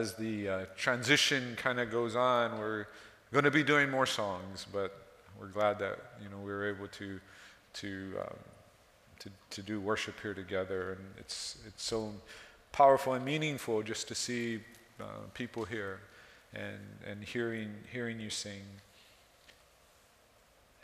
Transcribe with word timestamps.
as 0.00 0.14
the 0.14 0.48
uh, 0.48 0.64
transition 0.76 1.56
kind 1.56 1.78
of 1.78 1.90
goes 1.90 2.16
on, 2.16 2.58
we're 2.58 2.86
going 3.32 3.44
to 3.44 3.50
be 3.50 3.62
doing 3.62 3.90
more 3.90 4.06
songs, 4.06 4.66
but 4.72 5.06
we're 5.38 5.48
glad 5.48 5.78
that 5.78 5.98
you 6.22 6.28
know 6.28 6.38
we 6.38 6.50
were 6.50 6.68
able 6.68 6.88
to 6.88 7.20
to 7.74 8.12
um, 8.20 8.36
to, 9.20 9.30
to 9.50 9.62
do 9.62 9.78
worship 9.78 10.18
here 10.20 10.34
together, 10.34 10.92
and 10.92 11.04
it's 11.18 11.58
it's 11.66 11.84
so 11.84 12.12
powerful 12.72 13.12
and 13.12 13.24
meaningful 13.24 13.82
just 13.82 14.08
to 14.08 14.14
see 14.14 14.60
uh, 15.00 15.04
people 15.34 15.64
here 15.64 16.00
and 16.54 16.80
and 17.06 17.22
hearing 17.22 17.70
hearing 17.92 18.18
you 18.18 18.30
sing. 18.30 18.64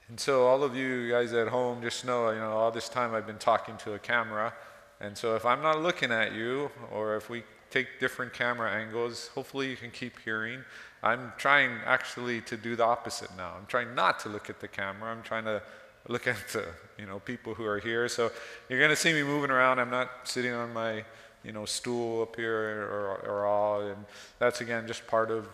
And 0.09 0.21
so 0.21 0.47
all 0.47 0.63
of 0.63 0.77
you 0.77 1.11
guys 1.11 1.33
at 1.33 1.49
home, 1.49 1.83
just 1.83 2.05
know 2.05 2.31
you 2.31 2.39
know 2.39 2.53
all 2.53 2.71
this 2.71 2.89
time 2.89 3.15
I've 3.15 3.27
been 3.27 3.39
talking 3.39 3.77
to 3.79 3.95
a 3.95 3.99
camera, 3.99 4.53
and 5.01 5.17
so 5.17 5.35
if 5.35 5.45
I'm 5.47 5.63
not 5.63 5.83
looking 5.83 6.13
at 6.13 6.33
you, 6.33 6.71
or 6.93 7.17
if 7.17 7.31
we 7.31 7.43
take 7.77 8.01
different 8.01 8.33
camera 8.33 8.71
angles. 8.71 9.29
Hopefully, 9.35 9.69
you 9.69 9.77
can 9.77 9.91
keep 9.91 10.19
hearing. 10.21 10.61
I'm 11.03 11.33
trying 11.37 11.73
actually 11.85 12.41
to 12.43 12.57
do 12.57 12.75
the 12.75 12.85
opposite 12.85 13.31
now. 13.37 13.53
I'm 13.59 13.67
trying 13.67 13.95
not 13.95 14.19
to 14.21 14.29
look 14.29 14.49
at 14.49 14.61
the 14.61 14.69
camera. 14.69 15.11
I'm 15.11 15.23
trying 15.23 15.45
to 15.45 15.63
look 16.09 16.27
at 16.35 16.49
the 16.53 16.67
you 16.99 17.07
know 17.07 17.19
people 17.21 17.55
who 17.55 17.65
are 17.65 17.79
here. 17.79 18.09
So 18.09 18.31
you're 18.69 18.79
going 18.79 18.91
to 18.91 19.03
see 19.05 19.13
me 19.13 19.23
moving 19.23 19.51
around. 19.51 19.79
I'm 19.79 19.91
not 19.91 20.09
sitting 20.25 20.53
on 20.53 20.73
my 20.73 21.05
you 21.45 21.53
know 21.53 21.67
stool 21.67 22.23
up 22.23 22.37
here 22.37 22.89
or, 22.91 23.21
or 23.31 23.47
all. 23.47 23.83
And 23.83 24.05
that's 24.39 24.61
again 24.61 24.87
just 24.87 25.07
part 25.07 25.31
of 25.31 25.47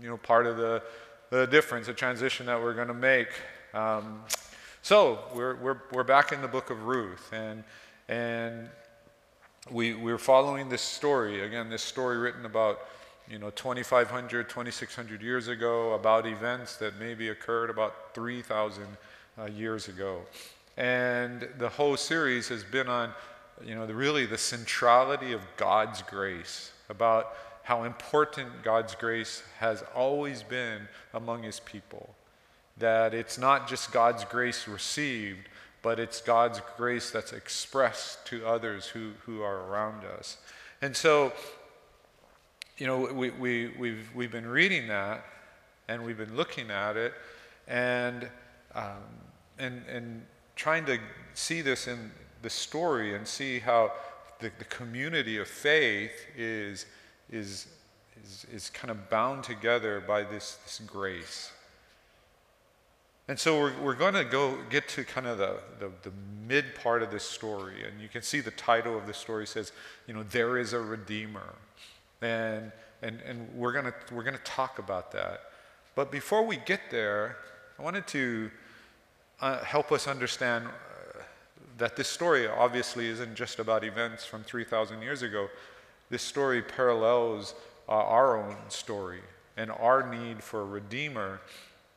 you 0.00 0.08
know 0.08 0.16
part 0.16 0.46
of 0.46 0.56
the 0.56 0.82
the 1.30 1.46
difference, 1.46 1.86
the 1.86 1.94
transition 1.94 2.46
that 2.46 2.60
we're 2.60 2.74
going 2.74 2.88
to 2.88 3.02
make. 3.12 3.28
Um, 3.72 4.24
so 4.82 5.20
we're, 5.34 5.54
we're, 5.54 5.80
we're 5.92 6.04
back 6.04 6.32
in 6.32 6.42
the 6.42 6.48
book 6.48 6.68
of 6.68 6.82
Ruth, 6.82 7.32
and 7.32 7.64
and 8.08 8.68
we, 9.70 9.94
we're 9.94 10.18
following 10.18 10.68
this 10.68 10.82
story. 10.82 11.44
Again, 11.44 11.70
this 11.70 11.82
story 11.82 12.16
written 12.16 12.44
about, 12.46 12.80
you 13.30 13.38
know, 13.38 13.50
2,500, 13.50 14.48
2,600 14.48 15.22
years 15.22 15.48
ago, 15.48 15.92
about 15.92 16.26
events 16.26 16.76
that 16.76 16.98
maybe 16.98 17.28
occurred 17.28 17.70
about 17.70 18.14
3,000 18.14 18.84
uh, 19.38 19.44
years 19.46 19.88
ago. 19.88 20.22
And 20.76 21.48
the 21.58 21.68
whole 21.68 21.96
series 21.96 22.48
has 22.48 22.64
been 22.64 22.88
on, 22.88 23.12
you 23.64 23.74
know, 23.74 23.86
the, 23.86 23.94
really 23.94 24.26
the 24.26 24.38
centrality 24.38 25.32
of 25.32 25.42
God's 25.56 26.02
grace, 26.02 26.72
about 26.88 27.34
how 27.62 27.84
important 27.84 28.64
God's 28.64 28.96
grace 28.96 29.42
has 29.58 29.84
always 29.94 30.42
been 30.42 30.88
among 31.14 31.44
his 31.44 31.60
people. 31.60 32.14
That 32.78 33.14
it's 33.14 33.38
not 33.38 33.68
just 33.68 33.92
God's 33.92 34.24
grace 34.24 34.66
received, 34.66 35.48
but 35.82 35.98
it's 35.98 36.20
God's 36.20 36.60
grace 36.76 37.10
that's 37.10 37.32
expressed 37.32 38.24
to 38.26 38.46
others 38.46 38.86
who, 38.86 39.10
who 39.26 39.42
are 39.42 39.68
around 39.68 40.04
us. 40.04 40.38
And 40.80 40.96
so, 40.96 41.32
you 42.78 42.86
know, 42.86 43.12
we, 43.12 43.30
we, 43.30 43.72
we've, 43.78 44.08
we've 44.14 44.32
been 44.32 44.46
reading 44.46 44.88
that 44.88 45.24
and 45.88 46.04
we've 46.04 46.16
been 46.16 46.36
looking 46.36 46.70
at 46.70 46.96
it 46.96 47.12
and, 47.66 48.28
um, 48.74 49.02
and, 49.58 49.82
and 49.88 50.24
trying 50.56 50.84
to 50.86 50.98
see 51.34 51.60
this 51.60 51.88
in 51.88 52.10
the 52.42 52.50
story 52.50 53.14
and 53.14 53.26
see 53.26 53.58
how 53.58 53.92
the, 54.38 54.50
the 54.58 54.64
community 54.64 55.38
of 55.38 55.48
faith 55.48 56.12
is, 56.36 56.86
is, 57.30 57.66
is, 58.22 58.46
is 58.52 58.70
kind 58.70 58.90
of 58.90 59.10
bound 59.10 59.44
together 59.44 60.00
by 60.00 60.22
this, 60.22 60.58
this 60.64 60.80
grace. 60.86 61.52
And 63.32 63.40
so 63.40 63.58
we're, 63.58 63.72
we're 63.80 63.94
going 63.94 64.12
to 64.12 64.24
go 64.24 64.58
get 64.68 64.88
to 64.88 65.04
kind 65.04 65.26
of 65.26 65.38
the, 65.38 65.56
the, 65.80 65.90
the, 66.02 66.12
mid 66.46 66.74
part 66.74 67.02
of 67.02 67.10
this 67.10 67.24
story. 67.24 67.82
And 67.82 67.98
you 67.98 68.06
can 68.06 68.20
see 68.20 68.40
the 68.40 68.50
title 68.50 68.94
of 68.94 69.06
the 69.06 69.14
story 69.14 69.46
says, 69.46 69.72
you 70.06 70.12
know, 70.12 70.22
there 70.24 70.58
is 70.58 70.74
a 70.74 70.78
Redeemer. 70.78 71.54
And, 72.20 72.72
and, 73.00 73.22
and 73.22 73.48
we're 73.54 73.72
going 73.72 73.90
we're 74.12 74.22
to 74.22 74.36
talk 74.44 74.78
about 74.78 75.12
that. 75.12 75.44
But 75.94 76.12
before 76.12 76.44
we 76.44 76.58
get 76.58 76.82
there, 76.90 77.38
I 77.78 77.82
wanted 77.82 78.06
to 78.08 78.50
uh, 79.40 79.64
help 79.64 79.92
us 79.92 80.06
understand 80.06 80.66
uh, 80.66 81.22
that 81.78 81.96
this 81.96 82.08
story 82.08 82.46
obviously 82.46 83.06
isn't 83.06 83.34
just 83.34 83.60
about 83.60 83.82
events 83.82 84.26
from 84.26 84.42
3,000 84.42 85.00
years 85.00 85.22
ago. 85.22 85.48
This 86.10 86.20
story 86.20 86.60
parallels 86.60 87.54
uh, 87.88 87.92
our 87.92 88.36
own 88.36 88.56
story 88.68 89.22
and 89.56 89.70
our 89.70 90.06
need 90.06 90.42
for 90.42 90.60
a 90.60 90.66
Redeemer. 90.66 91.40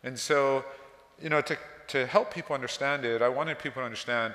And 0.02 0.18
so, 0.18 0.64
you 1.22 1.30
know, 1.30 1.42
to, 1.42 1.58
to 1.88 2.06
help 2.06 2.34
people 2.34 2.54
understand 2.54 3.06
it, 3.06 3.22
I 3.22 3.30
wanted 3.30 3.60
people 3.60 3.82
to 3.82 3.86
understand, 3.86 4.34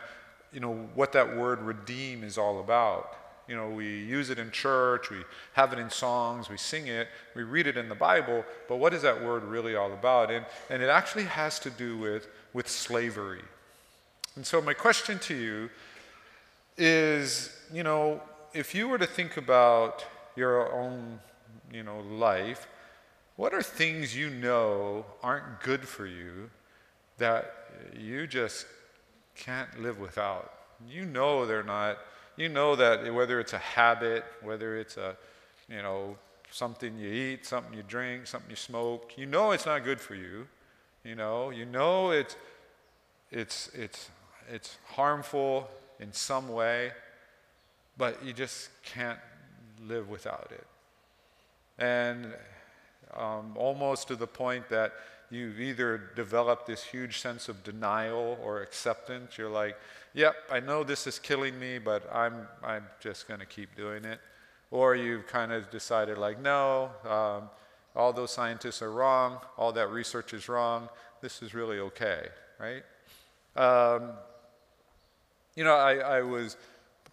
you 0.52 0.60
know, 0.60 0.88
what 0.94 1.12
that 1.12 1.36
word 1.36 1.60
redeem 1.60 2.24
is 2.24 2.38
all 2.38 2.60
about. 2.60 3.16
You 3.48 3.56
know, 3.56 3.68
we 3.68 3.86
use 3.86 4.30
it 4.30 4.38
in 4.38 4.52
church, 4.52 5.10
we 5.10 5.18
have 5.54 5.72
it 5.72 5.78
in 5.80 5.90
songs, 5.90 6.48
we 6.48 6.56
sing 6.56 6.86
it, 6.86 7.08
we 7.34 7.42
read 7.42 7.66
it 7.66 7.76
in 7.76 7.88
the 7.88 7.96
Bible, 7.96 8.44
but 8.68 8.76
what 8.76 8.94
is 8.94 9.02
that 9.02 9.24
word 9.24 9.42
really 9.42 9.74
all 9.74 9.92
about? 9.92 10.30
And, 10.30 10.46
and 10.68 10.82
it 10.82 10.88
actually 10.88 11.24
has 11.24 11.58
to 11.60 11.70
do 11.70 11.98
with, 11.98 12.28
with 12.52 12.68
slavery. 12.68 13.42
And 14.36 14.46
so, 14.46 14.62
my 14.62 14.72
question 14.72 15.18
to 15.20 15.34
you 15.34 15.68
is, 16.78 17.54
you 17.72 17.82
know, 17.82 18.22
if 18.54 18.72
you 18.72 18.88
were 18.88 18.98
to 18.98 19.06
think 19.06 19.36
about 19.36 20.04
your 20.36 20.72
own, 20.72 21.18
you 21.72 21.82
know, 21.82 21.98
life, 21.98 22.68
what 23.34 23.52
are 23.52 23.62
things 23.62 24.16
you 24.16 24.30
know 24.30 25.04
aren't 25.22 25.60
good 25.60 25.88
for 25.88 26.06
you 26.06 26.50
that 27.20 27.54
you 27.96 28.26
just 28.26 28.66
can't 29.34 29.80
live 29.80 29.98
without. 29.98 30.52
You 30.88 31.04
know 31.04 31.46
they're 31.46 31.62
not. 31.62 31.98
You 32.36 32.48
know 32.48 32.74
that 32.76 33.12
whether 33.14 33.38
it's 33.38 33.52
a 33.52 33.58
habit, 33.58 34.24
whether 34.42 34.76
it's 34.76 34.96
a, 34.96 35.16
you 35.68 35.82
know, 35.82 36.16
something 36.50 36.98
you 36.98 37.10
eat, 37.10 37.46
something 37.46 37.72
you 37.74 37.82
drink, 37.82 38.26
something 38.26 38.50
you 38.50 38.56
smoke, 38.56 39.12
you 39.16 39.26
know 39.26 39.52
it's 39.52 39.66
not 39.66 39.84
good 39.84 40.00
for 40.00 40.14
you. 40.14 40.46
You 41.04 41.14
know, 41.14 41.50
you 41.50 41.64
know 41.64 42.10
it's 42.10 42.36
it's 43.30 43.68
it's 43.74 44.10
it's 44.50 44.76
harmful 44.88 45.68
in 46.00 46.12
some 46.12 46.48
way, 46.48 46.92
but 47.96 48.24
you 48.24 48.32
just 48.32 48.70
can't 48.82 49.18
live 49.86 50.08
without 50.08 50.50
it. 50.50 50.66
And 51.78 52.32
um, 53.16 53.54
almost 53.56 54.08
to 54.08 54.16
the 54.16 54.26
point 54.26 54.68
that 54.70 54.92
you've 55.30 55.60
either 55.60 56.10
developed 56.16 56.66
this 56.66 56.82
huge 56.82 57.18
sense 57.18 57.48
of 57.48 57.62
denial 57.62 58.38
or 58.42 58.62
acceptance. 58.62 59.38
You're 59.38 59.50
like, 59.50 59.76
yep, 60.12 60.34
I 60.50 60.60
know 60.60 60.82
this 60.82 61.06
is 61.06 61.18
killing 61.18 61.58
me, 61.58 61.78
but 61.78 62.08
I'm, 62.12 62.48
I'm 62.62 62.86
just 63.00 63.28
going 63.28 63.40
to 63.40 63.46
keep 63.46 63.76
doing 63.76 64.04
it. 64.04 64.20
Or 64.72 64.94
you've 64.94 65.26
kind 65.26 65.52
of 65.52 65.70
decided, 65.70 66.18
like, 66.18 66.40
no, 66.40 66.90
um, 67.08 67.50
all 67.96 68.12
those 68.12 68.30
scientists 68.30 68.82
are 68.82 68.92
wrong, 68.92 69.38
all 69.56 69.72
that 69.72 69.90
research 69.90 70.32
is 70.32 70.48
wrong, 70.48 70.88
this 71.20 71.42
is 71.42 71.54
really 71.54 71.78
okay, 71.78 72.26
right? 72.58 72.82
Um, 73.56 74.10
you 75.56 75.64
know, 75.64 75.74
I, 75.74 75.96
I, 75.96 76.22
was, 76.22 76.56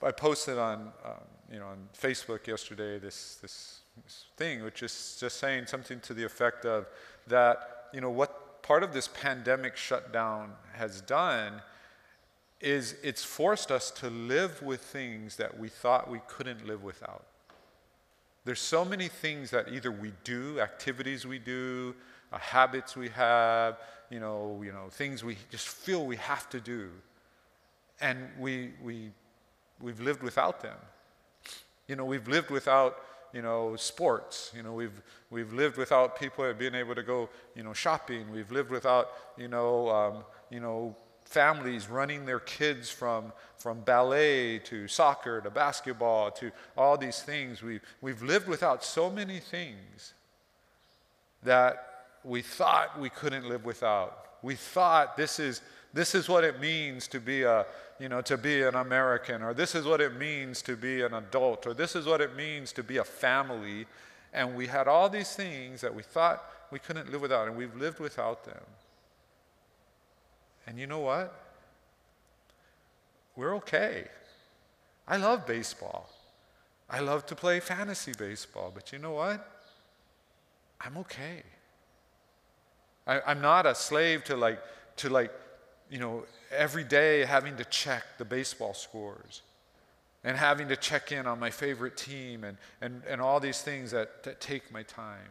I 0.04 0.12
posted 0.12 0.60
on, 0.60 0.92
um, 1.04 1.14
you 1.52 1.60
know, 1.60 1.66
on 1.66 1.90
Facebook 2.00 2.46
yesterday 2.46 3.00
this, 3.00 3.40
this, 3.42 3.80
this 4.04 4.26
thing, 4.38 4.64
which 4.64 4.84
is 4.84 5.18
just 5.20 5.40
saying 5.40 5.66
something 5.66 6.00
to 6.02 6.14
the 6.14 6.24
effect 6.24 6.66
of 6.66 6.86
that 7.28 7.77
you 7.94 8.02
know, 8.02 8.10
what 8.10 8.62
part 8.64 8.84
of 8.84 8.94
this 8.94 9.08
pandemic 9.08 9.78
shutdown 9.78 10.54
has 10.74 11.02
done 11.02 11.62
is 12.60 12.96
it's 13.04 13.24
forced 13.24 13.72
us 13.72 13.92
to 13.92 14.10
live 14.10 14.62
with 14.62 14.82
things 14.82 15.36
that 15.38 15.58
we 15.60 15.70
thought 15.70 16.10
we 16.10 16.22
couldn't 16.28 16.66
live 16.66 16.84
without. 16.84 17.26
There's 18.46 18.60
so 18.60 18.84
many 18.86 19.08
things 19.08 19.52
that 19.52 19.68
either 19.70 19.92
we 19.92 20.14
do, 20.24 20.60
activities 20.60 21.26
we 21.26 21.38
do, 21.38 21.94
uh, 22.32 22.40
habits 22.40 22.96
we 22.96 23.10
have, 23.10 23.78
you 24.10 24.20
know, 24.20 24.62
you 24.64 24.72
know, 24.72 24.88
things 24.90 25.24
we 25.24 25.38
just 25.52 25.68
feel 25.68 26.06
we 26.06 26.16
have 26.16 26.50
to 26.50 26.60
do, 26.60 26.90
and 28.00 28.30
we 28.40 28.72
we 28.84 29.12
we've 29.82 30.00
lived 30.00 30.24
without 30.24 30.62
them. 30.62 30.78
You 31.88 31.96
know, 31.96 32.06
we've 32.06 32.28
lived 32.28 32.50
without 32.50 33.04
you 33.34 33.42
know, 33.42 33.76
sports. 33.76 34.52
You 34.56 34.64
know, 34.64 34.74
we've, 34.74 35.02
we've 35.30 35.54
lived 35.54 35.78
without 35.78 36.20
people 36.20 36.52
being 36.54 36.76
able 36.76 36.96
to 36.96 37.04
go, 37.04 37.30
you 37.56 37.64
know, 37.64 37.74
shopping. 37.74 38.32
We've 38.32 38.52
lived 38.52 38.70
without, 38.70 39.10
you 39.38 39.48
know, 39.48 39.90
um, 39.90 40.24
you 40.50 40.60
know, 40.60 40.96
families 41.26 41.90
running 41.90 42.26
their 42.26 42.40
kids 42.40 42.90
from, 42.90 43.34
from 43.58 43.82
ballet 43.82 44.60
to 44.60 44.88
soccer 44.88 45.42
to 45.42 45.50
basketball 45.50 46.32
to 46.32 46.52
all 46.78 46.98
these 46.98 47.22
things. 47.22 47.62
We've, 47.62 47.82
we've 48.02 48.22
lived 48.22 48.48
without 48.48 48.84
so 48.84 49.10
many 49.10 49.40
things 49.40 50.14
that 51.44 52.06
we 52.24 52.42
thought 52.42 53.00
we 53.00 53.10
couldn't 53.10 53.48
live 53.48 53.66
without. 53.66 54.26
We 54.42 54.56
thought 54.56 55.18
this 55.18 55.40
is, 55.40 55.62
this 55.94 56.14
is 56.14 56.30
what 56.30 56.44
it 56.44 56.60
means 56.60 57.08
to 57.08 57.20
be 57.20 57.44
a, 57.44 57.66
you 58.00 58.10
know, 58.10 58.22
to 58.22 58.38
be 58.38 58.64
an 58.64 58.76
American, 58.76 59.42
or 59.42 59.54
this 59.54 59.76
is 59.76 59.86
what 59.86 60.02
it 60.02 60.16
means 60.16 60.62
to 60.64 60.76
be 60.76 61.02
an 61.02 61.14
adult, 61.14 61.66
or 61.66 61.74
this 61.74 61.96
is 61.96 62.06
what 62.06 62.22
it 62.22 62.36
means 62.36 62.72
to 62.74 62.84
be 62.84 62.98
a 62.98 63.04
family. 63.04 63.86
And 64.34 64.56
we 64.56 64.68
had 64.68 64.88
all 64.88 65.10
these 65.10 65.36
things 65.36 65.82
that 65.82 65.94
we 65.94 66.04
thought 66.04 66.44
we 66.72 66.80
couldn't 66.80 67.12
live 67.12 67.22
without, 67.22 67.48
and 67.48 67.58
we've 67.58 67.76
lived 67.76 68.00
without 68.00 68.44
them. 68.44 68.64
And 70.68 70.78
you 70.78 70.86
know 70.86 71.00
what? 71.00 71.34
We're 73.36 73.56
okay. 73.56 74.06
I 75.08 75.18
love 75.18 75.48
baseball. 75.48 76.10
I 76.90 77.00
love 77.00 77.26
to 77.28 77.36
play 77.36 77.60
fantasy 77.60 78.14
baseball, 78.18 78.72
but 78.74 78.92
you 78.92 79.00
know 79.00 79.14
what? 79.14 79.46
I'm 80.82 80.98
okay. 80.98 81.44
I, 83.06 83.32
am 83.32 83.42
not 83.42 83.66
a 83.66 83.74
slave 83.74 84.24
to 84.26 84.36
like, 84.36 84.60
to 84.98 85.10
like, 85.10 85.32
you 85.90 86.00
know, 86.00 86.26
every 86.52 86.84
day 86.84 87.26
having 87.26 87.58
to 87.58 87.66
check 87.66 88.04
the 88.18 88.26
baseball 88.26 88.74
scores 88.74 89.42
and 90.24 90.36
having 90.36 90.68
to 90.68 90.76
check 90.76 91.12
in 91.12 91.26
on 91.26 91.40
my 91.40 91.50
favorite 91.50 91.96
team 91.96 92.44
and, 92.44 92.58
and, 92.82 93.02
and 93.08 93.22
all 93.22 93.40
these 93.40 93.62
things 93.62 93.92
that, 93.92 94.24
that 94.24 94.42
take 94.42 94.72
my 94.72 94.84
time. 94.84 95.30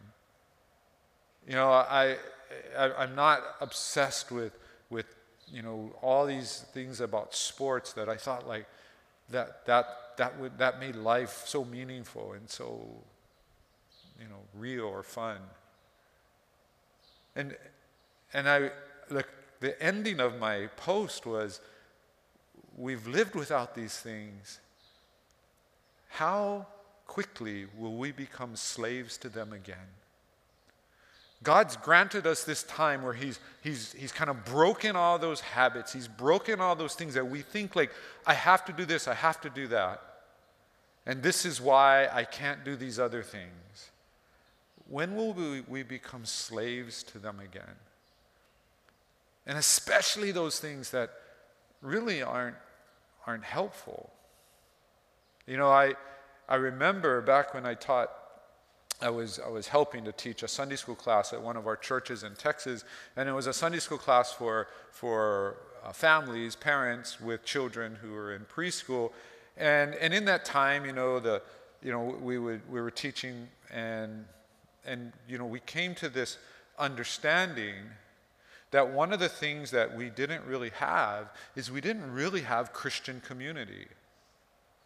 You 1.47 1.53
know, 1.53 1.69
I, 1.69 2.17
I, 2.77 3.03
am 3.03 3.15
not 3.15 3.41
obsessed 3.61 4.31
with, 4.31 4.57
with, 4.89 5.05
you 5.51 5.61
know, 5.61 5.93
all 6.01 6.25
these 6.25 6.65
things 6.73 6.99
about 6.99 7.35
sports 7.35 7.93
that 7.93 8.09
I 8.09 8.15
thought 8.15 8.47
like 8.47 8.65
that, 9.29 9.65
that, 9.65 9.87
that, 10.17 10.39
would, 10.39 10.57
that 10.57 10.79
made 10.79 10.95
life 10.95 11.43
so 11.45 11.63
meaningful 11.63 12.33
and 12.33 12.49
so, 12.49 12.85
you 14.19 14.27
know, 14.27 14.39
real 14.55 14.85
or 14.85 15.03
fun. 15.03 15.37
And, 17.35 17.55
and 18.33 18.49
I, 18.49 18.71
the, 19.09 19.23
the 19.59 19.81
ending 19.81 20.19
of 20.19 20.39
my 20.39 20.67
post 20.75 21.25
was, 21.25 21.59
we've 22.75 23.07
lived 23.07 23.35
without 23.35 23.75
these 23.75 23.97
things. 23.97 24.59
How 26.09 26.67
quickly 27.05 27.65
will 27.77 27.95
we 27.95 28.11
become 28.11 28.55
slaves 28.55 29.17
to 29.17 29.29
them 29.29 29.53
again? 29.53 29.77
God's 31.43 31.77
granted 31.77 32.25
us 32.25 32.43
this 32.43 32.63
time 32.63 33.03
where 33.03 33.13
he's, 33.13 33.39
he's, 33.61 33.93
he's 33.93 34.11
kind 34.11 34.29
of 34.29 34.43
broken 34.45 34.95
all 34.95 35.19
those 35.19 35.39
habits. 35.39 35.93
He's 35.93 36.07
broken 36.07 36.59
all 36.59 36.75
those 36.75 36.95
things 36.95 37.13
that 37.13 37.27
we 37.29 37.41
think, 37.41 37.75
like, 37.75 37.91
I 38.25 38.33
have 38.33 38.65
to 38.65 38.73
do 38.73 38.85
this, 38.85 39.07
I 39.07 39.13
have 39.13 39.39
to 39.41 39.49
do 39.49 39.67
that. 39.67 40.01
And 41.05 41.21
this 41.21 41.45
is 41.45 41.61
why 41.61 42.07
I 42.11 42.23
can't 42.23 42.65
do 42.65 42.75
these 42.75 42.99
other 42.99 43.23
things. 43.23 43.91
When 44.89 45.15
will 45.15 45.33
we, 45.33 45.61
we 45.61 45.83
become 45.83 46.25
slaves 46.25 47.03
to 47.03 47.19
them 47.19 47.39
again? 47.39 47.75
And 49.47 49.57
especially 49.57 50.31
those 50.31 50.59
things 50.59 50.91
that 50.91 51.09
really 51.81 52.21
aren't, 52.21 52.57
aren't 53.25 53.43
helpful. 53.43 54.11
You 55.47 55.57
know, 55.57 55.69
I, 55.69 55.95
I 56.47 56.55
remember 56.55 57.21
back 57.21 57.55
when 57.55 57.65
I 57.65 57.73
taught, 57.73 58.11
I 59.01 59.09
was, 59.09 59.39
I 59.43 59.49
was 59.49 59.67
helping 59.67 60.05
to 60.05 60.11
teach 60.11 60.43
a 60.43 60.47
Sunday 60.47 60.75
school 60.75 60.95
class 60.95 61.33
at 61.33 61.41
one 61.41 61.57
of 61.57 61.65
our 61.65 61.75
churches 61.75 62.23
in 62.23 62.35
Texas, 62.35 62.83
and 63.15 63.27
it 63.27 63.31
was 63.31 63.47
a 63.47 63.53
Sunday 63.53 63.79
school 63.79 63.97
class 63.97 64.31
for, 64.31 64.67
for 64.91 65.57
uh, 65.83 65.91
families, 65.91 66.55
parents 66.55 67.19
with 67.19 67.43
children 67.43 67.95
who 68.01 68.11
were 68.11 68.35
in 68.35 68.41
preschool. 68.41 69.11
And, 69.55 69.95
and 69.95 70.13
in 70.13 70.25
that 70.25 70.45
time, 70.45 70.85
you 70.85 70.93
know, 70.93 71.19
the, 71.19 71.41
you 71.81 71.91
know, 71.91 72.17
we, 72.21 72.37
would, 72.37 72.61
we 72.69 72.81
were 72.81 72.91
teaching 72.91 73.47
and 73.71 74.25
and 74.87 75.11
you 75.27 75.37
know, 75.37 75.45
we 75.45 75.59
came 75.59 75.93
to 75.95 76.09
this 76.09 76.37
understanding 76.79 77.75
that 78.71 78.89
one 78.89 79.13
of 79.13 79.19
the 79.19 79.29
things 79.29 79.71
that 79.71 79.95
we 79.95 80.09
didn't 80.09 80.45
really 80.45 80.71
have 80.71 81.31
is 81.55 81.71
we 81.71 81.81
didn't 81.81 82.11
really 82.11 82.41
have 82.41 82.73
Christian 82.73 83.21
community. 83.21 83.87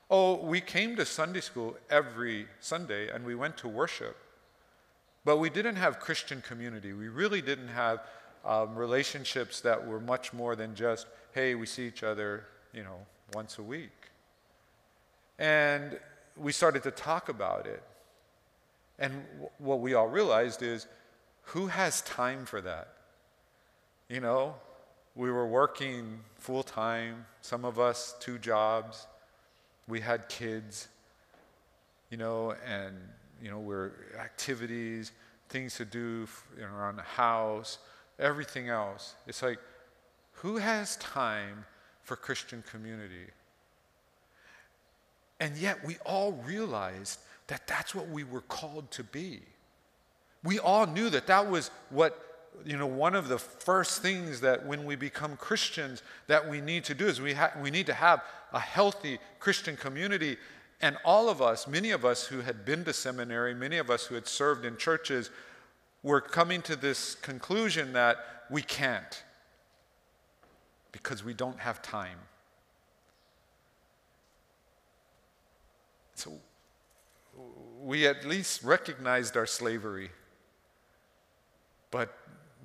Oh, 0.10 0.36
we 0.36 0.62
came 0.62 0.96
to 0.98 1.06
Sunday 1.06 1.42
school 1.42 1.78
every 1.90 2.48
Sunday 2.60 3.10
and 3.10 3.26
we 3.26 3.34
went 3.34 3.58
to 3.58 3.68
worship, 3.68 4.18
but 5.26 5.38
we 5.38 5.50
didn't 5.50 5.78
have 5.78 6.00
Christian 6.00 6.42
community. 6.42 6.94
We 6.94 7.08
really 7.08 7.42
didn't 7.42 7.70
have 7.70 8.02
um, 8.46 8.76
relationships 8.76 9.62
that 9.62 9.88
were 9.88 10.00
much 10.00 10.34
more 10.34 10.56
than 10.56 10.76
just, 10.76 11.08
hey, 11.34 11.56
we 11.56 11.66
see 11.66 11.88
each 11.88 12.04
other, 12.04 12.46
you 12.74 12.84
know, 12.84 12.98
once 13.34 13.58
a 13.58 13.64
week. 13.64 14.10
And 15.40 16.00
we 16.38 16.52
started 16.52 16.84
to 16.84 16.92
talk 16.92 17.30
about 17.30 17.66
it. 17.66 17.82
And 19.00 19.24
w- 19.34 19.50
what 19.58 19.80
we 19.80 19.94
all 19.94 20.08
realized 20.08 20.62
is 20.62 20.88
who 21.44 21.68
has 21.68 22.02
time 22.02 22.46
for 22.46 22.62
that? 22.62 22.90
You 24.12 24.20
know, 24.20 24.56
we 25.16 25.32
were 25.32 25.48
working 25.48 26.20
full 26.36 26.64
time, 26.64 27.26
some 27.40 27.64
of 27.64 27.80
us 27.80 28.14
two 28.20 28.38
jobs, 28.40 29.08
we 29.88 30.02
had 30.02 30.28
kids, 30.28 30.90
you 32.10 32.18
know, 32.18 32.54
and, 32.68 32.94
you 33.42 33.50
know, 33.50 33.60
we're 33.60 33.94
activities, 34.20 35.14
things 35.48 35.76
to 35.76 35.86
do 35.86 36.28
around 36.62 36.98
the 36.98 37.04
house, 37.04 37.78
everything 38.20 38.68
else. 38.68 39.16
It's 39.28 39.42
like, 39.42 39.60
who 40.34 40.58
has 40.58 40.98
time 40.98 41.64
for 42.04 42.18
Christian 42.18 42.66
community? 42.70 43.28
And 45.40 45.56
yet 45.56 45.86
we 45.86 45.96
all 46.06 46.34
realized 46.46 47.18
that 47.48 47.66
that's 47.66 47.96
what 47.96 48.10
we 48.10 48.26
were 48.26 48.42
called 48.42 48.92
to 48.92 49.06
be. 49.06 49.40
We 50.44 50.60
all 50.60 50.86
knew 50.86 51.10
that 51.12 51.28
that 51.28 51.50
was 51.50 51.72
what, 51.90 52.31
you 52.66 52.78
know, 52.78 52.86
one 52.86 53.16
of 53.16 53.28
the 53.28 53.40
first 53.40 54.02
things 54.02 54.42
that 54.42 54.66
when 54.66 54.86
we 54.86 54.96
become 54.96 55.36
Christians 55.38 56.04
that 56.28 56.48
we 56.48 56.62
need 56.62 56.84
to 56.86 56.94
do 56.94 57.08
is 57.08 57.20
we, 57.20 57.34
ha- 57.34 57.54
we 57.62 57.72
need 57.72 57.86
to 57.88 57.94
have 57.94 58.24
a 58.54 58.60
healthy 58.60 59.20
Christian 59.40 59.76
community. 59.76 60.38
And 60.82 60.98
all 61.04 61.30
of 61.30 61.42
us, 61.42 61.68
many 61.68 61.92
of 61.92 62.06
us 62.06 62.26
who 62.26 62.42
had 62.42 62.66
been 62.66 62.84
to 62.86 62.94
seminary, 62.94 63.54
many 63.54 63.78
of 63.78 63.90
us 63.90 64.06
who 64.06 64.16
had 64.16 64.28
served 64.28 64.66
in 64.66 64.78
churches, 64.78 65.30
were 66.04 66.22
coming 66.22 66.62
to 66.64 66.76
this 66.76 67.16
conclusion 67.16 67.94
that 67.94 68.18
we 68.50 68.62
can't 68.62 69.24
because 70.92 71.24
we 71.24 71.34
don't 71.34 71.60
have 71.60 71.82
time. 71.82 72.18
So 76.16 76.34
we 77.82 78.06
at 78.06 78.26
least 78.26 78.64
recognized 78.64 79.38
our 79.38 79.46
slavery, 79.46 80.12
but 81.90 82.16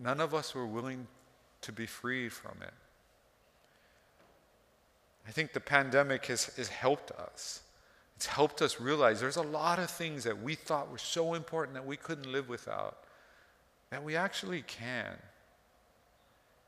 none 0.00 0.20
of 0.20 0.34
us 0.34 0.54
were 0.54 0.66
willing 0.66 1.06
to 1.62 1.72
be 1.72 1.86
freed 1.86 2.32
from 2.32 2.56
it. 2.62 2.74
I 5.26 5.30
think 5.30 5.52
the 5.52 5.60
pandemic 5.60 6.26
has, 6.26 6.44
has 6.56 6.68
helped 6.68 7.10
us. 7.10 7.62
It's 8.16 8.26
helped 8.26 8.62
us 8.62 8.80
realize 8.80 9.20
there's 9.20 9.36
a 9.36 9.42
lot 9.42 9.78
of 9.78 9.90
things 9.90 10.24
that 10.24 10.40
we 10.40 10.54
thought 10.54 10.90
were 10.90 10.98
so 10.98 11.34
important 11.34 11.74
that 11.74 11.86
we 11.86 11.96
couldn't 11.96 12.30
live 12.30 12.48
without, 12.48 12.98
that 13.90 14.02
we 14.02 14.16
actually 14.16 14.62
can. 14.62 15.16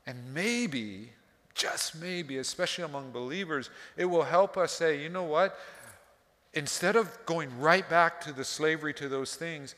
And 0.05 0.33
maybe, 0.33 1.09
just 1.55 1.99
maybe, 1.99 2.37
especially 2.37 2.83
among 2.83 3.11
believers, 3.11 3.69
it 3.95 4.05
will 4.05 4.23
help 4.23 4.57
us 4.57 4.73
say, 4.73 5.01
you 5.01 5.09
know 5.09 5.23
what? 5.23 5.57
instead 6.53 6.95
of 6.95 7.17
going 7.25 7.59
right 7.59 7.87
back 7.89 8.21
to 8.21 8.33
the 8.33 8.43
slavery 8.43 8.93
to 8.95 9.07
those 9.07 9.35
things, 9.35 9.75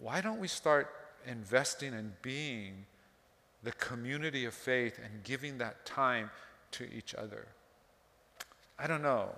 why 0.00 0.20
don't 0.20 0.40
we 0.40 0.48
start 0.48 0.94
investing 1.26 1.92
in 1.92 2.12
being 2.22 2.86
the 3.62 3.72
community 3.72 4.44
of 4.44 4.54
faith 4.54 4.98
and 5.02 5.22
giving 5.22 5.58
that 5.58 5.84
time 5.84 6.30
to 6.72 6.84
each 6.92 7.14
other? 7.14 7.46
I 8.78 8.86
don't 8.86 9.02
know. 9.02 9.30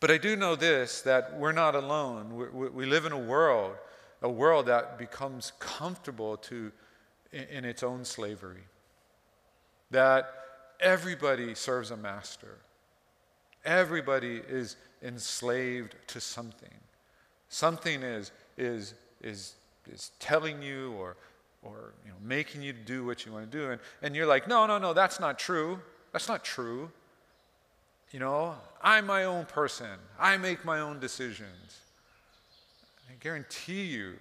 But 0.00 0.10
I 0.10 0.18
do 0.18 0.36
know 0.36 0.56
this 0.56 1.00
that 1.02 1.38
we're 1.38 1.52
not 1.52 1.74
alone. 1.74 2.50
We, 2.52 2.68
we 2.68 2.86
live 2.86 3.06
in 3.06 3.12
a 3.12 3.18
world, 3.18 3.76
a 4.20 4.28
world 4.28 4.66
that 4.66 4.98
becomes 4.98 5.52
comfortable 5.58 6.36
to, 6.38 6.72
in, 7.32 7.44
in 7.44 7.64
its 7.64 7.82
own 7.82 8.04
slavery. 8.04 8.64
That 9.90 10.30
everybody 10.80 11.54
serves 11.54 11.90
a 11.90 11.96
master. 11.96 12.58
Everybody 13.64 14.42
is 14.46 14.76
enslaved 15.02 15.94
to 16.08 16.20
something. 16.20 16.68
Something 17.48 18.02
is, 18.02 18.32
is, 18.58 18.94
is, 19.22 19.54
is 19.90 20.10
telling 20.18 20.62
you 20.62 20.92
or, 20.92 21.16
or 21.62 21.94
you 22.04 22.10
know, 22.10 22.16
making 22.22 22.62
you 22.62 22.72
do 22.72 23.04
what 23.04 23.24
you 23.24 23.32
want 23.32 23.50
to 23.50 23.58
do. 23.58 23.70
And, 23.70 23.80
and 24.02 24.16
you're 24.16 24.26
like, 24.26 24.48
no, 24.48 24.66
no, 24.66 24.78
no, 24.78 24.92
that's 24.92 25.20
not 25.20 25.38
true. 25.38 25.80
That's 26.12 26.28
not 26.28 26.44
true. 26.44 26.90
You 28.10 28.20
know, 28.20 28.54
I'm 28.82 29.06
my 29.06 29.24
own 29.24 29.46
person, 29.46 29.98
I 30.18 30.36
make 30.36 30.64
my 30.64 30.80
own 30.80 31.00
decisions. 31.00 31.80
I 33.10 33.14
guarantee 33.20 33.84
you 33.84 34.14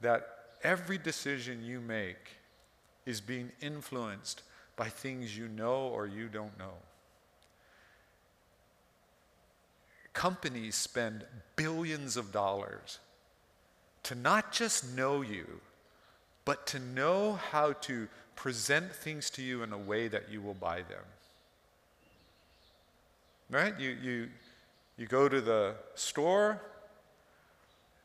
that 0.00 0.28
every 0.62 0.98
decision 0.98 1.64
you 1.64 1.80
make 1.80 2.36
is 3.06 3.20
being 3.20 3.50
influenced 3.60 4.42
by 4.76 4.88
things 4.88 5.36
you 5.36 5.48
know 5.48 5.88
or 5.88 6.06
you 6.06 6.28
don't 6.28 6.56
know. 6.58 6.74
companies 10.18 10.74
spend 10.74 11.24
billions 11.54 12.16
of 12.16 12.32
dollars 12.32 12.98
to 14.08 14.14
not 14.14 14.52
just 14.52 14.96
know 14.96 15.20
you, 15.20 15.60
but 16.46 16.66
to 16.66 16.78
know 16.78 17.34
how 17.50 17.72
to 17.72 18.08
present 18.36 18.90
things 18.90 19.28
to 19.28 19.42
you 19.42 19.62
in 19.62 19.70
a 19.70 19.76
way 19.76 20.08
that 20.08 20.30
you 20.30 20.40
will 20.40 20.54
buy 20.54 20.76
them. 20.78 21.04
Right? 23.50 23.78
You, 23.78 23.90
you, 23.90 24.28
you 24.96 25.06
go 25.06 25.28
to 25.28 25.42
the 25.42 25.74
store, 25.94 26.58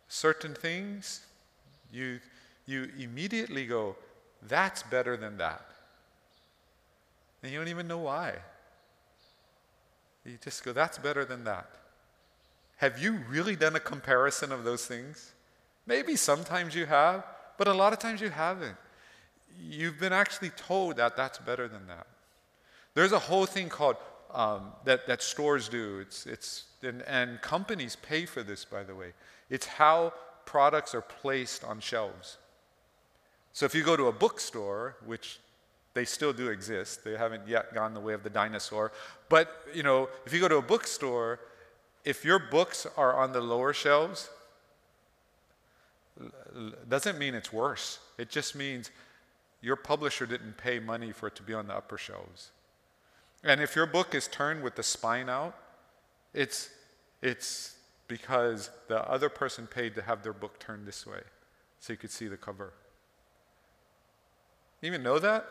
certain 0.10 0.54
things, 0.54 1.22
you, 1.90 2.20
you 2.66 2.90
immediately 3.00 3.66
go, 3.66 3.96
that's 4.50 4.84
better 4.84 5.16
than 5.16 5.38
that. 5.38 5.66
And 7.42 7.50
you 7.50 7.60
don't 7.60 7.70
even 7.70 7.88
know 7.88 8.00
why. 8.00 8.34
You 10.26 10.38
just 10.44 10.66
go, 10.66 10.74
that's 10.74 10.98
better 10.98 11.24
than 11.24 11.46
that. 11.46 11.70
Have 12.76 13.02
you 13.02 13.20
really 13.30 13.56
done 13.56 13.78
a 13.78 13.80
comparison 13.80 14.52
of 14.52 14.66
those 14.66 14.86
things? 14.86 15.33
Maybe 15.86 16.16
sometimes 16.16 16.76
you 16.76 16.86
have, 16.86 17.24
but 17.58 17.68
a 17.68 17.74
lot 17.74 17.94
of 17.94 18.00
times 18.00 18.22
you 18.22 18.30
haven't. 18.30 18.76
You've 19.60 20.00
been 20.00 20.14
actually 20.14 20.50
told 20.52 20.98
that 20.98 21.16
that's 21.16 21.38
better 21.40 21.68
than 21.68 21.88
that. 21.88 22.08
There's 22.94 23.12
a 23.12 23.20
whole 23.20 23.46
thing 23.46 23.70
called 23.70 23.98
um, 24.34 24.72
that, 24.86 25.08
that 25.08 25.22
stores 25.22 25.70
do. 25.70 26.00
It's, 26.00 26.26
it's, 26.26 26.66
and, 26.82 27.02
and 27.04 27.42
companies 27.42 27.96
pay 27.96 28.26
for 28.26 28.44
this, 28.44 28.66
by 28.66 28.84
the 28.84 28.96
way. 28.96 29.14
It's 29.50 29.66
how 29.66 30.14
products 30.46 30.96
are 30.96 31.02
placed 31.02 31.64
on 31.64 31.80
shelves. 31.80 32.38
So 33.54 33.66
if 33.66 33.76
you 33.76 33.84
go 33.84 33.96
to 33.96 34.08
a 34.08 34.12
bookstore, 34.12 34.96
which 35.06 35.40
they 35.94 36.06
still 36.06 36.34
do 36.34 36.50
exist, 36.50 37.04
they 37.04 37.16
haven't 37.16 37.48
yet 37.48 37.74
gone 37.74 37.94
the 37.94 38.00
way 38.00 38.14
of 38.14 38.24
the 38.24 38.30
dinosaur. 38.30 38.92
But 39.30 39.50
you 39.74 39.84
know, 39.84 40.10
if 40.26 40.34
you 40.34 40.40
go 40.40 40.48
to 40.48 40.58
a 40.58 40.62
bookstore, 40.62 41.40
if 42.04 42.26
your 42.26 42.40
books 42.40 42.88
are 42.98 43.16
on 43.16 43.32
the 43.32 43.42
lower 43.42 43.74
shelves, 43.74 44.30
doesn't 46.88 47.18
mean 47.18 47.34
it's 47.34 47.52
worse. 47.52 48.00
It 48.18 48.30
just 48.30 48.56
means 48.56 48.92
your 49.62 49.76
publisher 49.76 50.26
didn't 50.26 50.58
pay 50.58 50.80
money 50.80 51.12
for 51.12 51.28
it 51.28 51.36
to 51.36 51.44
be 51.44 51.54
on 51.54 51.68
the 51.68 51.74
upper 51.74 51.98
shelves. 51.98 52.52
And 53.44 53.62
if 53.62 53.76
your 53.76 53.86
book 53.86 54.14
is 54.16 54.28
turned 54.28 54.64
with 54.64 54.76
the 54.76 54.84
spine 54.84 55.30
out, 55.30 55.56
it's, 56.34 56.70
it's 57.22 57.76
because 58.08 58.70
the 58.88 59.10
other 59.10 59.30
person 59.30 59.68
paid 59.68 59.96
to 59.96 60.02
have 60.02 60.24
their 60.24 60.34
book 60.34 60.60
turned 60.60 60.86
this 60.86 61.06
way 61.06 61.22
so 61.80 61.94
you 61.94 61.98
could 61.98 62.12
see 62.12 62.28
the 62.28 62.38
cover. 62.38 62.74
You 64.82 64.88
even 64.88 65.04
know 65.04 65.20
that? 65.20 65.46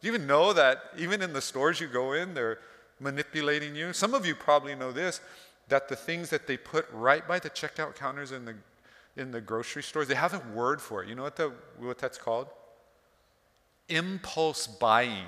Do 0.00 0.08
you 0.08 0.14
even 0.14 0.26
know 0.26 0.52
that 0.52 0.78
even 0.96 1.22
in 1.22 1.32
the 1.32 1.40
stores 1.40 1.80
you 1.80 1.88
go 1.88 2.12
in, 2.12 2.34
they're 2.34 2.58
manipulating 3.00 3.74
you? 3.74 3.92
Some 3.92 4.14
of 4.14 4.24
you 4.26 4.34
probably 4.34 4.74
know 4.74 4.92
this 4.92 5.20
that 5.68 5.88
the 5.88 5.96
things 5.96 6.30
that 6.30 6.46
they 6.46 6.56
put 6.56 6.86
right 6.92 7.26
by 7.26 7.40
the 7.40 7.50
checkout 7.50 7.96
counters 7.96 8.30
in 8.30 8.44
the, 8.44 8.54
in 9.16 9.30
the 9.30 9.40
grocery 9.40 9.82
stores, 9.82 10.08
they 10.08 10.14
have 10.14 10.34
a 10.34 10.42
word 10.54 10.80
for 10.80 11.02
it. 11.02 11.08
You 11.08 11.14
know 11.14 11.22
what, 11.22 11.36
the, 11.36 11.52
what 11.78 11.98
that's 11.98 12.18
called? 12.18 12.48
Impulse 13.88 14.66
buying 14.66 15.26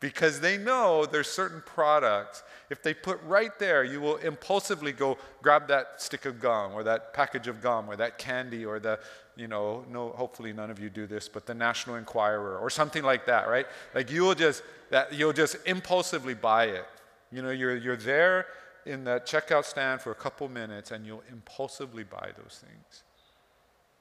because 0.00 0.40
they 0.40 0.56
know 0.56 1.06
there's 1.06 1.28
certain 1.28 1.62
products 1.66 2.42
if 2.70 2.82
they 2.82 2.94
put 2.94 3.20
right 3.24 3.58
there 3.58 3.82
you 3.84 4.00
will 4.00 4.16
impulsively 4.16 4.92
go 4.92 5.16
grab 5.42 5.66
that 5.68 6.00
stick 6.00 6.24
of 6.24 6.40
gum 6.40 6.72
or 6.72 6.82
that 6.82 7.12
package 7.12 7.48
of 7.48 7.60
gum 7.60 7.88
or 7.88 7.96
that 7.96 8.18
candy 8.18 8.64
or 8.64 8.78
the 8.78 8.98
you 9.36 9.48
know 9.48 9.84
no 9.90 10.10
hopefully 10.10 10.52
none 10.52 10.70
of 10.70 10.78
you 10.78 10.88
do 10.88 11.06
this 11.06 11.28
but 11.28 11.46
the 11.46 11.54
national 11.54 11.96
enquirer 11.96 12.58
or 12.58 12.70
something 12.70 13.02
like 13.02 13.26
that 13.26 13.48
right 13.48 13.66
like 13.94 14.10
you'll 14.10 14.34
just 14.34 14.62
that 14.90 15.12
you'll 15.12 15.32
just 15.32 15.56
impulsively 15.66 16.34
buy 16.34 16.66
it 16.66 16.86
you 17.32 17.42
know 17.42 17.50
you're 17.50 17.76
you're 17.76 17.96
there 17.96 18.46
in 18.88 19.04
that 19.04 19.26
checkout 19.26 19.64
stand 19.64 20.00
for 20.00 20.10
a 20.10 20.14
couple 20.14 20.48
minutes 20.48 20.90
and 20.90 21.06
you'll 21.06 21.22
impulsively 21.30 22.04
buy 22.04 22.30
those 22.42 22.62
things 22.64 23.02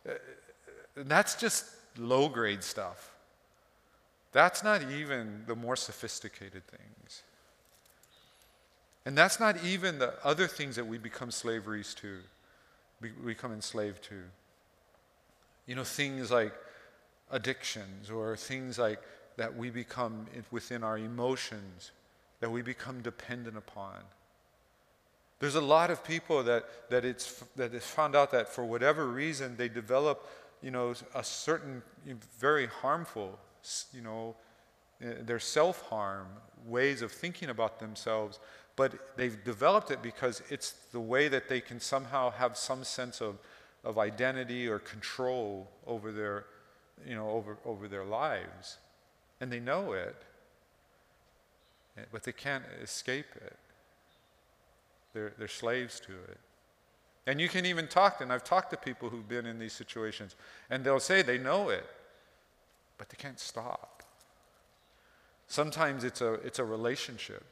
uh, 0.08 0.13
that's 1.03 1.36
just 1.36 1.65
low 1.98 2.27
grade 2.29 2.63
stuff 2.63 3.12
that's 4.38 4.63
not 4.63 4.84
even 4.91 5.44
the 5.48 5.56
more 5.56 5.75
sophisticated 5.75 6.62
things. 6.67 7.24
And 9.03 9.17
that's 9.17 9.39
not 9.39 9.63
even 9.63 10.00
the 10.00 10.13
other 10.24 10.48
things 10.48 10.75
that 10.75 10.86
we 10.86 11.00
become 11.00 11.32
slaveries 11.32 11.94
to, 11.96 12.20
we 13.01 13.10
become 13.25 13.53
enslaved 13.53 14.03
to. 14.03 14.22
You 15.65 15.74
know, 15.74 15.84
things 15.84 16.29
like 16.29 16.53
addictions 17.32 18.12
or 18.12 18.36
things 18.36 18.77
like 18.77 19.01
that 19.38 19.56
we 19.56 19.72
become 19.72 20.27
within 20.51 20.84
our 20.84 20.98
emotions 20.98 21.91
that 22.39 22.51
we 22.51 22.62
become 22.62 23.01
dependent 23.01 23.58
upon. 23.58 23.96
There's 25.39 25.56
a 25.56 25.62
lot 25.62 25.91
of 25.91 26.03
people 26.03 26.44
that, 26.44 26.89
that 26.89 27.06
it's 27.06 27.44
that 27.56 27.74
it's 27.74 27.86
found 27.88 28.15
out 28.15 28.32
that 28.32 28.50
for 28.50 28.65
whatever 28.65 29.08
reason 29.08 29.56
they 29.56 29.70
develop, 29.70 30.27
you 30.62 30.72
know, 30.72 30.96
a 31.13 31.24
certain 31.24 31.84
very 32.39 32.67
harmful 32.67 33.39
you 33.94 34.01
know, 34.01 34.36
eh, 35.01 35.13
their 35.22 35.39
self 35.39 35.82
harm, 35.84 36.27
ways 36.65 37.01
of 37.01 37.12
thinking 37.12 37.50
about 37.50 37.79
themselves, 37.79 38.39
but 38.75 39.17
they've 39.17 39.44
developed 39.44 39.91
it 39.91 40.01
because 40.01 40.41
it's 40.50 40.72
the 40.91 41.00
way 41.00 41.27
that 41.27 41.50
they 41.50 41.62
can 41.62 41.79
somehow 41.79 42.29
have 42.32 42.58
some 42.58 42.84
sense 42.84 43.22
of, 43.22 43.38
of 43.84 43.98
identity 43.98 44.67
or 44.67 44.79
control 44.79 45.70
over 45.86 46.12
their, 46.12 46.46
you 47.06 47.15
know, 47.15 47.29
over, 47.29 47.58
over 47.65 47.88
their 47.88 48.06
lives. 48.06 48.77
And 49.39 49.51
they 49.51 49.60
know 49.60 49.94
it, 49.94 50.15
eh, 51.98 52.01
but 52.12 52.24
they 52.24 52.32
can't 52.32 52.63
escape 52.82 53.27
it. 53.36 53.58
They're, 55.17 55.33
they're 55.39 55.47
slaves 55.47 56.00
to 56.01 56.12
it. 56.12 56.38
And 57.25 57.41
you 57.41 57.50
can 57.50 57.65
even 57.65 57.88
talk, 57.88 58.17
to, 58.17 58.24
and 58.24 58.31
I've 58.31 58.43
talked 58.43 58.69
to 58.69 58.77
people 58.77 59.09
who've 59.09 59.27
been 59.27 59.47
in 59.47 59.57
these 59.57 59.74
situations, 59.74 60.36
and 60.69 60.83
they'll 60.83 61.00
say 61.00 61.24
they 61.24 61.39
know 61.39 61.69
it 61.69 61.86
but 62.97 63.09
they 63.09 63.17
can't 63.17 63.39
stop. 63.39 64.03
Sometimes 65.47 66.03
it's 66.03 66.21
a, 66.21 66.33
it's 66.36 66.59
a 66.59 66.65
relationship. 66.65 67.43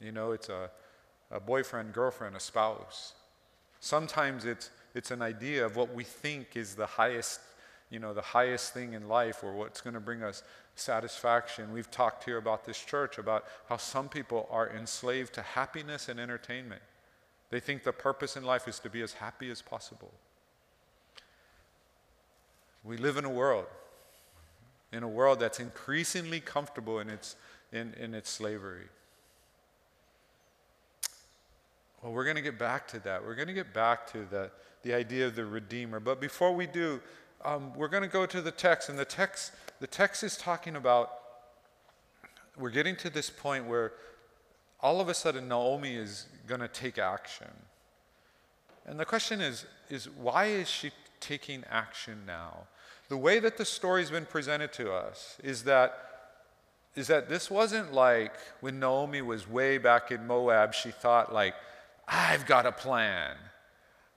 You 0.00 0.12
know, 0.12 0.32
it's 0.32 0.48
a, 0.48 0.70
a 1.30 1.40
boyfriend, 1.40 1.92
girlfriend, 1.92 2.36
a 2.36 2.40
spouse. 2.40 3.14
Sometimes 3.80 4.44
it's, 4.44 4.70
it's 4.94 5.10
an 5.10 5.22
idea 5.22 5.64
of 5.64 5.76
what 5.76 5.94
we 5.94 6.04
think 6.04 6.56
is 6.56 6.74
the 6.74 6.86
highest, 6.86 7.40
you 7.90 7.98
know, 7.98 8.12
the 8.12 8.20
highest 8.20 8.74
thing 8.74 8.92
in 8.92 9.08
life 9.08 9.42
or 9.42 9.52
what's 9.52 9.80
going 9.80 9.94
to 9.94 10.00
bring 10.00 10.22
us 10.22 10.42
satisfaction. 10.78 11.72
We've 11.72 11.90
talked 11.90 12.24
here 12.24 12.38
about 12.38 12.64
this 12.64 12.78
church 12.78 13.18
about 13.18 13.44
how 13.68 13.76
some 13.76 14.08
people 14.08 14.48
are 14.50 14.70
enslaved 14.70 15.34
to 15.34 15.42
happiness 15.42 16.08
and 16.08 16.18
entertainment. 16.18 16.82
They 17.50 17.60
think 17.60 17.84
the 17.84 17.92
purpose 17.92 18.36
in 18.36 18.44
life 18.44 18.68
is 18.68 18.78
to 18.80 18.90
be 18.90 19.02
as 19.02 19.14
happy 19.14 19.50
as 19.50 19.62
possible. 19.62 20.12
We 22.84 22.96
live 22.96 23.16
in 23.16 23.24
a 23.24 23.30
world 23.30 23.66
in 24.92 25.02
a 25.02 25.08
world 25.08 25.40
that's 25.40 25.60
increasingly 25.60 26.40
comfortable 26.40 27.00
in 27.00 27.10
its, 27.10 27.36
in, 27.72 27.94
in 27.94 28.14
its 28.14 28.30
slavery. 28.30 28.86
Well, 32.02 32.12
we're 32.12 32.24
going 32.24 32.36
to 32.36 32.42
get 32.42 32.58
back 32.58 32.86
to 32.88 33.00
that. 33.00 33.24
We're 33.24 33.34
going 33.34 33.48
to 33.48 33.54
get 33.54 33.74
back 33.74 34.10
to 34.12 34.24
the, 34.24 34.50
the 34.82 34.94
idea 34.94 35.26
of 35.26 35.34
the 35.34 35.44
Redeemer. 35.44 36.00
But 36.00 36.20
before 36.20 36.54
we 36.54 36.66
do, 36.66 37.00
um, 37.44 37.72
we're 37.74 37.88
going 37.88 38.02
to 38.02 38.08
go 38.08 38.26
to 38.26 38.40
the 38.40 38.50
text. 38.50 38.88
And 38.88 38.98
the 38.98 39.04
text, 39.04 39.52
the 39.80 39.86
text 39.86 40.22
is 40.22 40.36
talking 40.36 40.76
about, 40.76 41.10
we're 42.56 42.70
getting 42.70 42.96
to 42.96 43.10
this 43.10 43.30
point 43.30 43.66
where 43.66 43.92
all 44.80 45.00
of 45.00 45.08
a 45.08 45.14
sudden 45.14 45.48
Naomi 45.48 45.94
is 45.94 46.26
going 46.46 46.60
to 46.60 46.68
take 46.68 46.98
action. 46.98 47.50
And 48.86 48.98
the 48.98 49.04
question 49.04 49.40
is, 49.40 49.66
is 49.90 50.08
why 50.08 50.46
is 50.46 50.68
she 50.68 50.90
taking 51.20 51.64
action 51.70 52.22
now? 52.26 52.66
the 53.08 53.16
way 53.16 53.40
that 53.40 53.56
the 53.56 53.64
story's 53.64 54.10
been 54.10 54.26
presented 54.26 54.72
to 54.74 54.92
us 54.92 55.38
is 55.42 55.64
that 55.64 56.04
is 56.94 57.06
that 57.06 57.28
this 57.28 57.50
wasn't 57.50 57.92
like 57.92 58.32
when 58.60 58.80
Naomi 58.80 59.22
was 59.22 59.48
way 59.48 59.78
back 59.78 60.10
in 60.10 60.26
Moab, 60.26 60.74
she 60.74 60.90
thought 60.90 61.32
like, 61.32 61.54
I've 62.08 62.44
got 62.44 62.66
a 62.66 62.72
plan. 62.72 63.36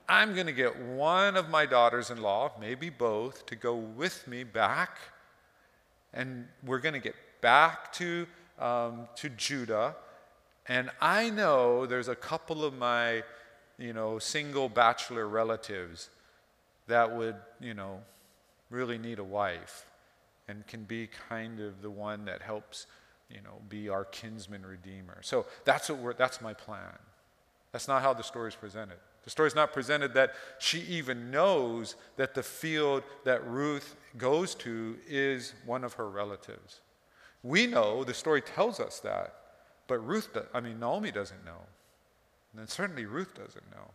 I'm 0.08 0.34
going 0.34 0.46
to 0.46 0.52
get 0.52 0.78
one 0.78 1.36
of 1.36 1.48
my 1.48 1.66
daughters-in-law, 1.66 2.52
maybe 2.60 2.90
both, 2.90 3.46
to 3.46 3.56
go 3.56 3.74
with 3.74 4.26
me 4.26 4.44
back, 4.44 4.98
and 6.12 6.46
we're 6.64 6.80
going 6.80 6.94
to 6.94 7.00
get 7.00 7.14
back 7.40 7.92
to 7.94 8.26
um, 8.58 9.08
to 9.16 9.28
Judah. 9.28 9.96
And 10.66 10.90
I 11.00 11.30
know 11.30 11.86
there's 11.86 12.08
a 12.08 12.14
couple 12.14 12.64
of 12.64 12.74
my, 12.74 13.24
you 13.78 13.92
know, 13.92 14.18
single 14.18 14.68
bachelor 14.68 15.26
relatives 15.28 16.10
that 16.86 17.16
would, 17.16 17.36
you 17.60 17.74
know, 17.74 18.00
really 18.70 18.98
need 18.98 19.18
a 19.18 19.24
wife 19.24 19.86
and 20.48 20.66
can 20.66 20.84
be 20.84 21.08
kind 21.28 21.60
of 21.60 21.82
the 21.82 21.90
one 21.90 22.24
that 22.26 22.42
helps, 22.42 22.86
you 23.28 23.40
know, 23.42 23.60
be 23.68 23.88
our 23.88 24.04
kinsman 24.04 24.64
redeemer. 24.64 25.18
So 25.22 25.46
that's 25.64 25.88
what 25.88 25.98
we're, 25.98 26.14
that's 26.14 26.40
my 26.40 26.54
plan. 26.54 26.98
That's 27.72 27.88
not 27.88 28.02
how 28.02 28.12
the 28.12 28.22
story 28.22 28.48
is 28.48 28.54
presented. 28.54 28.98
The 29.24 29.30
story 29.30 29.46
is 29.46 29.54
not 29.54 29.72
presented 29.72 30.14
that 30.14 30.34
she 30.58 30.80
even 30.80 31.30
knows 31.30 31.94
that 32.16 32.34
the 32.34 32.42
field 32.42 33.04
that 33.24 33.46
Ruth 33.46 33.96
goes 34.18 34.54
to 34.56 34.96
is 35.06 35.54
one 35.64 35.84
of 35.84 35.94
her 35.94 36.10
relatives. 36.10 36.80
We 37.42 37.66
know, 37.66 38.04
the 38.04 38.14
story 38.14 38.40
tells 38.42 38.80
us 38.80 39.00
that, 39.00 39.34
but 39.86 39.98
Ruth, 39.98 40.36
I 40.52 40.60
mean, 40.60 40.80
Naomi 40.80 41.10
doesn't 41.10 41.44
know. 41.44 41.58
And 42.56 42.68
certainly 42.68 43.06
Ruth 43.06 43.34
doesn't 43.34 43.70
know. 43.70 43.90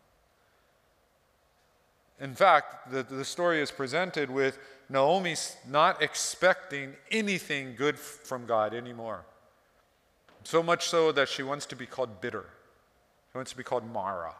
In 2.19 2.33
fact, 2.33 2.91
the, 2.91 3.03
the 3.03 3.25
story 3.25 3.61
is 3.61 3.69
presented 3.69 4.31
with 4.31 4.57
Naomi 4.89 5.35
not 5.69 6.01
expecting 6.01 6.93
anything 7.11 7.75
good 7.75 7.99
from 7.99 8.45
God 8.45 8.73
anymore. 8.73 9.23
So 10.43 10.63
much 10.63 10.87
so 10.87 11.11
that 11.11 11.29
she 11.29 11.43
wants 11.43 11.65
to 11.67 11.75
be 11.75 11.85
called 11.85 12.21
bitter. 12.21 12.45
She 13.31 13.37
wants 13.37 13.51
to 13.51 13.57
be 13.57 13.63
called 13.63 13.85
Mara. 13.91 14.33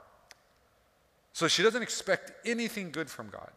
So 1.37 1.47
she 1.47 1.61
doesn't 1.61 1.83
expect 1.83 2.31
anything 2.47 2.89
good 2.89 3.11
from 3.11 3.29
God. 3.29 3.51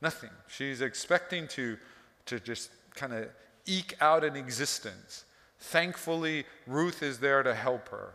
Nothing. 0.00 0.30
She's 0.46 0.80
expecting 0.80 1.46
to, 1.48 1.76
to 2.24 2.40
just 2.40 2.70
kind 2.94 3.12
of 3.12 3.28
eke 3.66 3.94
out 4.00 4.24
an 4.24 4.36
existence. 4.36 5.26
Thankfully, 5.58 6.46
Ruth 6.66 7.02
is 7.02 7.18
there 7.18 7.42
to 7.42 7.52
help 7.52 7.90
her. 7.90 8.14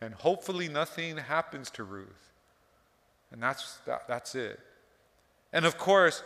and 0.00 0.14
hopefully 0.14 0.68
nothing 0.68 1.18
happens 1.18 1.70
to 1.70 1.84
Ruth. 1.84 2.32
And 3.32 3.42
that's, 3.42 3.76
that, 3.86 4.08
that's 4.08 4.34
it. 4.34 4.58
And 5.52 5.64
of 5.64 5.78
course, 5.78 6.22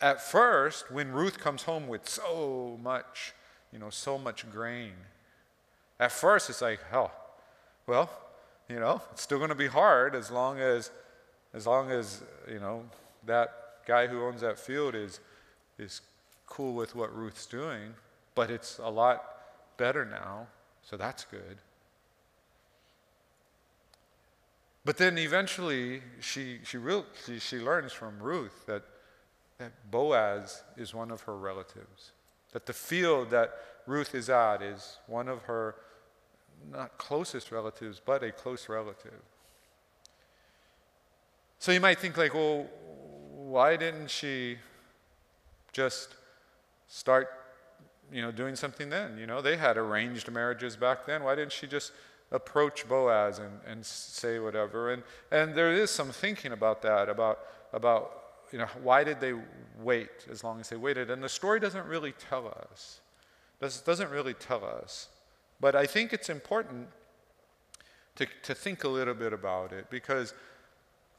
at 0.00 0.20
first, 0.20 0.90
when 0.90 1.12
Ruth 1.12 1.38
comes 1.38 1.62
home 1.62 1.88
with 1.88 2.08
so 2.08 2.78
much, 2.82 3.34
you 3.72 3.78
know, 3.78 3.90
so 3.90 4.18
much 4.18 4.50
grain, 4.50 4.92
at 6.00 6.10
first 6.10 6.50
it's 6.50 6.62
like, 6.62 6.80
oh, 6.92 7.10
well, 7.86 8.10
you 8.68 8.80
know, 8.80 9.02
it's 9.12 9.22
still 9.22 9.38
going 9.38 9.50
to 9.50 9.54
be 9.54 9.66
hard 9.66 10.14
as 10.14 10.30
long 10.30 10.58
as, 10.58 10.90
as 11.54 11.66
long 11.66 11.90
as, 11.90 12.22
you 12.50 12.58
know, 12.58 12.84
that 13.26 13.52
guy 13.86 14.06
who 14.06 14.22
owns 14.22 14.40
that 14.40 14.58
field 14.58 14.94
is, 14.94 15.20
is 15.78 16.00
cool 16.46 16.74
with 16.74 16.94
what 16.94 17.14
Ruth's 17.14 17.46
doing. 17.46 17.94
But 18.34 18.50
it's 18.50 18.78
a 18.78 18.88
lot 18.88 19.24
better 19.76 20.04
now, 20.04 20.46
so 20.82 20.96
that's 20.96 21.24
good. 21.24 21.58
But 24.84 24.96
then 24.96 25.18
eventually 25.18 26.02
she, 26.20 26.58
she, 26.64 26.78
real, 26.78 27.06
she, 27.24 27.38
she 27.38 27.58
learns 27.58 27.92
from 27.92 28.18
Ruth 28.18 28.66
that, 28.66 28.82
that 29.58 29.72
Boaz 29.90 30.62
is 30.76 30.92
one 30.94 31.10
of 31.10 31.20
her 31.22 31.36
relatives, 31.36 32.12
that 32.52 32.66
the 32.66 32.72
field 32.72 33.30
that 33.30 33.54
Ruth 33.86 34.14
is 34.14 34.28
at 34.28 34.62
is 34.62 34.98
one 35.06 35.28
of 35.28 35.42
her 35.42 35.76
not 36.70 36.96
closest 36.98 37.50
relatives, 37.52 38.00
but 38.04 38.22
a 38.22 38.30
close 38.32 38.68
relative. 38.68 39.20
So 41.62 41.70
you 41.70 41.78
might 41.78 42.00
think, 42.00 42.16
like, 42.16 42.34
well, 42.34 42.66
why 43.36 43.76
didn't 43.76 44.10
she 44.10 44.58
just 45.72 46.16
start, 46.88 47.28
you 48.12 48.20
know, 48.20 48.32
doing 48.32 48.56
something 48.56 48.90
then? 48.90 49.16
You 49.16 49.28
know, 49.28 49.40
they 49.40 49.56
had 49.56 49.76
arranged 49.76 50.28
marriages 50.28 50.74
back 50.74 51.06
then. 51.06 51.22
Why 51.22 51.36
didn't 51.36 51.52
she 51.52 51.68
just 51.68 51.92
approach 52.32 52.88
Boaz 52.88 53.38
and, 53.38 53.60
and 53.64 53.86
say 53.86 54.40
whatever. 54.40 54.92
And, 54.92 55.04
and 55.30 55.54
there 55.54 55.72
is 55.72 55.92
some 55.92 56.08
thinking 56.08 56.50
about 56.50 56.82
that, 56.82 57.08
about, 57.08 57.38
about 57.72 58.10
you 58.50 58.58
know, 58.58 58.66
why 58.82 59.04
did 59.04 59.20
they 59.20 59.34
wait 59.78 60.26
as 60.28 60.42
long 60.42 60.58
as 60.58 60.68
they 60.68 60.74
waited? 60.74 61.12
And 61.12 61.22
the 61.22 61.28
story 61.28 61.60
doesn't 61.60 61.86
really 61.86 62.12
tell 62.28 62.48
us. 62.48 62.98
Does, 63.60 63.82
doesn't 63.82 64.10
really 64.10 64.34
tell 64.34 64.64
us. 64.64 65.10
But 65.60 65.76
I 65.76 65.86
think 65.86 66.12
it's 66.12 66.28
important 66.28 66.88
to, 68.16 68.26
to 68.42 68.52
think 68.52 68.82
a 68.82 68.88
little 68.88 69.14
bit 69.14 69.32
about 69.32 69.72
it 69.72 69.90
because 69.90 70.34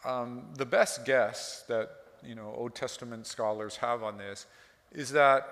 um, 0.06 0.44
the 0.56 0.66
best 0.66 1.06
guess 1.06 1.64
that 1.68 1.90
you 2.26 2.36
know, 2.36 2.54
Old 2.56 2.76
Testament 2.76 3.28
scholars 3.28 3.78
have 3.78 4.04
on 4.04 4.18
this 4.18 4.46
is 4.92 5.12
that, 5.12 5.48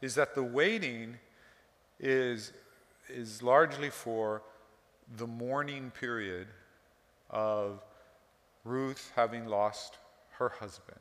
is 0.00 0.14
that 0.14 0.34
the 0.34 0.42
waiting 0.42 1.16
is, 2.00 2.52
is 3.08 3.42
largely 3.42 3.90
for 3.90 4.42
the 5.16 5.26
mourning 5.26 5.90
period 5.90 6.48
of 7.30 7.82
Ruth 8.64 9.12
having 9.14 9.46
lost 9.46 9.98
her 10.38 10.48
husband. 10.48 11.00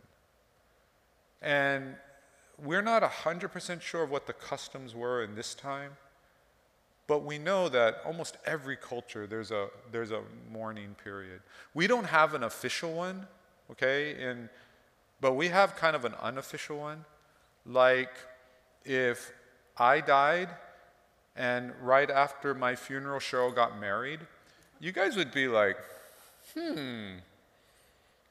And 1.41 1.95
we're 2.63 2.81
not 2.81 3.03
100% 3.03 3.81
sure 3.81 4.03
of 4.03 4.09
what 4.09 4.27
the 4.27 4.33
customs 4.33 4.95
were 4.95 5.23
in 5.23 5.35
this 5.35 5.53
time, 5.53 5.91
but 7.07 7.23
we 7.23 7.37
know 7.37 7.69
that 7.69 8.01
almost 8.05 8.37
every 8.45 8.75
culture 8.75 9.27
there's 9.27 9.51
a, 9.51 9.67
there's 9.91 10.11
a 10.11 10.21
mourning 10.51 10.95
period. 11.03 11.41
We 11.73 11.87
don't 11.87 12.05
have 12.05 12.33
an 12.33 12.43
official 12.43 12.93
one, 12.93 13.27
okay, 13.71 14.37
but 15.21 15.33
we 15.33 15.49
have 15.49 15.75
kind 15.75 15.95
of 15.95 16.05
an 16.05 16.15
unofficial 16.21 16.77
one. 16.79 17.05
Like 17.65 18.11
if 18.83 19.31
I 19.77 20.01
died 20.01 20.49
and 21.35 21.73
right 21.81 22.09
after 22.09 22.53
my 22.53 22.75
funeral, 22.75 23.19
Cheryl 23.19 23.53
got 23.53 23.79
married, 23.79 24.21
you 24.79 24.91
guys 24.91 25.15
would 25.15 25.31
be 25.31 25.47
like, 25.47 25.77
hmm, 26.53 27.15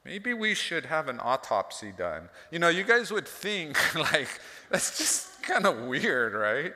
maybe 0.03 0.33
we 0.33 0.53
should 0.53 0.85
have 0.85 1.07
an 1.07 1.19
autopsy 1.19 1.91
done. 1.91 2.29
You 2.51 2.59
know, 2.59 2.69
you 2.69 2.83
guys 2.83 3.11
would 3.11 3.27
think, 3.27 3.77
like, 3.95 4.29
that's 4.69 4.97
just 4.97 5.43
kind 5.43 5.65
of 5.65 5.83
weird, 5.83 6.33
right? 6.33 6.73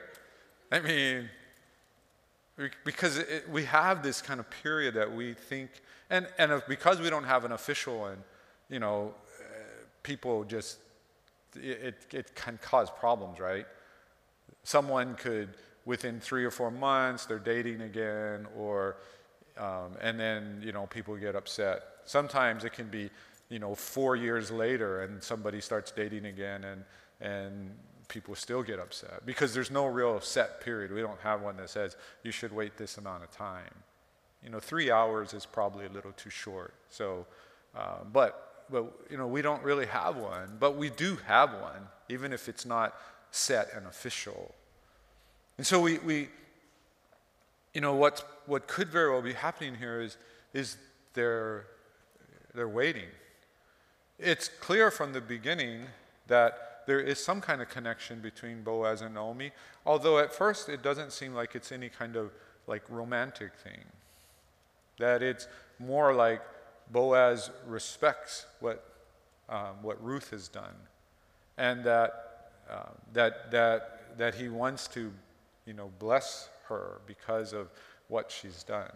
I 0.70 0.78
mean, 0.80 1.28
because 2.84 3.18
it, 3.18 3.48
we 3.50 3.64
have 3.64 4.02
this 4.02 4.20
kind 4.20 4.40
of 4.40 4.50
period 4.50 4.94
that 4.94 5.12
we 5.12 5.34
think, 5.34 5.70
and, 6.10 6.26
and 6.38 6.52
if, 6.52 6.66
because 6.66 7.00
we 7.00 7.10
don't 7.10 7.24
have 7.24 7.44
an 7.44 7.52
official 7.52 8.00
one, 8.00 8.18
you 8.68 8.78
know, 8.78 9.14
uh, 9.40 9.44
people 10.02 10.44
just, 10.44 10.78
it, 11.54 12.06
it 12.12 12.34
can 12.34 12.58
cause 12.62 12.88
problems, 12.90 13.38
right? 13.40 13.66
Someone 14.62 15.14
could 15.14 15.54
within 15.84 16.20
three 16.20 16.44
or 16.44 16.50
four 16.50 16.70
months 16.70 17.26
they're 17.26 17.38
dating 17.38 17.80
again 17.80 18.46
or 18.56 18.96
um, 19.58 19.96
and 20.00 20.18
then 20.18 20.60
you 20.64 20.72
know 20.72 20.86
people 20.86 21.16
get 21.16 21.34
upset 21.34 21.82
sometimes 22.04 22.64
it 22.64 22.72
can 22.72 22.88
be 22.88 23.10
you 23.48 23.58
know 23.58 23.74
four 23.74 24.16
years 24.16 24.50
later 24.50 25.02
and 25.02 25.22
somebody 25.22 25.60
starts 25.60 25.90
dating 25.90 26.26
again 26.26 26.64
and 26.64 26.84
and 27.20 27.70
people 28.10 28.34
still 28.34 28.62
get 28.62 28.78
upset 28.78 29.24
because 29.24 29.54
there's 29.54 29.70
no 29.70 29.86
real 29.86 30.20
set 30.20 30.60
period. 30.60 30.92
We 30.92 31.00
don't 31.00 31.20
have 31.20 31.40
one 31.40 31.56
that 31.56 31.70
says 31.70 31.96
you 32.22 32.30
should 32.30 32.52
wait 32.52 32.76
this 32.76 32.98
amount 32.98 33.24
of 33.24 33.30
time. 33.30 33.74
You 34.44 34.50
know 34.50 34.60
three 34.60 34.90
hours 34.90 35.32
is 35.32 35.46
probably 35.46 35.86
a 35.86 35.90
little 35.90 36.12
too 36.12 36.30
short. 36.30 36.74
So 36.90 37.26
uh, 37.74 38.04
but 38.12 38.64
but 38.68 38.92
you 39.10 39.16
know 39.16 39.26
we 39.26 39.40
don't 39.40 39.62
really 39.62 39.86
have 39.86 40.16
one 40.16 40.56
but 40.60 40.76
we 40.76 40.90
do 40.90 41.16
have 41.26 41.52
one 41.54 41.88
even 42.10 42.32
if 42.32 42.48
it's 42.48 42.66
not 42.66 42.94
set 43.30 43.70
and 43.74 43.86
official. 43.86 44.54
And 45.56 45.66
so 45.66 45.80
we, 45.80 45.98
we 45.98 46.28
you 47.74 47.80
know, 47.80 47.94
what, 47.94 48.42
what 48.46 48.66
could 48.66 48.88
very 48.88 49.10
well 49.10 49.22
be 49.22 49.32
happening 49.32 49.74
here 49.74 50.00
is, 50.00 50.16
is 50.52 50.76
they're, 51.14 51.66
they're 52.54 52.68
waiting. 52.68 53.08
It's 54.18 54.48
clear 54.48 54.90
from 54.90 55.12
the 55.12 55.20
beginning 55.20 55.82
that 56.26 56.69
there 56.90 56.98
is 56.98 57.24
some 57.24 57.40
kind 57.40 57.62
of 57.62 57.68
connection 57.68 58.18
between 58.18 58.64
Boaz 58.64 59.00
and 59.00 59.14
Naomi, 59.14 59.52
although 59.86 60.18
at 60.18 60.32
first 60.34 60.68
it 60.68 60.82
doesn't 60.82 61.12
seem 61.12 61.32
like 61.32 61.54
it's 61.54 61.70
any 61.70 61.88
kind 61.88 62.16
of 62.16 62.32
like 62.66 62.82
romantic 62.88 63.52
thing. 63.54 63.84
That 64.98 65.22
it's 65.22 65.46
more 65.78 66.12
like 66.12 66.42
Boaz 66.90 67.50
respects 67.64 68.46
what, 68.58 68.84
um, 69.48 69.80
what 69.82 70.04
Ruth 70.04 70.30
has 70.30 70.48
done, 70.48 70.74
and 71.58 71.84
that, 71.84 72.50
uh, 72.68 72.90
that, 73.12 73.52
that, 73.52 74.18
that 74.18 74.34
he 74.34 74.48
wants 74.48 74.88
to 74.88 75.12
you 75.66 75.74
know, 75.74 75.92
bless 76.00 76.48
her 76.68 77.02
because 77.06 77.52
of 77.52 77.70
what 78.08 78.32
she's 78.32 78.64
done. 78.64 78.90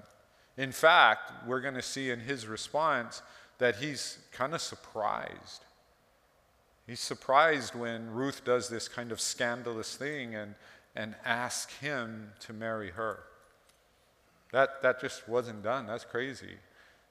In 0.56 0.72
fact, 0.72 1.30
we're 1.46 1.60
going 1.60 1.74
to 1.74 1.82
see 1.82 2.10
in 2.10 2.18
his 2.18 2.48
response 2.48 3.22
that 3.58 3.76
he's 3.76 4.18
kind 4.32 4.52
of 4.52 4.60
surprised. 4.60 5.64
He's 6.86 7.00
surprised 7.00 7.74
when 7.74 8.10
Ruth 8.10 8.44
does 8.44 8.68
this 8.68 8.88
kind 8.88 9.10
of 9.10 9.20
scandalous 9.20 9.96
thing 9.96 10.34
and, 10.34 10.54
and 10.94 11.14
asks 11.24 11.74
him 11.78 12.32
to 12.40 12.52
marry 12.52 12.90
her. 12.90 13.20
That, 14.52 14.82
that 14.82 15.00
just 15.00 15.28
wasn't 15.28 15.62
done. 15.62 15.86
That's 15.86 16.04
crazy. 16.04 16.56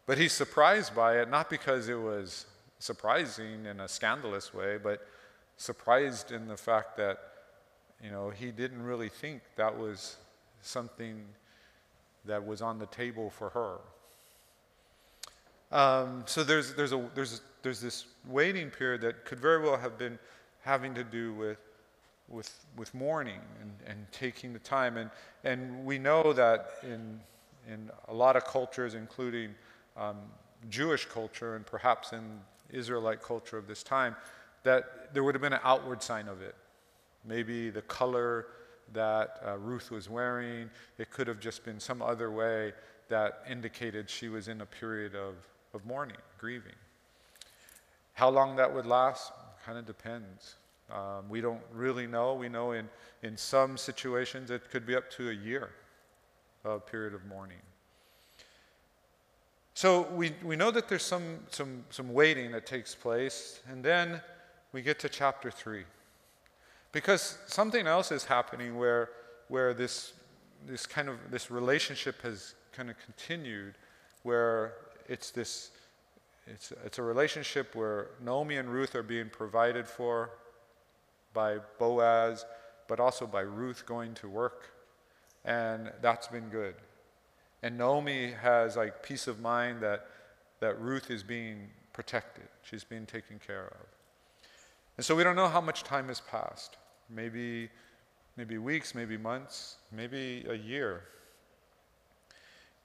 But 0.05 0.17
he's 0.17 0.33
surprised 0.33 0.95
by 0.95 1.19
it, 1.19 1.29
not 1.29 1.49
because 1.49 1.89
it 1.89 1.99
was 1.99 2.45
surprising 2.79 3.65
in 3.65 3.79
a 3.79 3.87
scandalous 3.87 4.53
way, 4.53 4.77
but 4.77 5.05
surprised 5.57 6.31
in 6.31 6.47
the 6.47 6.57
fact 6.57 6.97
that 6.97 7.19
you 8.03 8.11
know, 8.11 8.29
he 8.29 8.51
didn't 8.51 8.83
really 8.83 9.07
think 9.09 9.41
that 9.55 9.77
was 9.77 10.17
something 10.61 11.23
that 12.25 12.45
was 12.45 12.61
on 12.61 12.77
the 12.77 12.85
table 12.87 13.29
for 13.29 13.49
her. 13.49 13.77
Um, 15.73 16.23
so 16.25 16.43
there's, 16.43 16.73
there's, 16.75 16.93
a, 16.93 17.09
there's, 17.15 17.41
there's 17.61 17.81
this 17.81 18.05
waiting 18.27 18.69
period 18.69 19.01
that 19.01 19.25
could 19.25 19.39
very 19.39 19.61
well 19.61 19.75
have 19.75 19.97
been 19.97 20.17
having 20.61 20.93
to 20.93 21.03
do 21.03 21.33
with, 21.33 21.57
with, 22.29 22.65
with 22.77 22.93
mourning 22.93 23.41
and, 23.59 23.71
and 23.85 24.11
taking 24.11 24.53
the 24.53 24.59
time. 24.59 24.97
And, 24.97 25.09
and 25.43 25.83
we 25.83 25.97
know 25.97 26.31
that 26.31 26.69
in, 26.83 27.19
in 27.67 27.89
a 28.07 28.13
lot 28.13 28.35
of 28.35 28.45
cultures, 28.45 28.93
including 28.93 29.55
um, 29.97 30.17
Jewish 30.69 31.05
culture 31.05 31.55
and 31.55 31.65
perhaps 31.65 32.13
in 32.13 32.39
Israelite 32.69 33.21
culture 33.21 33.57
of 33.57 33.67
this 33.67 33.83
time, 33.83 34.15
that 34.63 35.13
there 35.13 35.23
would 35.23 35.35
have 35.35 35.41
been 35.41 35.53
an 35.53 35.59
outward 35.63 36.01
sign 36.01 36.29
of 36.29 36.41
it 36.41 36.55
maybe 37.25 37.69
the 37.69 37.81
color 37.83 38.47
that 38.93 39.41
uh, 39.45 39.57
Ruth 39.57 39.91
was 39.91 40.09
wearing. 40.09 40.69
It 40.97 41.09
could 41.09 41.27
have 41.27 41.39
just 41.39 41.63
been 41.63 41.79
some 41.79 42.01
other 42.01 42.31
way 42.31 42.73
that 43.09 43.43
indicated 43.49 44.09
she 44.09 44.29
was 44.29 44.47
in 44.47 44.61
a 44.61 44.65
period 44.65 45.15
of, 45.15 45.35
of 45.73 45.85
mourning, 45.85 46.17
grieving. 46.37 46.75
How 48.13 48.29
long 48.29 48.55
that 48.57 48.73
would 48.73 48.85
last 48.85 49.31
kind 49.65 49.77
of 49.77 49.85
depends. 49.85 50.55
Um, 50.91 51.29
we 51.29 51.41
don't 51.41 51.61
really 51.71 52.05
know. 52.05 52.33
We 52.33 52.49
know 52.49 52.73
in, 52.73 52.89
in 53.21 53.37
some 53.37 53.77
situations 53.77 54.51
it 54.51 54.69
could 54.69 54.85
be 54.85 54.95
up 54.95 55.09
to 55.11 55.29
a 55.29 55.33
year, 55.33 55.69
a 56.65 56.79
period 56.79 57.13
of 57.13 57.25
mourning. 57.25 57.57
So 59.73 60.03
we, 60.13 60.33
we 60.43 60.55
know 60.55 60.69
that 60.69 60.87
there's 60.87 61.03
some, 61.03 61.39
some, 61.49 61.85
some 61.89 62.13
waiting 62.13 62.51
that 62.51 62.65
takes 62.67 62.93
place, 62.93 63.61
and 63.67 63.83
then 63.83 64.21
we 64.71 64.81
get 64.81 64.99
to 64.99 65.09
chapter 65.09 65.49
3. 65.49 65.83
Because 66.91 67.39
something 67.47 67.87
else 67.87 68.11
is 68.11 68.25
happening 68.25 68.77
where, 68.77 69.09
where 69.47 69.73
this 69.73 70.13
this 70.67 70.85
kind 70.85 71.09
of 71.09 71.17
this 71.29 71.51
relationship 71.51 72.21
has 72.21 72.55
kind 72.71 72.89
of 72.89 72.95
continued 72.99 73.75
where 74.23 74.73
it's 75.07 75.31
this 75.31 75.71
it's, 76.47 76.73
it's 76.85 76.99
a 76.99 77.03
relationship 77.03 77.75
where 77.75 78.07
Naomi 78.21 78.57
and 78.57 78.69
Ruth 78.69 78.95
are 78.95 79.03
being 79.03 79.29
provided 79.29 79.87
for 79.87 80.31
by 81.33 81.57
Boaz, 81.79 82.45
but 82.87 82.99
also 82.99 83.25
by 83.25 83.41
Ruth 83.41 83.85
going 83.85 84.13
to 84.15 84.27
work. 84.27 84.69
And 85.45 85.91
that's 86.01 86.27
been 86.27 86.49
good. 86.49 86.75
And 87.61 87.77
Naomi 87.77 88.31
has 88.31 88.75
like 88.75 89.03
peace 89.03 89.27
of 89.27 89.39
mind 89.39 89.81
that, 89.81 90.07
that 90.59 90.79
Ruth 90.81 91.09
is 91.09 91.23
being 91.23 91.69
protected. 91.93 92.45
She's 92.61 92.83
being 92.83 93.05
taken 93.05 93.39
care 93.39 93.67
of. 93.67 93.87
And 94.97 95.05
so 95.05 95.15
we 95.15 95.23
don't 95.23 95.35
know 95.35 95.47
how 95.47 95.61
much 95.61 95.83
time 95.83 96.09
has 96.09 96.19
passed. 96.19 96.77
Maybe, 97.09 97.69
maybe 98.35 98.57
weeks, 98.57 98.93
maybe 98.93 99.17
months, 99.17 99.77
maybe 99.91 100.45
a 100.49 100.55
year. 100.55 101.03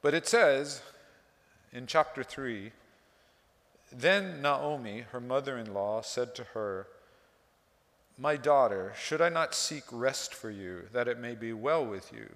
But 0.01 0.15
it 0.15 0.29
says 0.29 0.81
in 1.73 1.87
chapter 1.87 2.23
3 2.23 2.73
Then 3.93 4.43
Naomi, 4.43 5.05
her 5.13 5.21
mother 5.21 5.59
in 5.59 5.73
law, 5.73 6.03
said 6.03 6.35
to 6.37 6.45
her, 6.55 6.87
My 8.17 8.37
daughter, 8.37 8.93
should 8.99 9.21
I 9.21 9.29
not 9.29 9.55
seek 9.55 9.85
rest 9.91 10.35
for 10.35 10.51
you, 10.51 10.85
that 10.93 11.09
it 11.09 11.19
may 11.19 11.35
be 11.35 11.53
well 11.53 11.85
with 11.85 12.13
you? 12.13 12.29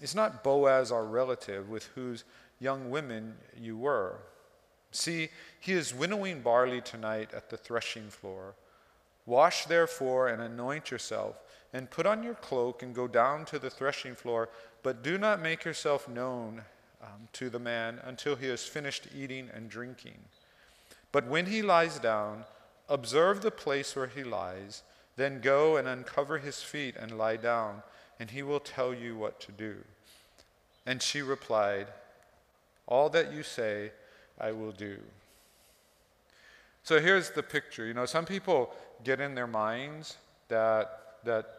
Is 0.00 0.14
not 0.14 0.42
Boaz 0.42 0.90
our 0.90 1.04
relative, 1.04 1.68
with 1.68 1.86
whose 1.94 2.24
young 2.58 2.90
women 2.90 3.34
you 3.58 3.76
were? 3.76 4.16
See, 4.92 5.28
he 5.60 5.72
is 5.72 5.94
winnowing 5.94 6.40
barley 6.40 6.80
tonight 6.80 7.30
at 7.34 7.50
the 7.50 7.56
threshing 7.56 8.08
floor. 8.08 8.54
Wash 9.26 9.66
therefore 9.66 10.28
and 10.28 10.42
anoint 10.42 10.90
yourself, 10.90 11.36
and 11.72 11.90
put 11.90 12.06
on 12.06 12.22
your 12.22 12.34
cloak 12.34 12.82
and 12.82 12.94
go 12.94 13.06
down 13.06 13.44
to 13.46 13.58
the 13.58 13.70
threshing 13.70 14.14
floor, 14.14 14.48
but 14.82 15.02
do 15.02 15.18
not 15.18 15.40
make 15.40 15.64
yourself 15.64 16.08
known 16.08 16.62
um, 17.02 17.28
to 17.34 17.50
the 17.50 17.58
man 17.58 18.00
until 18.04 18.36
he 18.36 18.48
has 18.48 18.64
finished 18.64 19.08
eating 19.16 19.48
and 19.54 19.70
drinking. 19.70 20.18
But 21.12 21.26
when 21.26 21.46
he 21.46 21.62
lies 21.62 21.98
down, 21.98 22.44
observe 22.88 23.40
the 23.40 23.50
place 23.50 23.96
where 23.96 24.06
he 24.06 24.22
lies, 24.22 24.82
then 25.16 25.40
go 25.40 25.76
and 25.76 25.88
uncover 25.88 26.38
his 26.38 26.62
feet 26.62 26.96
and 26.96 27.18
lie 27.18 27.36
down, 27.36 27.82
and 28.18 28.30
he 28.30 28.42
will 28.42 28.60
tell 28.60 28.94
you 28.94 29.16
what 29.16 29.40
to 29.40 29.52
do. 29.52 29.76
And 30.86 31.02
she 31.02 31.22
replied, 31.22 31.88
All 32.86 33.08
that 33.10 33.32
you 33.32 33.42
say, 33.42 33.92
I 34.40 34.52
will 34.52 34.72
do. 34.72 34.98
So 36.82 36.98
here's 36.98 37.30
the 37.30 37.42
picture. 37.42 37.86
You 37.86 37.94
know, 37.94 38.06
some 38.06 38.24
people 38.24 38.74
get 39.04 39.20
in 39.20 39.34
their 39.34 39.46
minds 39.46 40.16
that 40.48 41.00
that 41.24 41.56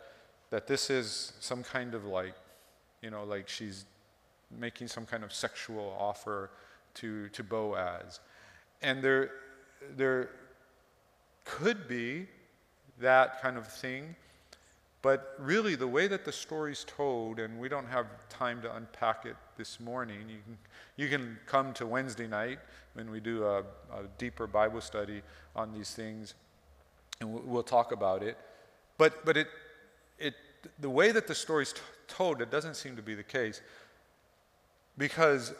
that 0.49 0.67
this 0.67 0.89
is 0.89 1.33
some 1.39 1.63
kind 1.63 1.93
of 1.93 2.05
like, 2.05 2.33
you 3.01 3.09
know, 3.09 3.23
like 3.23 3.47
she's 3.47 3.85
making 4.59 4.87
some 4.87 5.05
kind 5.05 5.23
of 5.23 5.33
sexual 5.33 5.95
offer 5.99 6.49
to 6.95 7.29
to 7.29 7.43
Boaz. 7.43 8.19
And 8.81 9.03
there 9.03 9.31
there 9.95 10.29
could 11.45 11.87
be 11.87 12.27
that 12.99 13.41
kind 13.41 13.57
of 13.57 13.67
thing, 13.67 14.15
but 15.01 15.35
really, 15.39 15.75
the 15.75 15.87
way 15.87 16.07
that 16.07 16.25
the 16.25 16.31
story's 16.31 16.83
told, 16.83 17.39
and 17.39 17.59
we 17.59 17.67
don't 17.67 17.87
have 17.87 18.05
time 18.29 18.61
to 18.61 18.75
unpack 18.75 19.25
it 19.25 19.35
this 19.57 19.79
morning, 19.79 20.29
you 20.29 20.37
can, 20.45 20.57
you 20.95 21.09
can 21.09 21.39
come 21.47 21.73
to 21.73 21.87
Wednesday 21.87 22.27
night 22.27 22.59
when 22.93 23.09
we 23.09 23.19
do 23.19 23.43
a, 23.43 23.59
a 23.59 24.03
deeper 24.19 24.45
Bible 24.45 24.81
study 24.81 25.23
on 25.55 25.73
these 25.73 25.91
things, 25.91 26.35
and 27.19 27.33
we'll, 27.33 27.43
we'll 27.43 27.63
talk 27.63 27.91
about 27.91 28.21
it. 28.21 28.37
But, 28.99 29.25
but 29.25 29.37
it, 29.37 29.47
it, 30.19 30.35
the 30.79 30.89
way 30.89 31.11
that 31.11 31.25
the 31.25 31.33
story's 31.33 31.73
t- 31.73 31.81
told, 32.07 32.39
it 32.39 32.51
doesn't 32.51 32.75
seem 32.75 32.95
to 32.95 33.01
be 33.01 33.15
the 33.15 33.23
case. 33.23 33.61
Because 35.01 35.51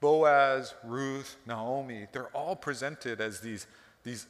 Boaz, 0.00 0.72
Ruth, 0.82 1.36
Naomi, 1.44 2.06
they're 2.10 2.34
all 2.34 2.56
presented 2.56 3.20
as 3.20 3.40
these, 3.40 3.66
these 4.02 4.26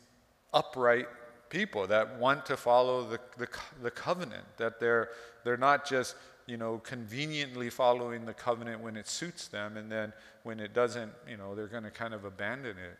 upright 0.53 1.07
people 1.49 1.87
that 1.87 2.19
want 2.19 2.45
to 2.47 2.57
follow 2.57 3.09
the, 3.09 3.21
the, 3.39 3.47
the, 3.85 3.93
covenant, 3.93 4.43
that 4.57 4.81
they're, 4.81 5.11
they're 5.45 5.57
not 5.57 5.89
just, 5.89 6.17
you 6.47 6.57
know, 6.57 6.79
conveniently 6.79 7.71
following 7.71 8.25
the 8.25 8.35
covenant 8.35 8.81
when 8.81 8.97
it 8.97 9.07
suits 9.07 9.47
them, 9.47 9.77
and 9.77 9.93
then 9.93 10.13
when 10.43 10.59
it 10.59 10.75
doesn't, 10.75 11.13
you 11.31 11.37
know, 11.37 11.55
they're 11.55 11.69
going 11.69 11.85
to 11.85 11.91
kind 11.93 12.15
of 12.15 12.25
abandon 12.25 12.77
it. 12.77 12.99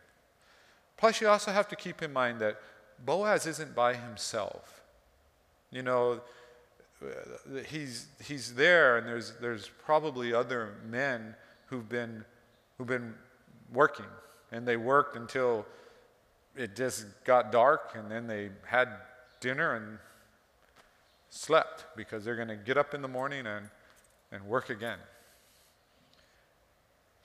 Plus, 0.95 1.19
you 1.19 1.27
also 1.27 1.51
have 1.51 1.67
to 1.67 1.75
keep 1.75 2.03
in 2.03 2.13
mind 2.13 2.39
that 2.39 2.55
Boaz 3.03 3.45
isn't 3.47 3.75
by 3.75 3.95
himself. 3.95 4.81
You 5.71 5.83
know, 5.83 6.21
he's, 7.67 8.07
he's 8.23 8.55
there, 8.55 8.97
and 8.97 9.07
there's, 9.07 9.33
there's 9.41 9.69
probably 9.83 10.33
other 10.33 10.75
men 10.87 11.35
who've 11.67 11.87
been, 11.87 12.23
who've 12.77 12.87
been 12.87 13.13
working, 13.73 14.05
and 14.51 14.67
they 14.67 14.77
worked 14.77 15.15
until 15.15 15.65
it 16.55 16.75
just 16.75 17.05
got 17.25 17.51
dark, 17.51 17.93
and 17.95 18.09
then 18.09 18.27
they 18.27 18.49
had 18.65 18.89
dinner 19.39 19.75
and 19.75 19.97
slept 21.29 21.85
because 21.97 22.23
they're 22.23 22.35
going 22.35 22.47
to 22.47 22.55
get 22.55 22.77
up 22.77 22.93
in 22.93 23.01
the 23.01 23.07
morning 23.07 23.45
and, 23.45 23.69
and 24.31 24.43
work 24.45 24.69
again. 24.69 24.99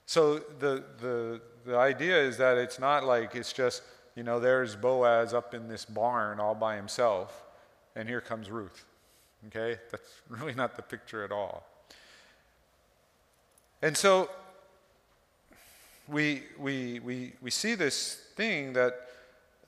So 0.07 0.39
the, 0.59 0.83
the, 1.01 1.41
the 1.65 1.77
idea 1.77 2.21
is 2.21 2.37
that 2.39 2.59
it's 2.59 2.81
not 2.81 3.05
like 3.05 3.37
it's 3.37 3.53
just, 3.53 3.83
you 4.17 4.25
know, 4.25 4.41
there's 4.41 4.75
Boaz 4.75 5.33
up 5.33 5.55
in 5.55 5.69
this 5.69 5.85
barn 5.85 6.41
all 6.41 6.57
by 6.57 6.75
himself, 6.75 7.45
and 7.95 8.09
here 8.09 8.21
comes 8.21 8.51
Ruth. 8.51 8.85
Okay? 9.49 9.79
That's 9.91 10.11
really 10.29 10.55
not 10.55 10.77
the 10.77 10.83
picture 10.83 11.25
at 11.25 11.33
all. 11.33 11.67
And 13.83 13.97
so 13.97 14.29
we, 16.07 16.43
we, 16.59 17.01
we, 17.01 17.33
we 17.41 17.51
see 17.51 17.75
this 17.75 18.15
thing 18.37 18.73
that 18.75 19.07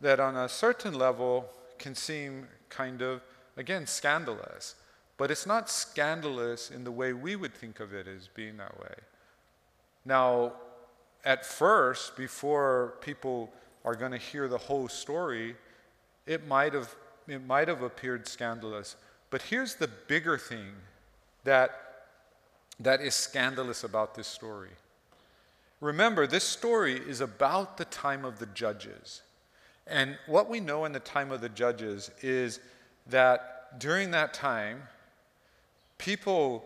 that 0.02 0.20
on 0.20 0.36
a 0.36 0.48
certain 0.48 0.94
level 0.94 1.48
can 1.78 1.94
seem 1.94 2.46
kind 2.68 3.00
of, 3.00 3.22
again, 3.56 3.86
scandalous. 3.86 4.74
But 5.16 5.30
it's 5.30 5.46
not 5.46 5.70
scandalous 5.70 6.70
in 6.70 6.84
the 6.84 6.90
way 6.90 7.12
we 7.12 7.36
would 7.36 7.54
think 7.54 7.80
of 7.80 7.94
it 7.94 8.06
as 8.08 8.28
being 8.28 8.56
that 8.56 8.78
way. 8.80 8.94
Now, 10.04 10.52
at 11.24 11.46
first, 11.46 12.16
before 12.16 12.94
people 13.00 13.52
are 13.84 13.94
going 13.94 14.10
to 14.10 14.18
hear 14.18 14.48
the 14.48 14.58
whole 14.58 14.88
story, 14.88 15.54
it 16.26 16.46
might 16.46 16.74
have 16.74 16.94
it 17.28 17.46
might 17.46 17.68
have 17.68 17.82
appeared 17.82 18.26
scandalous. 18.26 18.96
But 19.32 19.40
here's 19.40 19.76
the 19.76 19.88
bigger 19.88 20.36
thing 20.36 20.74
that 21.44 21.70
that 22.78 23.00
is 23.00 23.14
scandalous 23.14 23.82
about 23.82 24.14
this 24.14 24.26
story. 24.26 24.68
Remember, 25.80 26.26
this 26.26 26.44
story 26.44 26.96
is 26.96 27.22
about 27.22 27.78
the 27.78 27.86
time 27.86 28.26
of 28.26 28.38
the 28.38 28.46
judges. 28.46 29.22
And 29.86 30.18
what 30.26 30.50
we 30.50 30.60
know 30.60 30.84
in 30.84 30.92
the 30.92 31.00
time 31.00 31.32
of 31.32 31.40
the 31.40 31.48
judges 31.48 32.10
is 32.20 32.60
that 33.06 33.80
during 33.80 34.10
that 34.10 34.34
time, 34.34 34.82
people, 35.96 36.62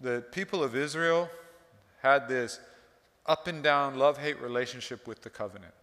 the 0.00 0.24
people 0.30 0.62
of 0.62 0.76
Israel 0.76 1.28
had 2.00 2.28
this 2.28 2.60
up 3.26 3.48
and 3.48 3.60
down 3.60 3.98
love 3.98 4.18
hate 4.18 4.40
relationship 4.40 5.08
with 5.08 5.20
the 5.22 5.30
covenant. 5.30 5.74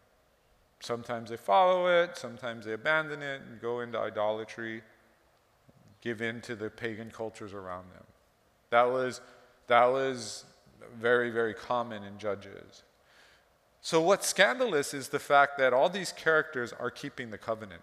Sometimes 0.79 1.29
they 1.29 1.37
follow 1.37 1.87
it, 1.87 2.17
sometimes 2.17 2.65
they 2.65 2.71
abandon 2.71 3.21
it 3.21 3.41
and 3.41 3.59
go 3.61 3.81
into 3.81 3.99
idolatry, 3.99 4.81
give 6.01 6.21
in 6.21 6.41
to 6.41 6.55
the 6.55 6.69
pagan 6.69 7.11
cultures 7.11 7.53
around 7.53 7.85
them. 7.93 8.03
That 8.71 8.91
was, 8.91 9.21
that 9.67 9.85
was 9.85 10.45
very, 10.99 11.29
very 11.29 11.53
common 11.53 12.03
in 12.03 12.17
Judges. 12.17 12.83
So, 13.81 14.01
what's 14.01 14.27
scandalous 14.27 14.93
is 14.93 15.09
the 15.09 15.19
fact 15.19 15.57
that 15.57 15.73
all 15.73 15.89
these 15.89 16.11
characters 16.11 16.73
are 16.73 16.91
keeping 16.91 17.31
the 17.31 17.37
covenant, 17.37 17.81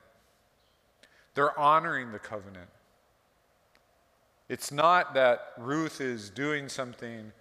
they're 1.35 1.59
honoring 1.59 2.12
the 2.12 2.18
covenant. 2.18 2.70
It's 4.48 4.72
not 4.72 5.12
that 5.14 5.52
Ruth 5.59 6.00
is 6.00 6.31
doing 6.31 6.68
something 6.70 7.33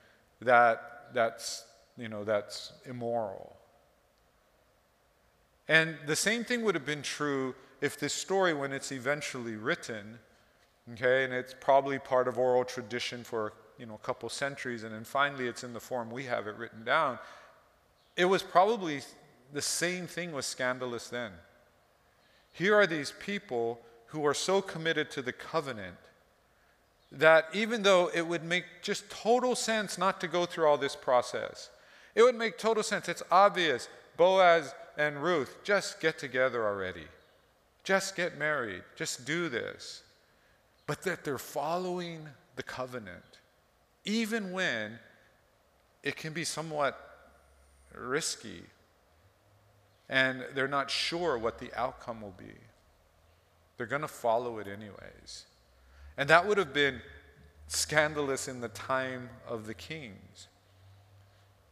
that, 0.42 1.08
that's, 1.14 1.66
you 1.98 2.10
know, 2.10 2.26
that's 2.26 2.74
immoral. 2.86 3.56
And 5.70 5.96
the 6.06 6.18
same 6.18 6.44
thing 6.44 6.64
would 6.64 6.76
have 6.76 6.86
been 6.86 7.02
true 7.02 7.56
if 7.80 7.98
this 7.98 8.14
story, 8.14 8.54
when 8.54 8.74
it's 8.74 8.92
eventually 8.92 9.56
written, 9.56 10.20
okay, 10.94 11.24
and 11.24 11.34
it's 11.34 11.56
probably 11.60 12.00
part 12.00 12.28
of 12.28 12.38
oral 12.38 12.64
tradition 12.64 13.24
for 13.24 13.54
you 13.78 13.86
know 13.86 13.96
a 13.96 14.06
couple 14.06 14.30
centuries, 14.30 14.84
and 14.84 14.94
then 14.94 15.04
finally 15.04 15.48
it's 15.48 15.64
in 15.64 15.74
the 15.74 15.80
form 15.80 16.10
we 16.10 16.24
have 16.26 16.48
it 16.48 16.56
written 16.56 16.84
down. 16.84 17.20
It 18.16 18.26
was 18.26 18.42
probably 18.42 19.02
the 19.54 19.62
same 19.62 20.08
thing 20.08 20.32
was 20.32 20.46
scandalous 20.46 21.10
then. 21.10 21.32
Here 22.52 22.76
are 22.76 22.88
these 22.88 23.14
people 23.20 23.80
who 24.08 24.26
are 24.26 24.34
so 24.34 24.62
committed 24.62 25.12
to 25.12 25.22
the 25.22 25.34
covenant 25.34 25.98
that 27.12 27.46
even 27.54 27.84
though 27.84 28.10
it 28.14 28.28
would 28.28 28.44
make 28.44 28.66
just 28.82 29.10
total 29.10 29.56
sense 29.56 29.98
not 29.98 30.20
to 30.22 30.28
go 30.28 30.46
through 30.46 30.66
all 30.66 30.78
this 30.78 30.96
process, 30.96 31.70
it 32.16 32.24
would 32.24 32.36
make 32.36 32.58
total 32.58 32.84
sense. 32.84 33.08
It's 33.08 33.24
obvious. 33.32 33.88
Boaz 34.18 34.74
and 34.98 35.22
Ruth, 35.22 35.58
just 35.64 36.00
get 36.00 36.18
together 36.18 36.66
already. 36.66 37.06
Just 37.84 38.16
get 38.16 38.38
married. 38.38 38.82
Just 38.96 39.26
do 39.26 39.48
this. 39.48 40.02
But 40.88 41.04
that 41.04 41.24
they're 41.24 41.38
following 41.38 42.28
the 42.56 42.64
covenant. 42.64 43.24
even 44.06 44.54
when 44.54 44.98
it 46.02 46.16
can 46.16 46.32
be 46.32 46.46
somewhat 46.46 46.98
risky 47.94 48.64
and 50.10 50.46
they're 50.56 50.68
not 50.68 50.90
sure 50.90 51.38
what 51.38 51.60
the 51.60 51.74
outcome 51.74 52.22
will 52.22 52.36
be. 52.38 52.56
They're 53.76 53.86
going 53.86 54.02
to 54.02 54.08
follow 54.08 54.60
it 54.60 54.68
anyways. 54.68 55.46
And 56.18 56.30
that 56.30 56.48
would 56.48 56.58
have 56.58 56.74
been 56.74 57.02
scandalous 57.68 58.48
in 58.48 58.62
the 58.62 58.70
time 58.70 59.30
of 59.46 59.68
the 59.68 59.74
kings. 59.74 60.48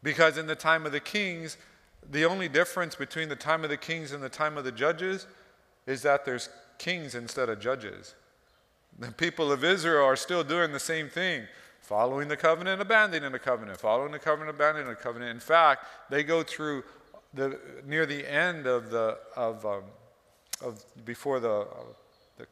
Because 0.03 0.37
in 0.37 0.45
the 0.45 0.55
time 0.55 0.85
of 0.85 0.91
the 0.91 0.99
kings, 0.99 1.57
the 2.11 2.25
only 2.25 2.49
difference 2.49 2.95
between 2.95 3.29
the 3.29 3.35
time 3.35 3.63
of 3.63 3.69
the 3.69 3.77
kings 3.77 4.11
and 4.11 4.21
the 4.21 4.29
time 4.29 4.57
of 4.57 4.65
the 4.65 4.71
judges 4.71 5.25
is 5.87 6.01
that 6.01 6.25
there's 6.25 6.49
kings 6.77 7.15
instead 7.15 7.47
of 7.47 7.61
judges. 7.61 8.13
The 8.97 9.11
people 9.11 9.51
of 9.51 9.63
Israel 9.63 10.05
are 10.05 10.15
still 10.15 10.43
doing 10.43 10.71
the 10.71 10.79
same 10.79 11.09
thing 11.09 11.47
following 11.81 12.27
the 12.27 12.37
covenant, 12.37 12.81
abandoning 12.81 13.31
the 13.31 13.39
covenant, 13.39 13.79
following 13.79 14.11
the 14.11 14.19
covenant, 14.19 14.49
abandoning 14.49 14.89
the 14.89 14.95
covenant. 14.95 15.31
In 15.31 15.39
fact, 15.39 15.85
they 16.09 16.23
go 16.23 16.41
through 16.41 16.83
the, 17.33 17.59
near 17.85 18.05
the 18.05 18.29
end 18.29 18.65
of 18.65 18.89
the, 18.89 19.17
of, 19.35 19.65
um, 19.65 19.83
of 20.61 20.83
before 21.05 21.39
the, 21.39 21.51
uh, 21.51 21.65
the 22.37 22.47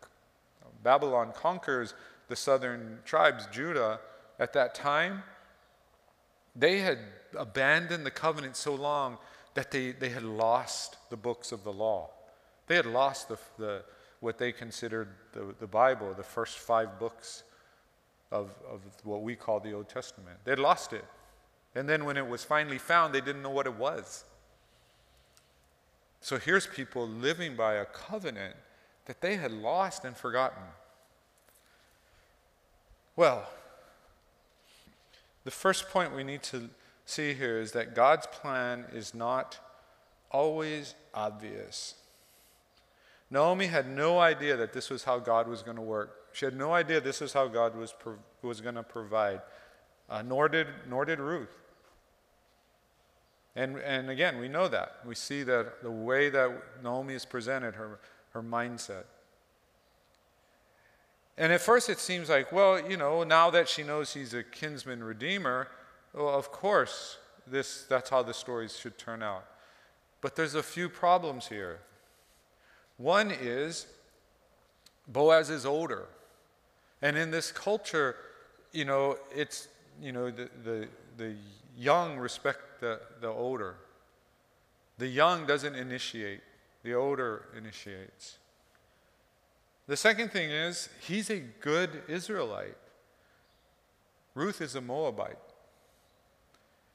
Babylon 0.83 1.31
conquers 1.35 1.95
the 2.27 2.35
southern 2.35 2.99
tribes, 3.05 3.47
Judah, 3.51 3.99
at 4.39 4.53
that 4.53 4.75
time, 4.75 5.23
they 6.55 6.79
had 6.79 6.99
abandoned 7.37 8.05
the 8.05 8.11
covenant 8.11 8.55
so 8.55 8.75
long 8.75 9.17
that 9.55 9.71
they, 9.71 9.91
they 9.91 10.09
had 10.09 10.23
lost 10.23 10.97
the 11.09 11.17
books 11.17 11.51
of 11.51 11.63
the 11.63 11.73
law. 11.73 12.09
They 12.67 12.75
had 12.75 12.85
lost 12.85 13.29
the, 13.29 13.37
the, 13.57 13.83
what 14.23 14.37
they 14.37 14.53
considered 14.53 15.09
the, 15.33 15.53
the 15.59 15.67
Bible, 15.67 16.13
the 16.15 16.23
first 16.23 16.57
five 16.57 16.97
books 16.97 17.43
of, 18.31 18.51
of 18.71 18.79
what 19.03 19.21
we 19.21 19.35
call 19.35 19.59
the 19.59 19.73
Old 19.73 19.89
Testament. 19.89 20.37
They'd 20.45 20.59
lost 20.59 20.93
it. 20.93 21.03
And 21.75 21.89
then 21.89 22.05
when 22.05 22.15
it 22.15 22.25
was 22.25 22.43
finally 22.43 22.77
found, 22.77 23.13
they 23.13 23.19
didn't 23.19 23.41
know 23.41 23.49
what 23.49 23.65
it 23.65 23.75
was. 23.75 24.23
So 26.21 26.37
here's 26.37 26.65
people 26.65 27.05
living 27.05 27.57
by 27.57 27.73
a 27.73 27.85
covenant 27.85 28.55
that 29.05 29.19
they 29.19 29.35
had 29.35 29.51
lost 29.51 30.05
and 30.05 30.15
forgotten. 30.15 30.63
Well, 33.17 33.49
the 35.43 35.51
first 35.51 35.89
point 35.89 36.15
we 36.15 36.23
need 36.23 36.43
to 36.43 36.69
see 37.05 37.33
here 37.33 37.59
is 37.59 37.73
that 37.73 37.93
God's 37.93 38.25
plan 38.27 38.85
is 38.93 39.13
not 39.13 39.59
always 40.31 40.95
obvious. 41.13 41.95
Naomi 43.29 43.67
had 43.67 43.87
no 43.87 44.19
idea 44.19 44.55
that 44.57 44.73
this 44.73 44.89
was 44.89 45.03
how 45.03 45.19
God 45.19 45.47
was 45.47 45.63
going 45.63 45.77
to 45.77 45.81
work. 45.81 46.27
She 46.33 46.45
had 46.45 46.55
no 46.55 46.73
idea 46.73 47.01
this 47.01 47.21
is 47.21 47.33
how 47.33 47.47
God 47.47 47.75
was, 47.75 47.93
was 48.41 48.61
going 48.61 48.75
to 48.75 48.83
provide, 48.83 49.41
uh, 50.09 50.21
nor, 50.21 50.49
did, 50.49 50.67
nor 50.87 51.05
did 51.05 51.19
Ruth. 51.19 51.55
And, 53.55 53.77
and 53.77 54.09
again, 54.09 54.39
we 54.39 54.47
know 54.47 54.67
that. 54.67 54.97
We 55.05 55.15
see 55.15 55.43
that 55.43 55.83
the 55.83 55.91
way 55.91 56.29
that 56.29 56.51
Naomi 56.83 57.13
is 57.13 57.25
presented, 57.25 57.75
her, 57.75 57.99
her 58.31 58.41
mindset. 58.41 59.03
And 61.37 61.51
at 61.51 61.61
first 61.61 61.89
it 61.89 61.99
seems 61.99 62.29
like, 62.29 62.51
well, 62.51 62.79
you 62.79 62.97
know, 62.97 63.23
now 63.23 63.49
that 63.51 63.67
she 63.67 63.83
knows 63.83 64.13
he's 64.13 64.33
a 64.33 64.43
kinsman 64.43 65.03
redeemer, 65.03 65.67
well, 66.13 66.29
of 66.29 66.51
course, 66.51 67.17
this, 67.47 67.85
that's 67.89 68.09
how 68.09 68.23
the 68.23 68.33
stories 68.33 68.77
should 68.77 68.97
turn 68.97 69.23
out. 69.23 69.45
But 70.21 70.35
there's 70.35 70.55
a 70.55 70.63
few 70.63 70.89
problems 70.89 71.47
here. 71.47 71.79
One 72.97 73.31
is 73.31 73.87
Boaz 75.07 75.49
is 75.49 75.65
older. 75.65 76.07
And 77.01 77.17
in 77.17 77.31
this 77.31 77.51
culture, 77.51 78.15
you 78.71 78.85
know, 78.85 79.17
it's, 79.35 79.67
you 80.01 80.11
know, 80.11 80.31
the, 80.31 80.49
the, 80.63 80.87
the 81.17 81.35
young 81.77 82.17
respect 82.17 82.79
the, 82.79 82.99
the 83.21 83.27
older. 83.27 83.75
The 84.97 85.07
young 85.07 85.45
doesn't 85.45 85.75
initiate, 85.75 86.41
the 86.83 86.93
older 86.93 87.45
initiates. 87.57 88.37
The 89.87 89.97
second 89.97 90.31
thing 90.31 90.49
is, 90.49 90.87
he's 91.01 91.29
a 91.29 91.39
good 91.39 92.03
Israelite. 92.07 92.77
Ruth 94.33 94.61
is 94.61 94.75
a 94.75 94.81
Moabite. 94.81 95.37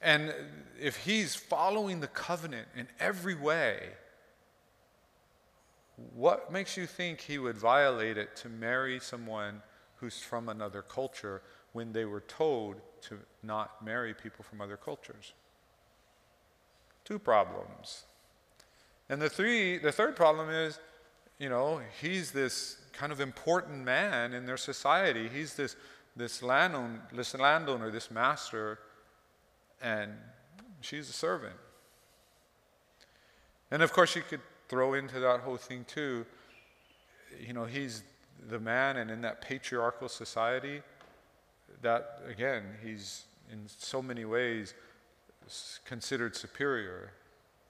And 0.00 0.32
if 0.80 0.96
he's 0.96 1.34
following 1.34 2.00
the 2.00 2.06
covenant 2.06 2.68
in 2.76 2.88
every 2.98 3.34
way, 3.34 3.90
what 6.14 6.52
makes 6.52 6.76
you 6.76 6.87
think 6.87 7.20
he 7.20 7.38
would 7.38 7.56
violate 7.56 8.16
it 8.16 8.37
to 8.37 8.48
marry 8.48 9.00
someone 9.00 9.62
who's 9.96 10.20
from 10.20 10.48
another 10.48 10.82
culture 10.82 11.42
when 11.72 11.92
they 11.92 12.04
were 12.04 12.20
told 12.20 12.76
to 13.02 13.18
not 13.42 13.84
marry 13.84 14.14
people 14.14 14.44
from 14.44 14.61
other 14.61 14.76
cultures? 14.76 15.32
Two 17.04 17.18
problems. 17.18 18.04
And 19.08 19.20
the 19.20 19.28
three 19.28 19.78
the 19.78 19.90
third 19.90 20.14
problem 20.14 20.50
is, 20.50 20.78
you 21.38 21.48
know, 21.48 21.80
he's 22.00 22.30
this 22.30 22.76
kind 22.92 23.11
of 23.11 23.20
important 23.20 23.84
man 23.84 24.34
in 24.34 24.46
their 24.46 24.56
society. 24.56 25.28
He's 25.28 25.54
this 25.54 25.76
this 26.14 26.42
landowner, 26.42 27.02
this 27.12 27.34
landowner, 27.34 27.90
this 27.90 28.11
master 28.11 28.78
and 29.80 30.12
she's 30.80 31.08
a 31.08 31.12
servant. 31.12 31.54
And 33.70 33.82
of 33.82 33.92
course, 33.92 34.16
you 34.16 34.22
could 34.22 34.40
throw 34.68 34.94
into 34.94 35.20
that 35.20 35.40
whole 35.40 35.57
thing 35.57 35.85
too. 35.87 36.24
You 37.40 37.52
know, 37.52 37.64
he's 37.64 38.02
the 38.48 38.59
man, 38.59 38.96
and 38.96 39.11
in 39.11 39.20
that 39.22 39.40
patriarchal 39.40 40.09
society, 40.09 40.83
that 41.83 42.20
again, 42.28 42.64
he's 42.85 43.24
in 43.52 43.61
so 43.66 44.02
many 44.02 44.24
ways 44.24 44.74
considered 45.85 46.37
superior. 46.37 47.12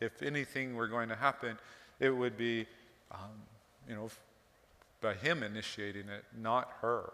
If 0.00 0.22
anything 0.22 0.74
were 0.74 0.88
going 0.88 1.08
to 1.08 1.16
happen, 1.16 1.58
it 2.00 2.10
would 2.10 2.36
be, 2.36 2.66
um, 3.12 3.42
you 3.88 3.94
know, 3.94 4.10
by 5.00 5.14
him 5.14 5.42
initiating 5.42 6.08
it, 6.08 6.24
not 6.36 6.70
her. 6.80 7.12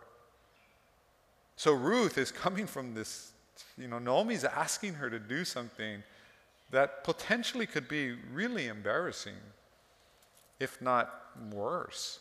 So 1.57 1.73
Ruth 1.73 2.19
is 2.19 2.33
coming 2.33 2.67
from 2.67 2.95
this 2.95 3.35
you 3.79 3.89
know, 3.89 3.99
Naomi's 3.99 4.45
asking 4.45 4.95
her 4.95 5.11
to 5.11 5.19
do 5.19 5.45
something 5.45 6.03
that 6.71 7.05
potentially 7.05 7.67
could 7.67 7.89
be 7.89 8.13
really 8.33 8.67
embarrassing, 8.67 9.35
if 10.65 10.81
not 10.83 11.15
worse. 11.53 12.19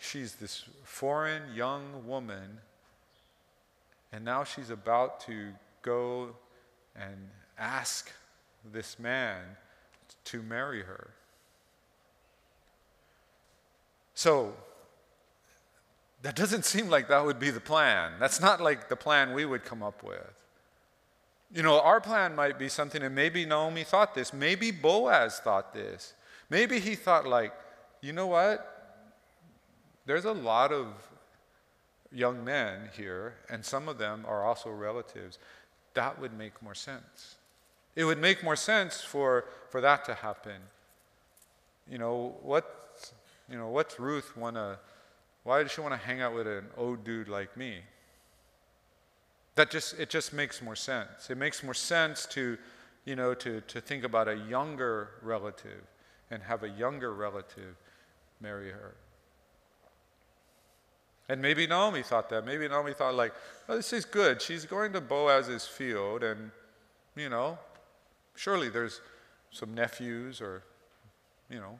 She's 0.00 0.34
this 0.34 0.64
foreign 0.82 1.54
young 1.54 2.06
woman, 2.06 2.58
and 4.12 4.24
now 4.24 4.44
she's 4.44 4.68
about 4.70 5.20
to 5.20 5.52
go 5.82 6.30
and 6.94 7.16
ask 7.56 8.10
this 8.72 8.98
man 8.98 9.40
to 10.24 10.42
marry 10.42 10.82
her. 10.82 11.10
So, 14.14 14.54
that 16.22 16.34
doesn't 16.34 16.64
seem 16.64 16.90
like 16.90 17.08
that 17.08 17.24
would 17.24 17.38
be 17.38 17.50
the 17.50 17.60
plan. 17.60 18.12
That's 18.18 18.40
not 18.40 18.60
like 18.60 18.88
the 18.88 18.96
plan 18.96 19.32
we 19.32 19.44
would 19.44 19.64
come 19.64 19.84
up 19.84 20.02
with. 20.02 20.34
You 21.54 21.62
know, 21.62 21.80
our 21.80 22.00
plan 22.00 22.34
might 22.34 22.58
be 22.58 22.68
something, 22.68 23.02
and 23.02 23.14
maybe 23.14 23.46
Naomi 23.46 23.84
thought 23.84 24.14
this. 24.14 24.32
Maybe 24.32 24.72
Boaz 24.72 25.38
thought 25.38 25.72
this. 25.72 26.14
Maybe 26.50 26.80
he 26.80 26.94
thought, 26.94 27.26
like, 27.26 27.52
you 28.00 28.12
know 28.12 28.26
what? 28.26 28.74
There's 30.06 30.24
a 30.24 30.32
lot 30.32 30.72
of 30.72 30.86
young 32.10 32.44
men 32.44 32.88
here, 32.96 33.34
and 33.50 33.64
some 33.64 33.88
of 33.88 33.98
them 33.98 34.24
are 34.26 34.44
also 34.44 34.70
relatives. 34.70 35.38
That 35.94 36.18
would 36.20 36.32
make 36.32 36.62
more 36.62 36.74
sense. 36.74 37.36
It 37.94 38.04
would 38.04 38.18
make 38.18 38.42
more 38.42 38.56
sense 38.56 39.02
for, 39.02 39.44
for 39.70 39.80
that 39.80 40.04
to 40.06 40.14
happen. 40.14 40.62
You 41.90 41.98
know, 41.98 42.36
what, 42.42 43.12
you 43.50 43.58
know, 43.58 43.68
what's 43.68 43.98
Ruth 43.98 44.36
want 44.36 44.56
to 44.56 44.78
why 45.48 45.62
does 45.62 45.72
she 45.72 45.80
want 45.80 45.94
to 45.94 46.06
hang 46.06 46.20
out 46.20 46.34
with 46.34 46.46
an 46.46 46.66
old 46.76 47.04
dude 47.04 47.26
like 47.26 47.56
me? 47.56 47.78
That 49.54 49.70
just 49.70 49.98
it 49.98 50.10
just 50.10 50.34
makes 50.34 50.60
more 50.60 50.76
sense. 50.76 51.30
It 51.30 51.38
makes 51.38 51.62
more 51.62 51.72
sense 51.72 52.26
to, 52.26 52.58
you 53.06 53.16
know, 53.16 53.32
to, 53.32 53.62
to 53.62 53.80
think 53.80 54.04
about 54.04 54.28
a 54.28 54.34
younger 54.34 55.08
relative 55.22 55.86
and 56.30 56.42
have 56.42 56.62
a 56.62 56.68
younger 56.68 57.12
relative 57.12 57.76
marry 58.40 58.70
her. 58.70 58.94
And 61.28 61.42
maybe 61.42 61.66
Naomi 61.66 62.02
thought 62.02 62.30
that. 62.30 62.46
Maybe 62.46 62.66
Naomi 62.68 62.94
thought 62.94 63.14
like, 63.14 63.34
oh, 63.68 63.76
this 63.76 63.92
is 63.92 64.04
good. 64.04 64.40
She's 64.40 64.64
going 64.64 64.92
to 64.94 65.00
Boaz's 65.00 65.66
field 65.66 66.22
and, 66.22 66.50
you 67.16 67.28
know, 67.28 67.58
surely 68.34 68.70
there's 68.70 69.00
some 69.50 69.74
nephews 69.74 70.40
or, 70.40 70.62
you 71.50 71.58
know, 71.58 71.78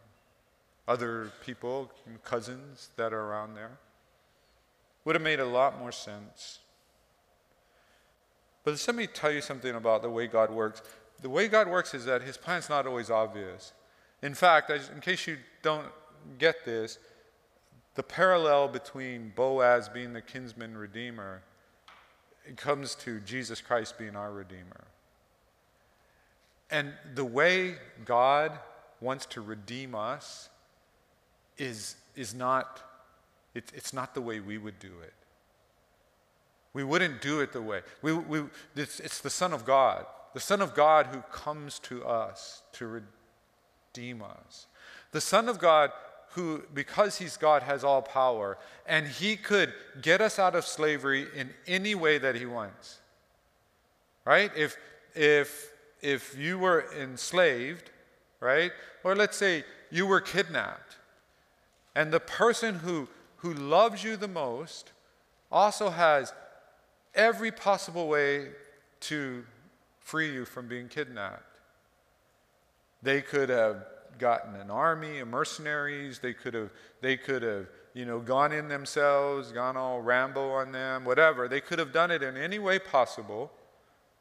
other 0.87 1.31
people, 1.45 1.91
cousins 2.25 2.91
that 2.97 3.13
are 3.13 3.21
around 3.21 3.55
there. 3.55 3.79
Would 5.05 5.15
have 5.15 5.23
made 5.23 5.41
a 5.41 5.47
lot 5.47 5.79
more 5.79 5.93
sense. 5.93 6.59
But 8.65 8.83
let 8.87 8.97
me 8.97 9.07
tell 9.07 9.33
you 9.33 9.41
something 9.41 9.75
about 9.75 10.03
the 10.03 10.11
way 10.11 10.27
God 10.27 10.51
works. 10.51 10.83
The 11.23 11.31
way 11.31 11.49
God 11.49 11.69
works 11.69 11.95
is 11.95 12.05
that 12.05 12.23
his 12.23 12.37
plan's 12.37 12.69
not 12.69 12.87
always 12.87 13.11
obvious. 13.11 13.73
In 14.23 14.35
fact, 14.35 14.71
in 14.71 15.01
case 15.01 15.27
you 15.27 15.39
don't 15.63 15.87
get 16.39 16.65
this, 16.65 16.99
the 17.95 18.03
parallel 18.03 18.69
between 18.69 19.33
Boaz 19.35 19.89
being 19.89 20.13
the 20.13 20.23
kinsman 20.23 20.77
redeemer 20.77 21.43
comes 22.57 22.95
to 22.97 23.21
Jesus 23.21 23.61
Christ 23.61 23.99
being 23.99 24.17
our 24.17 24.33
Redeemer. 24.33 24.85
And 26.71 26.93
the 27.15 27.25
way 27.25 27.77
God 28.05 28.53
wants 29.01 29.27
to 29.27 29.41
redeem 29.41 29.95
us 29.95 30.49
is, 31.57 31.97
is 32.15 32.35
not, 32.35 32.83
it, 33.55 33.71
it's 33.75 33.93
not 33.93 34.15
the 34.15 34.21
way 34.21 34.41
we 34.41 34.59
would 34.59 34.79
do 34.79 34.93
it. 35.03 35.15
We 36.73 36.85
wouldn't 36.85 37.21
do 37.21 37.41
it 37.41 37.53
the 37.53 37.63
way. 37.63 37.81
We, 38.03 38.13
we, 38.13 38.43
it's, 38.77 39.01
it's 39.01 39.21
the 39.21 39.31
Son 39.31 39.53
of 39.53 39.65
God, 39.65 40.05
the 40.35 40.41
Son 40.41 40.61
of 40.61 40.75
God 40.75 41.07
who 41.07 41.23
comes 41.33 41.79
to 41.81 42.05
us 42.05 42.63
to 42.73 42.87
redeem 42.87 43.09
us. 43.97 44.67
The 45.13 45.21
Son 45.21 45.49
of 45.49 45.59
God 45.59 45.91
who, 46.33 46.63
because 46.75 47.19
he's 47.19 47.37
God, 47.37 47.63
has 47.63 47.83
all 47.83 48.03
power, 48.03 48.59
and 48.87 49.07
he 49.07 49.37
could 49.37 49.73
get 50.03 50.21
us 50.21 50.39
out 50.39 50.55
of 50.55 50.65
slavery 50.65 51.27
in 51.35 51.51
any 51.67 51.95
way 51.95 52.19
that 52.19 52.37
he 52.37 52.47
wants. 52.47 52.99
Right? 54.25 54.51
If, 54.55 54.77
if 55.15 55.73
if 56.01 56.37
you 56.39 56.59
were 56.59 56.87
enslaved, 56.99 57.91
right? 58.41 58.73
Or 59.05 59.17
let's 59.17 59.37
say 59.37 59.65
you 59.91 60.07
were 60.07 60.21
kidnapped, 60.21 60.97
and 61.95 62.13
the 62.13 62.21
person 62.21 62.77
who, 62.77 63.09
who 63.39 63.53
loves 63.53 64.05
you 64.05 64.17
the 64.17 64.29
most 64.29 64.93
also 65.51 65.91
has 65.91 66.33
every 67.15 67.51
possible 67.51 68.09
way 68.09 68.49
to 69.01 69.45
free 69.99 70.33
you 70.33 70.45
from 70.45 70.69
being 70.69 70.89
kidnapped. 70.89 71.43
They 73.03 73.23
could 73.23 73.49
have 73.49 73.85
gotten 74.19 74.55
an 74.57 74.71
army 74.71 75.21
of 75.21 75.29
mercenaries, 75.29 76.19
they 76.19 76.35
could 76.35 76.55
have, 76.55 76.71
they 77.01 77.17
could 77.17 77.43
have 77.43 77.67
you 77.95 78.05
know, 78.05 78.21
gone 78.21 78.53
in 78.53 78.69
themselves, 78.69 79.51
gone 79.51 79.77
all 79.77 80.01
Rambo 80.01 80.51
on 80.51 80.71
them, 80.71 81.05
whatever. 81.05 81.49
They 81.49 81.61
could 81.61 81.81
have 81.81 81.93
done 81.93 82.13
it 82.13 82.23
in 82.23 82.37
any 82.37 82.61
way 82.61 82.79
possible. 82.79 83.51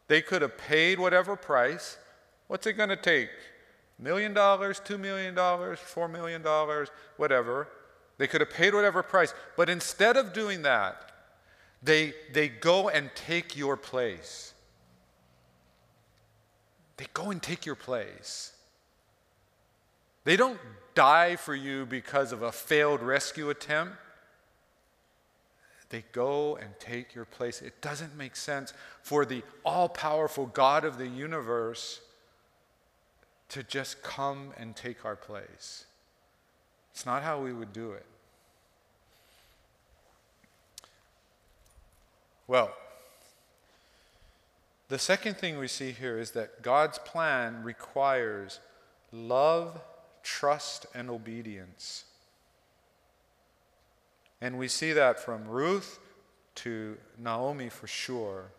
They 0.07 0.21
could 0.21 0.41
have 0.41 0.57
paid 0.57 0.99
whatever 0.99 1.35
price. 1.35 1.97
What's 2.47 2.65
it 2.65 2.73
going 2.73 2.89
to 2.89 2.95
take? 2.95 3.29
Million 3.99 4.33
dollars, 4.33 4.81
two 4.83 4.97
million 4.97 5.35
dollars, 5.35 5.79
four 5.79 6.07
million 6.07 6.41
dollars, 6.41 6.89
whatever. 7.17 7.67
They 8.17 8.25
could 8.25 8.41
have 8.41 8.49
paid 8.49 8.73
whatever 8.73 9.03
price. 9.03 9.33
But 9.55 9.69
instead 9.69 10.17
of 10.17 10.33
doing 10.33 10.63
that, 10.63 11.11
they, 11.83 12.13
they 12.33 12.47
go 12.47 12.89
and 12.89 13.11
take 13.13 13.55
your 13.55 13.77
place. 13.77 14.53
They 16.97 17.05
go 17.13 17.29
and 17.29 17.43
take 17.43 17.65
your 17.65 17.75
place. 17.75 18.53
They 20.27 20.35
don't 20.35 20.59
die 20.93 21.37
for 21.37 21.55
you 21.55 21.85
because 21.85 22.33
of 22.33 22.41
a 22.41 22.51
failed 22.51 23.01
rescue 23.01 23.49
attempt. 23.49 23.95
They 25.87 26.03
go 26.11 26.57
and 26.57 26.77
take 26.81 27.15
your 27.15 27.23
place. 27.23 27.61
It 27.61 27.79
doesn't 27.79 28.13
make 28.17 28.35
sense 28.35 28.73
for 29.01 29.23
the 29.23 29.41
all 29.63 29.87
powerful 29.87 30.45
God 30.45 30.83
of 30.83 30.97
the 30.97 31.07
universe 31.07 32.01
to 33.47 33.63
just 33.63 34.03
come 34.03 34.51
and 34.57 34.75
take 34.75 35.05
our 35.05 35.15
place. 35.15 35.85
It's 36.91 37.05
not 37.05 37.23
how 37.23 37.39
we 37.39 37.53
would 37.53 37.71
do 37.71 37.93
it. 37.93 38.05
Well, 42.47 42.73
the 44.89 44.99
second 44.99 45.37
thing 45.37 45.57
we 45.57 45.69
see 45.69 45.91
here 45.93 46.19
is 46.19 46.31
that 46.31 46.63
God's 46.63 46.99
plan 46.99 47.63
requires 47.63 48.59
love, 49.13 49.79
trust, 50.27 50.85
and 50.93 51.09
obedience. 51.09 52.03
And 54.41 54.59
we 54.59 54.67
see 54.67 54.91
that 54.91 55.21
from 55.21 55.47
Ruth 55.47 55.99
to 56.55 56.97
Naomi 57.17 57.69
for 57.69 57.87
sure, 57.87 58.51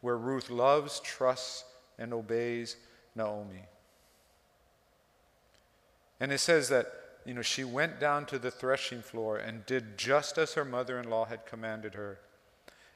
where 0.00 0.18
Ruth 0.18 0.50
loves, 0.50 0.98
trusts, 1.00 1.64
and 2.00 2.12
obeys 2.12 2.76
Naomi. 3.14 3.62
And 6.18 6.32
it 6.32 6.38
says 6.38 6.68
that, 6.70 6.92
you 7.24 7.32
know, 7.32 7.42
she 7.42 7.62
went 7.62 8.00
down 8.00 8.26
to 8.26 8.38
the 8.38 8.50
threshing 8.50 9.00
floor 9.00 9.36
and 9.36 9.64
did 9.66 9.96
just 9.96 10.36
as 10.36 10.54
her 10.54 10.64
mother 10.64 10.98
in 10.98 11.08
law 11.08 11.26
had 11.26 11.46
commanded 11.46 11.94
her. 11.94 12.18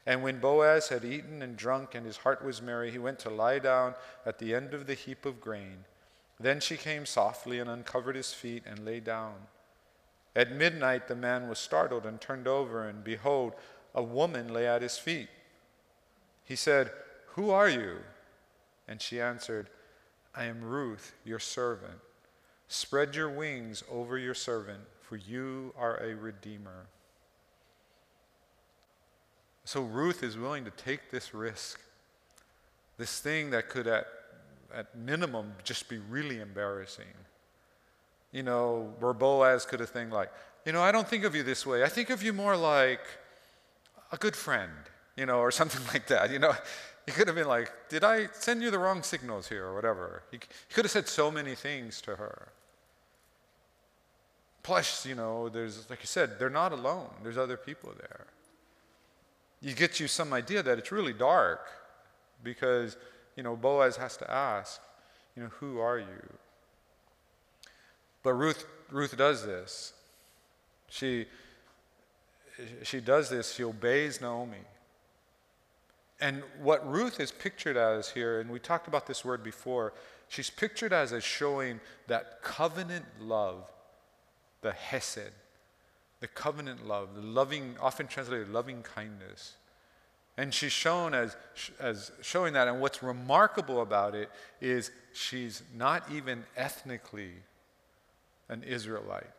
And 0.05 0.23
when 0.23 0.39
Boaz 0.39 0.89
had 0.89 1.05
eaten 1.05 1.41
and 1.41 1.55
drunk 1.55 1.95
and 1.95 2.05
his 2.05 2.17
heart 2.17 2.43
was 2.43 2.61
merry, 2.61 2.91
he 2.91 2.99
went 2.99 3.19
to 3.19 3.29
lie 3.29 3.59
down 3.59 3.95
at 4.25 4.39
the 4.39 4.53
end 4.53 4.73
of 4.73 4.87
the 4.87 4.93
heap 4.93 5.25
of 5.25 5.39
grain. 5.39 5.85
Then 6.39 6.59
she 6.59 6.77
came 6.77 7.05
softly 7.05 7.59
and 7.59 7.69
uncovered 7.69 8.15
his 8.15 8.33
feet 8.33 8.63
and 8.65 8.85
lay 8.85 8.99
down. 8.99 9.35
At 10.35 10.51
midnight, 10.51 11.07
the 11.07 11.15
man 11.15 11.49
was 11.49 11.59
startled 11.59 12.05
and 12.05 12.21
turned 12.21 12.47
over, 12.47 12.87
and 12.87 13.03
behold, 13.03 13.53
a 13.93 14.03
woman 14.03 14.53
lay 14.53 14.67
at 14.67 14.81
his 14.81 14.97
feet. 14.97 15.27
He 16.45 16.55
said, 16.55 16.91
Who 17.33 17.49
are 17.49 17.69
you? 17.69 17.97
And 18.87 19.01
she 19.01 19.19
answered, 19.19 19.69
I 20.33 20.45
am 20.45 20.61
Ruth, 20.61 21.13
your 21.25 21.39
servant. 21.39 21.99
Spread 22.67 23.15
your 23.15 23.29
wings 23.29 23.83
over 23.91 24.17
your 24.17 24.35
servant, 24.35 24.81
for 25.01 25.17
you 25.17 25.73
are 25.77 25.97
a 25.97 26.15
redeemer. 26.15 26.85
So 29.65 29.81
Ruth 29.81 30.23
is 30.23 30.37
willing 30.37 30.65
to 30.65 30.71
take 30.71 31.11
this 31.11 31.33
risk, 31.33 31.81
this 32.97 33.19
thing 33.19 33.49
that 33.51 33.69
could, 33.69 33.87
at, 33.87 34.05
at 34.75 34.95
minimum, 34.97 35.53
just 35.63 35.89
be 35.89 35.97
really 35.97 36.39
embarrassing 36.39 37.05
you 38.31 38.43
know, 38.43 38.93
where 38.99 39.13
Boaz 39.13 39.65
could 39.65 39.79
have 39.79 39.89
think 39.89 40.11
like, 40.11 40.31
you 40.65 40.71
know, 40.71 40.81
I 40.81 40.91
don't 40.91 41.07
think 41.07 41.23
of 41.23 41.35
you 41.35 41.43
this 41.43 41.65
way. 41.65 41.83
I 41.83 41.87
think 41.87 42.09
of 42.09 42.21
you 42.21 42.33
more 42.33 42.55
like 42.55 43.01
a 44.11 44.17
good 44.17 44.35
friend, 44.35 44.71
you 45.15 45.25
know, 45.25 45.39
or 45.39 45.51
something 45.59 45.81
like 45.87 46.07
that. 46.07 46.31
You 46.31 46.39
know, 46.39 46.53
he 47.05 47.11
could 47.11 47.27
have 47.27 47.35
been 47.35 47.47
like, 47.47 47.71
did 47.89 48.03
I 48.03 48.27
send 48.33 48.61
you 48.61 48.71
the 48.71 48.79
wrong 48.79 49.03
signals 49.03 49.47
here 49.47 49.65
or 49.65 49.75
whatever? 49.75 50.23
He, 50.31 50.37
he 50.37 50.73
could 50.73 50.85
have 50.85 50.91
said 50.91 51.07
so 51.07 51.31
many 51.31 51.55
things 51.55 52.01
to 52.01 52.15
her. 52.15 52.49
Plus, 54.61 55.05
you 55.05 55.15
know, 55.15 55.49
there's, 55.49 55.89
like 55.89 56.01
you 56.01 56.07
said, 56.07 56.37
they're 56.37 56.49
not 56.49 56.71
alone. 56.71 57.09
There's 57.23 57.37
other 57.37 57.57
people 57.57 57.93
there. 57.97 58.27
You 59.61 59.73
get 59.73 59.99
you 59.99 60.07
some 60.07 60.31
idea 60.33 60.61
that 60.61 60.77
it's 60.77 60.91
really 60.91 61.13
dark 61.13 61.65
because, 62.43 62.95
you 63.39 63.43
know, 63.43 63.55
Boaz 63.55 63.95
has 63.95 64.17
to 64.17 64.29
ask, 64.29 64.81
you 65.33 65.41
know, 65.41 65.47
who 65.61 65.79
are 65.79 65.97
you? 65.97 66.33
But 68.21 68.33
Ruth, 68.33 68.65
Ruth 68.91 69.15
does 69.15 69.45
this. 69.45 69.93
She, 70.89 71.25
she 72.83 72.99
does 72.99 73.29
this, 73.29 73.53
she 73.53 73.63
obeys 73.63 74.19
Naomi. 74.19 74.57
And 76.19 76.43
what 76.61 76.85
Ruth 76.85 77.21
is 77.21 77.31
pictured 77.31 77.77
as 77.77 78.09
here, 78.09 78.41
and 78.41 78.49
we 78.49 78.59
talked 78.59 78.89
about 78.89 79.07
this 79.07 79.23
word 79.23 79.41
before, 79.41 79.93
she's 80.27 80.49
pictured 80.49 80.91
as 80.91 81.13
as 81.13 81.23
showing 81.23 81.79
that 82.07 82.41
covenant 82.43 83.05
love, 83.21 83.63
the 84.63 84.73
hesed, 84.73 85.31
the 86.19 86.27
covenant 86.27 86.85
love, 86.85 87.15
the 87.15 87.21
loving, 87.21 87.77
often 87.79 88.05
translated 88.05 88.49
loving 88.49 88.83
kindness. 88.83 89.53
And 90.39 90.53
she's 90.53 90.71
shown 90.71 91.13
as, 91.13 91.35
as 91.81 92.13
showing 92.21 92.53
that. 92.53 92.69
And 92.69 92.79
what's 92.79 93.03
remarkable 93.03 93.81
about 93.81 94.15
it 94.15 94.31
is 94.61 94.89
she's 95.11 95.61
not 95.75 96.09
even 96.09 96.45
ethnically 96.55 97.31
an 98.47 98.63
Israelite. 98.63 99.29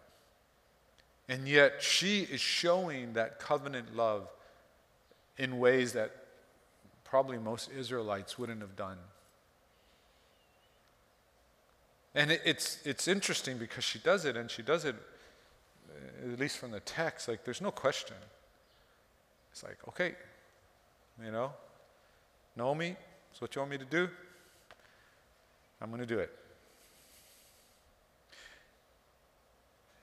And 1.26 1.48
yet 1.48 1.82
she 1.82 2.24
is 2.24 2.42
showing 2.42 3.14
that 3.14 3.38
covenant 3.38 3.96
love 3.96 4.28
in 5.38 5.58
ways 5.58 5.94
that 5.94 6.14
probably 7.02 7.38
most 7.38 7.70
Israelites 7.74 8.38
wouldn't 8.38 8.60
have 8.60 8.76
done. 8.76 8.98
And 12.14 12.30
it, 12.30 12.42
it's, 12.44 12.78
it's 12.84 13.08
interesting 13.08 13.56
because 13.56 13.84
she 13.84 14.00
does 14.00 14.26
it, 14.26 14.36
and 14.36 14.50
she 14.50 14.60
does 14.60 14.84
it, 14.84 14.96
uh, 15.88 16.32
at 16.34 16.38
least 16.38 16.58
from 16.58 16.72
the 16.72 16.80
text, 16.80 17.26
like 17.26 17.42
there's 17.42 17.62
no 17.62 17.70
question. 17.70 18.16
It's 19.50 19.62
like, 19.62 19.78
okay, 19.88 20.14
you 21.24 21.30
know, 21.30 21.52
Naomi? 22.56 22.96
that's 23.30 23.40
what 23.40 23.54
you 23.54 23.60
want 23.60 23.70
me 23.70 23.78
to 23.78 23.84
do? 23.84 24.08
I'm 25.80 25.88
going 25.88 26.00
to 26.00 26.06
do 26.06 26.18
it. 26.18 26.30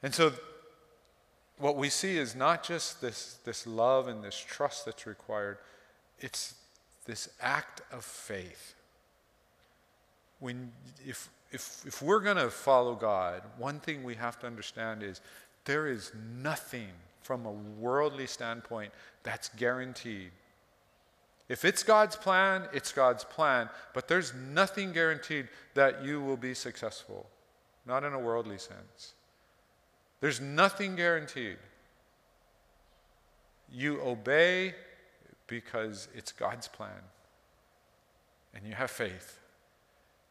And 0.04 0.14
so, 0.14 0.32
what 1.58 1.76
we 1.76 1.90
see 1.90 2.18
is 2.18 2.36
not 2.36 2.64
just 2.64 3.02
this, 3.02 3.38
this 3.44 3.66
love 3.66 4.08
and 4.08 4.24
this 4.24 4.38
trust 4.38 4.86
that's 4.86 5.08
required, 5.08 5.58
it's 6.20 6.54
this 7.06 7.30
act 7.42 7.82
of 7.92 8.04
faith. 8.04 8.76
When, 10.40 10.72
if, 11.06 11.30
if, 11.52 11.84
if 11.86 12.02
we're 12.02 12.20
going 12.20 12.38
to 12.38 12.50
follow 12.50 12.94
God, 12.94 13.42
one 13.58 13.80
thing 13.80 14.04
we 14.04 14.16
have 14.16 14.40
to 14.40 14.48
understand 14.48 15.02
is 15.02 15.22
there 15.66 15.88
is 15.88 16.12
nothing 16.42 16.90
from 17.22 17.46
a 17.46 17.52
worldly 17.52 18.28
standpoint 18.28 18.94
that's 19.24 19.50
guaranteed. 19.50 20.32
If 21.50 21.64
it's 21.64 21.84
God's 21.84 22.16
plan, 22.16 22.68
it's 22.74 22.92
God's 22.92 23.24
plan, 23.24 23.70
but 23.94 24.08
there's 24.08 24.34
nothing 24.34 24.92
guaranteed 24.92 25.48
that 25.76 26.04
you 26.04 26.22
will 26.22 26.38
be 26.38 26.54
successful, 26.54 27.30
not 27.86 28.04
in 28.04 28.14
a 28.14 28.20
worldly 28.20 28.58
sense. 28.58 29.14
There's 30.20 30.42
nothing 30.42 30.96
guaranteed. 30.96 31.58
You 33.72 34.02
obey 34.02 34.76
because 35.48 36.08
it's 36.14 36.32
God's 36.32 36.68
plan. 36.68 37.02
And 38.54 38.66
you 38.66 38.74
have 38.74 38.92
faith. 38.92 39.40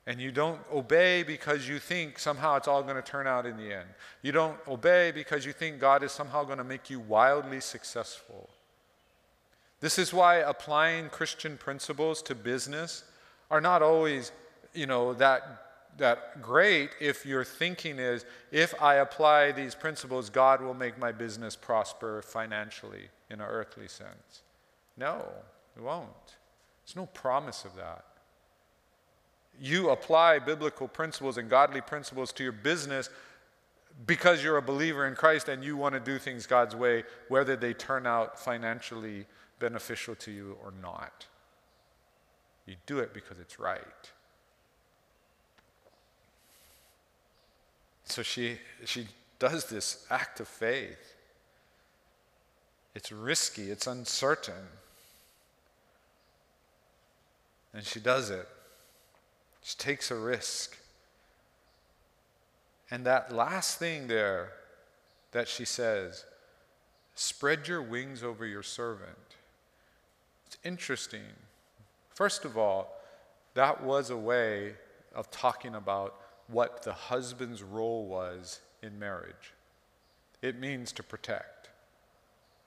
And 0.06 0.20
you 0.20 0.30
don't 0.30 0.60
obey 0.72 1.22
because 1.22 1.68
you 1.68 1.78
think 1.78 2.18
somehow 2.18 2.56
it's 2.56 2.68
all 2.68 2.82
going 2.82 2.96
to 2.96 3.02
turn 3.02 3.26
out 3.26 3.46
in 3.46 3.56
the 3.56 3.72
end. 3.72 3.88
You 4.22 4.32
don't 4.32 4.56
obey 4.68 5.10
because 5.10 5.44
you 5.44 5.52
think 5.52 5.80
God 5.80 6.02
is 6.02 6.12
somehow 6.12 6.44
going 6.44 6.58
to 6.58 6.64
make 6.64 6.90
you 6.90 7.00
wildly 7.00 7.60
successful. 7.60 8.50
This 9.80 9.98
is 9.98 10.12
why 10.12 10.36
applying 10.36 11.08
Christian 11.10 11.58
principles 11.58 12.22
to 12.22 12.34
business 12.34 13.04
are 13.50 13.60
not 13.60 13.82
always, 13.82 14.32
you 14.74 14.86
know, 14.86 15.12
that 15.14 15.66
that 15.98 16.42
great 16.42 16.90
if 17.00 17.24
your 17.24 17.44
thinking 17.44 17.98
is 17.98 18.24
if 18.50 18.74
I 18.82 18.96
apply 18.96 19.52
these 19.52 19.74
principles, 19.74 20.30
God 20.30 20.60
will 20.60 20.74
make 20.74 20.98
my 20.98 21.12
business 21.12 21.56
prosper 21.56 22.22
financially 22.22 23.08
in 23.30 23.40
an 23.40 23.46
earthly 23.48 23.88
sense. 23.88 24.42
No, 24.96 25.24
it 25.76 25.82
won't. 25.82 26.36
There's 26.84 26.96
no 26.96 27.06
promise 27.06 27.64
of 27.64 27.74
that. 27.76 28.04
You 29.60 29.90
apply 29.90 30.40
biblical 30.40 30.86
principles 30.86 31.38
and 31.38 31.48
godly 31.48 31.80
principles 31.80 32.32
to 32.32 32.42
your 32.42 32.52
business 32.52 33.08
because 34.06 34.44
you're 34.44 34.58
a 34.58 34.62
believer 34.62 35.06
in 35.06 35.14
Christ 35.14 35.48
and 35.48 35.64
you 35.64 35.76
want 35.76 35.94
to 35.94 36.00
do 36.00 36.18
things 36.18 36.46
God's 36.46 36.76
way, 36.76 37.04
whether 37.28 37.56
they 37.56 37.72
turn 37.72 38.06
out 38.06 38.38
financially 38.38 39.24
beneficial 39.58 40.14
to 40.16 40.30
you 40.30 40.56
or 40.62 40.72
not. 40.82 41.26
You 42.66 42.76
do 42.86 42.98
it 42.98 43.14
because 43.14 43.38
it's 43.38 43.58
right. 43.58 43.80
So 48.04 48.22
she, 48.22 48.58
she 48.84 49.06
does 49.38 49.66
this 49.66 50.06
act 50.10 50.40
of 50.40 50.48
faith. 50.48 51.14
It's 52.94 53.12
risky, 53.12 53.70
it's 53.70 53.86
uncertain. 53.86 54.54
And 57.74 57.84
she 57.84 58.00
does 58.00 58.30
it. 58.30 58.48
She 59.62 59.76
takes 59.76 60.10
a 60.10 60.14
risk. 60.14 60.78
And 62.90 63.04
that 63.04 63.32
last 63.34 63.78
thing 63.78 64.06
there 64.06 64.52
that 65.32 65.48
she 65.48 65.64
says, 65.64 66.24
spread 67.14 67.68
your 67.68 67.82
wings 67.82 68.22
over 68.22 68.46
your 68.46 68.62
servant. 68.62 69.16
It's 70.46 70.58
interesting. 70.64 71.20
First 72.14 72.44
of 72.44 72.56
all, 72.56 72.92
that 73.54 73.82
was 73.82 74.10
a 74.10 74.16
way 74.16 74.74
of 75.14 75.30
talking 75.30 75.74
about 75.74 76.14
what 76.48 76.82
the 76.82 76.92
husband's 76.92 77.62
role 77.62 78.06
was 78.06 78.60
in 78.82 78.98
marriage. 78.98 79.52
It 80.42 80.58
means 80.58 80.92
to 80.92 81.02
protect. 81.02 81.70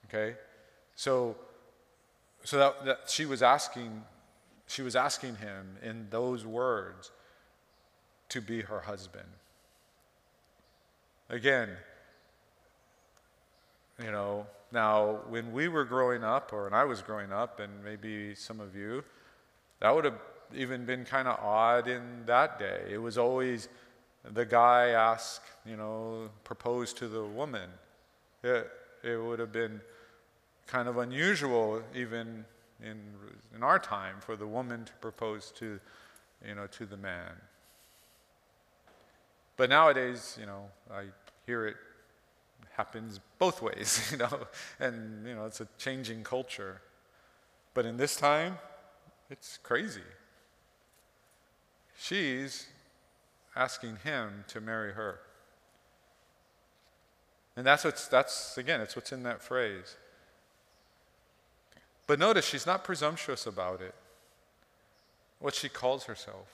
Okay? 0.06 0.36
So, 0.96 1.36
so 2.44 2.58
that, 2.58 2.86
that 2.86 3.00
she 3.08 3.26
was 3.26 3.42
asking, 3.42 4.04
she 4.68 4.82
was 4.82 4.96
asking 4.96 5.38
him 5.38 5.78
in 5.82 6.08
those 6.10 6.46
words 6.46 7.12
to 8.30 8.42
be 8.42 8.62
her 8.62 8.82
husband. 8.82 9.28
Again, 11.30 11.70
you 14.04 14.12
know, 14.12 14.48
now 14.72 15.20
when 15.30 15.52
we 15.52 15.68
were 15.68 15.86
growing 15.86 16.24
up, 16.24 16.54
or 16.54 16.66
when 16.66 16.74
I 16.74 16.84
was 16.86 17.02
growing 17.02 17.32
up, 17.32 17.60
and 17.60 17.84
maybe 17.84 18.36
some 18.36 18.60
of 18.60 18.76
you, 18.76 19.04
that 19.80 19.94
would 19.94 20.06
have 20.06 20.20
even 20.56 20.86
been 20.86 21.06
kind 21.06 21.28
of 21.28 21.40
odd 21.40 21.88
in 21.88 22.24
that 22.26 22.60
day. 22.60 22.84
It 22.92 22.98
was 22.98 23.18
always 23.18 23.70
the 24.24 24.46
guy 24.46 24.90
ask, 24.90 25.42
you 25.66 25.78
know, 25.78 26.30
propose 26.44 26.94
to 26.94 27.08
the 27.08 27.24
woman. 27.24 27.70
It, 28.44 28.70
it 29.04 29.18
would 29.18 29.40
have 29.40 29.52
been 29.52 29.82
kind 30.68 30.88
of 30.88 30.98
unusual 30.98 31.82
even 31.96 32.46
in, 32.84 32.98
in 33.56 33.64
our 33.64 33.80
time 33.80 34.16
for 34.20 34.36
the 34.36 34.48
woman 34.48 34.86
to 34.86 34.94
propose 35.02 35.52
to, 35.58 35.80
you 36.48 36.56
know, 36.56 36.68
to 36.68 36.86
the 36.86 36.98
man. 36.98 37.32
But 39.58 39.70
nowadays, 39.70 40.38
you 40.40 40.46
know, 40.46 40.70
I 40.92 41.06
hear 41.46 41.68
it 41.68 41.76
happens 42.76 43.20
both 43.38 43.62
ways, 43.62 44.08
you 44.12 44.18
know, 44.18 44.48
and, 44.80 45.28
you 45.28 45.36
know, 45.36 45.46
it's 45.46 45.62
a 45.62 45.68
changing 45.78 46.24
culture. 46.24 46.82
But 47.74 47.86
in 47.86 47.98
this 47.98 48.16
time, 48.16 48.58
it's 49.30 49.58
crazy. 49.58 50.02
She's 51.98 52.68
asking 53.56 53.98
him 54.04 54.46
to 54.48 54.62
marry 54.62 54.94
her. 54.94 55.20
And 57.56 57.66
that's 57.66 57.84
what's, 57.84 58.08
that's, 58.08 58.58
again, 58.58 58.80
it's 58.80 58.96
what's 58.96 59.12
in 59.12 59.24
that 59.24 59.42
phrase. 59.42 59.98
But 62.08 62.18
notice 62.18 62.46
she's 62.46 62.66
not 62.66 62.84
presumptuous 62.84 63.46
about 63.46 63.82
it, 63.82 63.94
what 65.40 65.54
she 65.54 65.70
calls 65.70 66.06
herself. 66.06 66.48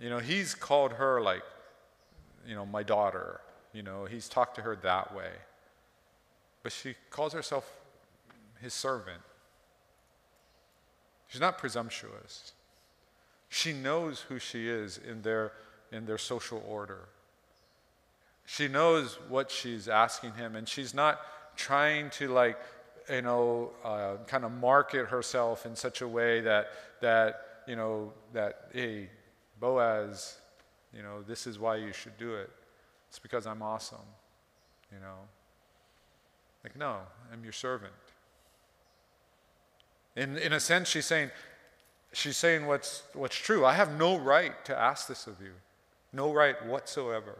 You 0.00 0.08
know, 0.08 0.20
he's 0.20 0.54
called 0.54 0.92
her 0.92 1.20
like, 1.20 1.42
you 2.46 2.54
know, 2.54 2.64
my 2.64 2.82
daughter. 2.82 3.40
You 3.72 3.82
know, 3.82 4.06
he's 4.06 4.28
talked 4.28 4.56
to 4.56 4.62
her 4.62 4.76
that 4.76 5.14
way. 5.14 5.30
But 6.62 6.72
she 6.72 6.94
calls 7.10 7.32
herself 7.32 7.70
his 8.60 8.74
servant. 8.74 9.20
She's 11.28 11.40
not 11.40 11.58
presumptuous. 11.58 12.52
She 13.48 13.72
knows 13.72 14.20
who 14.20 14.38
she 14.38 14.68
is 14.68 14.98
in 14.98 15.22
their, 15.22 15.52
in 15.92 16.06
their 16.06 16.18
social 16.18 16.62
order. 16.66 17.08
She 18.46 18.66
knows 18.66 19.18
what 19.28 19.50
she's 19.50 19.88
asking 19.88 20.32
him, 20.32 20.56
and 20.56 20.66
she's 20.66 20.94
not 20.94 21.20
trying 21.56 22.08
to, 22.10 22.28
like, 22.28 22.58
you 23.10 23.22
know, 23.22 23.70
uh, 23.84 24.16
kind 24.26 24.44
of 24.44 24.52
market 24.52 25.08
herself 25.08 25.66
in 25.66 25.76
such 25.76 26.00
a 26.00 26.08
way 26.08 26.40
that, 26.40 26.68
that, 27.00 27.62
you 27.66 27.76
know, 27.76 28.12
that, 28.32 28.70
hey, 28.72 29.10
Boaz, 29.60 30.38
you 30.94 31.02
know, 31.02 31.22
this 31.22 31.46
is 31.46 31.58
why 31.58 31.76
you 31.76 31.92
should 31.92 32.16
do 32.16 32.34
it. 32.34 32.50
It's 33.08 33.18
because 33.18 33.46
I'm 33.46 33.62
awesome, 33.62 33.98
you 34.92 35.00
know. 35.00 35.16
Like, 36.64 36.76
no, 36.76 36.98
I'm 37.32 37.42
your 37.42 37.52
servant. 37.52 37.92
In, 40.16 40.36
in 40.38 40.52
a 40.52 40.60
sense, 40.60 40.88
she's 40.88 41.06
saying, 41.06 41.30
she's 42.12 42.36
saying 42.36 42.66
what's, 42.66 43.04
what's 43.14 43.36
true. 43.36 43.64
I 43.64 43.74
have 43.74 43.96
no 43.98 44.18
right 44.18 44.64
to 44.64 44.76
ask 44.76 45.06
this 45.06 45.26
of 45.26 45.40
you, 45.40 45.52
no 46.12 46.32
right 46.32 46.64
whatsoever. 46.66 47.36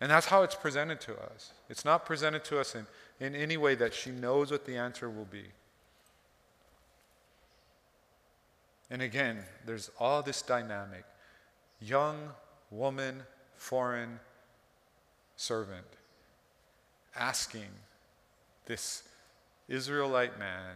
And 0.00 0.10
that's 0.10 0.26
how 0.26 0.42
it's 0.42 0.56
presented 0.56 1.00
to 1.02 1.12
us. 1.12 1.52
It's 1.70 1.84
not 1.84 2.04
presented 2.04 2.44
to 2.46 2.58
us 2.58 2.74
in, 2.74 2.86
in 3.20 3.36
any 3.36 3.56
way 3.56 3.76
that 3.76 3.94
she 3.94 4.10
knows 4.10 4.50
what 4.50 4.66
the 4.66 4.76
answer 4.76 5.08
will 5.08 5.26
be. 5.26 5.44
And 8.90 9.00
again, 9.00 9.38
there's 9.64 9.90
all 10.00 10.22
this 10.22 10.42
dynamic 10.42 11.04
young 11.80 12.18
woman, 12.70 13.22
foreign 13.62 14.18
servant, 15.36 15.86
asking 17.14 17.68
this 18.66 19.04
Israelite 19.68 20.36
man, 20.36 20.74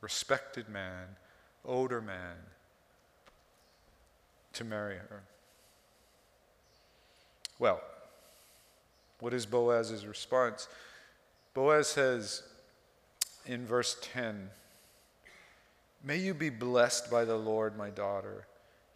respected 0.00 0.70
man, 0.70 1.04
older 1.66 2.00
man 2.00 2.36
to 4.54 4.64
marry 4.64 4.96
her. 4.96 5.22
Well, 7.58 7.82
what 9.20 9.34
is 9.34 9.44
Boaz's 9.44 10.06
response? 10.06 10.66
Boaz 11.52 11.88
says 11.88 12.42
in 13.44 13.66
verse 13.66 13.98
10 14.14 14.48
May 16.02 16.16
you 16.16 16.32
be 16.32 16.48
blessed 16.48 17.10
by 17.10 17.26
the 17.26 17.36
Lord, 17.36 17.76
my 17.76 17.90
daughter. 17.90 18.46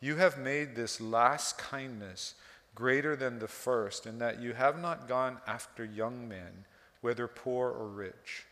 You 0.01 0.17
have 0.17 0.39
made 0.39 0.75
this 0.75 0.99
last 0.99 1.59
kindness 1.59 2.35
greater 2.79 3.17
than 3.17 3.41
the 3.41 3.49
first, 3.49 4.07
in 4.07 4.21
that 4.21 4.41
you 4.41 4.53
have 4.53 4.81
not 4.81 5.09
gone 5.09 5.37
after 5.49 5.85
young 5.85 6.29
men, 6.29 6.65
whether 7.01 7.27
poor 7.27 7.71
or 7.71 7.89
rich. 7.89 8.47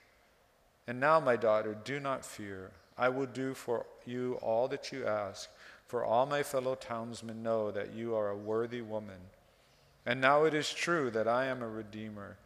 And 0.89 0.99
now, 0.99 1.21
my 1.21 1.37
daughter, 1.37 1.79
do 1.85 2.01
not 2.01 2.25
fear. 2.25 2.73
I 2.99 3.09
will 3.09 3.27
do 3.27 3.55
for 3.55 3.87
you 4.05 4.35
all 4.43 4.67
that 4.67 4.91
you 4.91 5.07
ask, 5.07 5.49
for 5.87 6.05
all 6.05 6.27
my 6.27 6.43
fellow 6.43 6.75
townsmen 6.75 7.45
know 7.45 7.71
that 7.71 7.95
you 7.95 8.17
are 8.17 8.31
a 8.31 8.37
worthy 8.37 8.81
woman. 8.81 9.21
And 10.05 10.21
now 10.21 10.43
it 10.43 10.55
is 10.55 10.75
true 10.75 11.09
that 11.13 11.29
I 11.29 11.45
am 11.45 11.63
a 11.63 11.69
redeemer. 11.69 12.37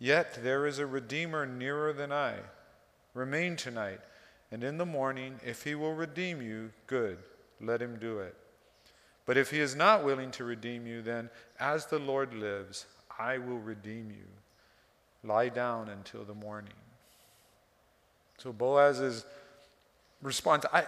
Yet 0.00 0.42
there 0.42 0.66
is 0.66 0.80
a 0.80 0.86
redeemer 0.86 1.46
nearer 1.46 1.92
than 1.92 2.10
I. 2.10 2.34
Remain 3.14 3.54
tonight, 3.54 4.00
and 4.50 4.64
in 4.64 4.78
the 4.78 4.84
morning, 4.84 5.38
if 5.46 5.62
he 5.62 5.76
will 5.76 5.94
redeem 5.94 6.42
you, 6.42 6.72
good, 6.88 7.18
let 7.60 7.80
him 7.80 8.00
do 8.00 8.18
it. 8.18 8.34
But 9.28 9.36
if 9.36 9.50
he 9.50 9.60
is 9.60 9.76
not 9.76 10.06
willing 10.06 10.30
to 10.32 10.44
redeem 10.44 10.86
you, 10.86 11.02
then 11.02 11.28
as 11.60 11.84
the 11.84 11.98
Lord 11.98 12.32
lives, 12.32 12.86
I 13.18 13.36
will 13.36 13.58
redeem 13.58 14.10
you. 14.10 14.24
Lie 15.22 15.50
down 15.50 15.90
until 15.90 16.24
the 16.24 16.32
morning. 16.32 16.72
So 18.38 18.54
Boaz's 18.54 19.26
response. 20.22 20.64
I, 20.72 20.86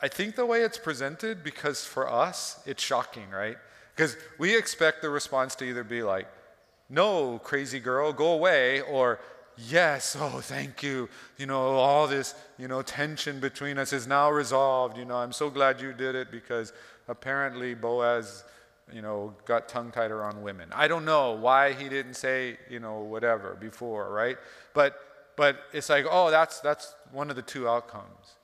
I 0.00 0.08
think 0.08 0.34
the 0.34 0.46
way 0.46 0.62
it's 0.62 0.78
presented, 0.78 1.44
because 1.44 1.84
for 1.84 2.10
us, 2.10 2.58
it's 2.64 2.82
shocking, 2.82 3.28
right? 3.28 3.58
Because 3.94 4.16
we 4.38 4.56
expect 4.56 5.02
the 5.02 5.10
response 5.10 5.54
to 5.56 5.66
either 5.66 5.84
be 5.84 6.02
like, 6.02 6.26
no, 6.88 7.38
crazy 7.38 7.80
girl, 7.80 8.14
go 8.14 8.32
away, 8.32 8.80
or 8.80 9.20
yes, 9.58 10.16
oh, 10.20 10.40
thank 10.40 10.82
you. 10.82 11.10
You 11.36 11.44
know, 11.44 11.60
all 11.60 12.06
this, 12.06 12.34
you 12.56 12.66
know, 12.66 12.80
tension 12.80 13.40
between 13.40 13.76
us 13.76 13.92
is 13.92 14.06
now 14.06 14.30
resolved. 14.30 14.96
You 14.96 15.04
know, 15.04 15.16
I'm 15.16 15.32
so 15.32 15.50
glad 15.50 15.82
you 15.82 15.92
did 15.92 16.14
it 16.14 16.30
because 16.30 16.72
apparently 17.08 17.74
Boaz, 17.74 18.44
you 18.92 19.02
know, 19.02 19.34
got 19.44 19.68
tongue 19.68 19.90
tied 19.90 20.10
around 20.10 20.42
women. 20.42 20.68
I 20.74 20.88
don't 20.88 21.04
know 21.04 21.32
why 21.32 21.72
he 21.72 21.88
didn't 21.88 22.14
say, 22.14 22.58
you 22.70 22.80
know, 22.80 23.00
whatever 23.00 23.56
before, 23.60 24.10
right? 24.12 24.36
But 24.72 24.98
but 25.36 25.58
it's 25.72 25.88
like, 25.88 26.06
oh, 26.08 26.30
that's 26.30 26.60
that's 26.60 26.94
one 27.12 27.30
of 27.30 27.36
the 27.36 27.42
two 27.42 27.68
outcomes. 27.68 28.36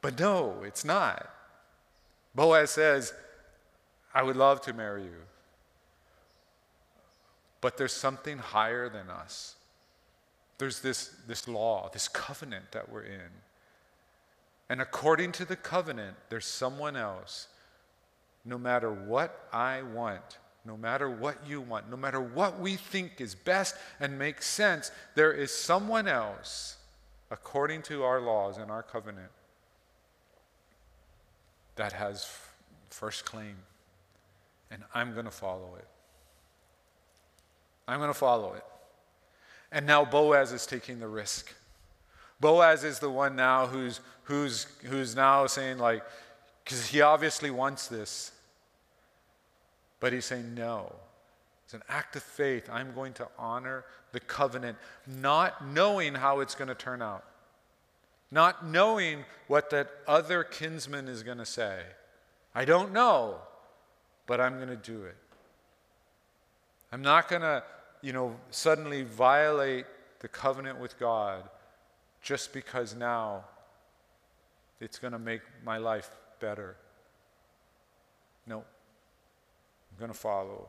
But 0.00 0.18
no, 0.18 0.62
it's 0.64 0.84
not. 0.84 1.28
Boaz 2.34 2.70
says, 2.70 3.12
I 4.14 4.22
would 4.22 4.36
love 4.36 4.60
to 4.62 4.72
marry 4.72 5.02
you. 5.02 5.22
But 7.60 7.76
there's 7.76 7.92
something 7.92 8.38
higher 8.38 8.88
than 8.88 9.10
us. 9.10 9.56
There's 10.58 10.80
this, 10.80 11.14
this 11.26 11.48
law, 11.48 11.88
this 11.92 12.08
covenant 12.08 12.72
that 12.72 12.90
we're 12.90 13.02
in. 13.02 13.30
And 14.68 14.80
according 14.80 15.32
to 15.32 15.44
the 15.44 15.56
covenant, 15.56 16.16
there's 16.28 16.46
someone 16.46 16.96
else. 16.96 17.48
No 18.48 18.56
matter 18.56 18.90
what 18.90 19.46
I 19.52 19.82
want, 19.82 20.38
no 20.64 20.74
matter 20.74 21.10
what 21.10 21.36
you 21.46 21.60
want, 21.60 21.90
no 21.90 21.98
matter 21.98 22.18
what 22.18 22.58
we 22.58 22.76
think 22.76 23.20
is 23.20 23.34
best 23.34 23.76
and 24.00 24.18
makes 24.18 24.46
sense, 24.46 24.90
there 25.14 25.32
is 25.32 25.54
someone 25.54 26.08
else, 26.08 26.78
according 27.30 27.82
to 27.82 28.04
our 28.04 28.22
laws 28.22 28.56
and 28.56 28.70
our 28.70 28.82
covenant, 28.82 29.30
that 31.76 31.92
has 31.92 32.26
first 32.88 33.26
claim. 33.26 33.54
And 34.70 34.82
I'm 34.94 35.12
going 35.12 35.26
to 35.26 35.30
follow 35.30 35.76
it. 35.78 35.86
I'm 37.86 37.98
going 37.98 38.10
to 38.10 38.18
follow 38.18 38.54
it. 38.54 38.64
And 39.70 39.86
now 39.86 40.06
Boaz 40.06 40.52
is 40.52 40.64
taking 40.64 41.00
the 41.00 41.06
risk. 41.06 41.54
Boaz 42.40 42.82
is 42.82 42.98
the 42.98 43.10
one 43.10 43.36
now 43.36 43.66
who's, 43.66 44.00
who's, 44.22 44.64
who's 44.84 45.14
now 45.14 45.46
saying, 45.46 45.76
like, 45.76 46.02
because 46.64 46.86
he 46.86 47.02
obviously 47.02 47.50
wants 47.50 47.88
this. 47.88 48.32
But 50.00 50.12
he's 50.12 50.24
saying, 50.24 50.54
no. 50.54 50.94
It's 51.64 51.74
an 51.74 51.82
act 51.88 52.16
of 52.16 52.22
faith. 52.22 52.68
I'm 52.72 52.94
going 52.94 53.12
to 53.14 53.28
honor 53.38 53.84
the 54.12 54.20
covenant, 54.20 54.78
not 55.06 55.66
knowing 55.66 56.14
how 56.14 56.40
it's 56.40 56.54
going 56.54 56.68
to 56.68 56.74
turn 56.74 57.02
out, 57.02 57.24
not 58.30 58.64
knowing 58.64 59.24
what 59.48 59.68
that 59.70 59.90
other 60.06 60.44
kinsman 60.44 61.08
is 61.08 61.22
going 61.22 61.38
to 61.38 61.46
say. 61.46 61.82
I 62.54 62.64
don't 62.64 62.92
know, 62.92 63.36
but 64.26 64.40
I'm 64.40 64.56
going 64.56 64.68
to 64.68 64.76
do 64.76 65.04
it. 65.04 65.16
I'm 66.90 67.02
not 67.02 67.28
going 67.28 67.42
to 67.42 67.62
you 68.02 68.12
know, 68.12 68.36
suddenly 68.50 69.02
violate 69.02 69.86
the 70.20 70.28
covenant 70.28 70.78
with 70.78 70.98
God 70.98 71.42
just 72.22 72.52
because 72.52 72.94
now 72.94 73.44
it's 74.80 74.98
going 74.98 75.12
to 75.12 75.18
make 75.18 75.42
my 75.64 75.78
life 75.78 76.10
better. 76.40 76.76
No, 78.46 78.64
I'm 79.98 80.06
going 80.06 80.12
to 80.12 80.18
follow. 80.18 80.68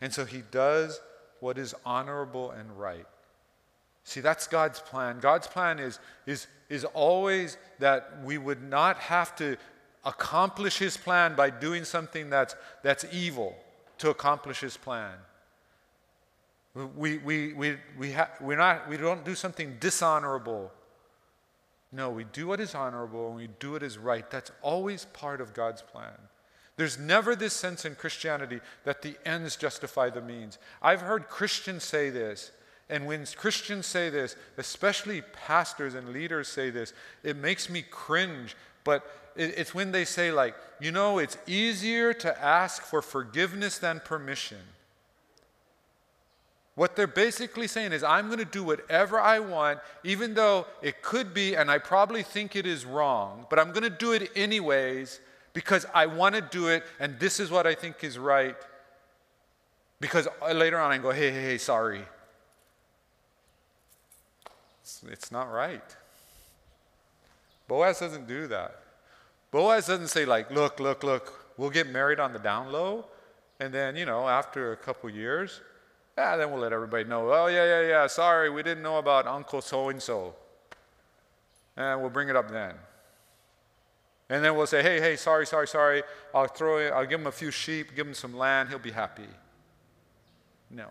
And 0.00 0.10
so 0.10 0.24
he 0.24 0.42
does 0.50 0.98
what 1.40 1.58
is 1.58 1.74
honorable 1.84 2.52
and 2.52 2.78
right. 2.78 3.04
See, 4.04 4.20
that's 4.20 4.46
God's 4.46 4.80
plan. 4.80 5.20
God's 5.20 5.46
plan 5.46 5.78
is, 5.78 5.98
is, 6.26 6.46
is 6.70 6.84
always 6.86 7.58
that 7.80 8.18
we 8.24 8.38
would 8.38 8.62
not 8.62 8.96
have 8.96 9.36
to 9.36 9.58
accomplish 10.06 10.78
his 10.78 10.96
plan 10.96 11.36
by 11.36 11.50
doing 11.50 11.84
something 11.84 12.30
that's, 12.30 12.56
that's 12.82 13.04
evil 13.12 13.54
to 13.98 14.08
accomplish 14.08 14.60
his 14.60 14.78
plan. 14.78 15.12
We, 16.96 17.18
we, 17.18 17.52
we, 17.52 17.76
we, 17.98 18.12
ha- 18.12 18.30
we're 18.40 18.56
not, 18.56 18.88
we 18.88 18.96
don't 18.96 19.24
do 19.24 19.34
something 19.34 19.76
dishonorable. 19.80 20.72
No, 21.92 22.08
we 22.08 22.24
do 22.24 22.46
what 22.46 22.58
is 22.58 22.74
honorable 22.74 23.28
and 23.28 23.36
we 23.36 23.48
do 23.58 23.72
what 23.72 23.82
is 23.82 23.98
right. 23.98 24.30
That's 24.30 24.50
always 24.62 25.04
part 25.06 25.42
of 25.42 25.52
God's 25.52 25.82
plan. 25.82 26.18
There's 26.76 26.98
never 26.98 27.36
this 27.36 27.52
sense 27.52 27.84
in 27.84 27.94
Christianity 27.94 28.60
that 28.84 29.02
the 29.02 29.16
ends 29.24 29.56
justify 29.56 30.10
the 30.10 30.20
means. 30.20 30.58
I've 30.82 31.02
heard 31.02 31.28
Christians 31.28 31.84
say 31.84 32.10
this, 32.10 32.50
and 32.90 33.06
when 33.06 33.24
Christians 33.36 33.86
say 33.86 34.10
this, 34.10 34.36
especially 34.58 35.22
pastors 35.22 35.94
and 35.94 36.10
leaders 36.10 36.48
say 36.48 36.70
this, 36.70 36.92
it 37.22 37.36
makes 37.36 37.70
me 37.70 37.82
cringe. 37.82 38.56
But 38.82 39.08
it's 39.36 39.74
when 39.74 39.92
they 39.92 40.04
say, 40.04 40.32
like, 40.32 40.54
you 40.80 40.90
know, 40.90 41.18
it's 41.18 41.38
easier 41.46 42.12
to 42.12 42.44
ask 42.44 42.82
for 42.82 43.00
forgiveness 43.00 43.78
than 43.78 44.00
permission. 44.00 44.58
What 46.74 46.96
they're 46.96 47.06
basically 47.06 47.68
saying 47.68 47.92
is, 47.92 48.02
I'm 48.02 48.26
going 48.26 48.40
to 48.40 48.44
do 48.44 48.64
whatever 48.64 49.20
I 49.20 49.38
want, 49.38 49.78
even 50.02 50.34
though 50.34 50.66
it 50.82 51.02
could 51.02 51.32
be, 51.32 51.54
and 51.54 51.70
I 51.70 51.78
probably 51.78 52.24
think 52.24 52.56
it 52.56 52.66
is 52.66 52.84
wrong, 52.84 53.46
but 53.48 53.60
I'm 53.60 53.70
going 53.70 53.84
to 53.84 53.90
do 53.90 54.12
it 54.12 54.30
anyways 54.34 55.20
because 55.54 55.86
I 55.94 56.06
want 56.06 56.34
to 56.34 56.42
do 56.42 56.68
it, 56.68 56.84
and 57.00 57.18
this 57.18 57.40
is 57.40 57.50
what 57.50 57.66
I 57.66 57.74
think 57.74 58.04
is 58.04 58.18
right. 58.18 58.56
Because 60.00 60.28
uh, 60.42 60.52
later 60.52 60.78
on 60.78 60.90
I 60.90 60.98
go, 60.98 61.10
hey, 61.10 61.30
hey, 61.30 61.42
hey, 61.42 61.58
sorry. 61.58 62.02
It's, 64.82 65.02
it's 65.08 65.32
not 65.32 65.50
right. 65.50 65.96
Boaz 67.68 68.00
doesn't 68.00 68.26
do 68.28 68.46
that. 68.48 68.80
Boaz 69.50 69.86
doesn't 69.86 70.08
say, 70.08 70.26
like, 70.26 70.50
look, 70.50 70.80
look, 70.80 71.04
look, 71.04 71.54
we'll 71.56 71.70
get 71.70 71.88
married 71.88 72.18
on 72.18 72.32
the 72.32 72.40
down 72.40 72.72
low, 72.72 73.06
and 73.60 73.72
then, 73.72 73.96
you 73.96 74.04
know, 74.04 74.28
after 74.28 74.72
a 74.72 74.76
couple 74.76 75.08
years, 75.08 75.60
yeah, 76.18 76.36
then 76.36 76.50
we'll 76.50 76.60
let 76.60 76.72
everybody 76.72 77.04
know. 77.04 77.32
Oh, 77.32 77.46
yeah, 77.46 77.64
yeah, 77.64 77.88
yeah. 77.88 78.06
Sorry, 78.08 78.50
we 78.50 78.62
didn't 78.62 78.82
know 78.82 78.98
about 78.98 79.26
Uncle 79.26 79.60
so 79.60 79.88
and 79.88 80.02
so. 80.02 80.34
And 81.76 82.00
we'll 82.00 82.10
bring 82.10 82.28
it 82.28 82.36
up 82.36 82.50
then. 82.50 82.74
And 84.30 84.44
then 84.44 84.56
we'll 84.56 84.66
say, 84.66 84.82
hey, 84.82 85.00
hey, 85.00 85.16
sorry, 85.16 85.46
sorry, 85.46 85.68
sorry. 85.68 86.02
I'll 86.34 86.46
throw 86.46 86.78
it, 86.78 86.92
I'll 86.92 87.06
give 87.06 87.20
him 87.20 87.26
a 87.26 87.32
few 87.32 87.50
sheep, 87.50 87.94
give 87.94 88.06
him 88.06 88.14
some 88.14 88.36
land, 88.36 88.70
he'll 88.70 88.78
be 88.78 88.90
happy. 88.90 89.28
No. 90.70 90.86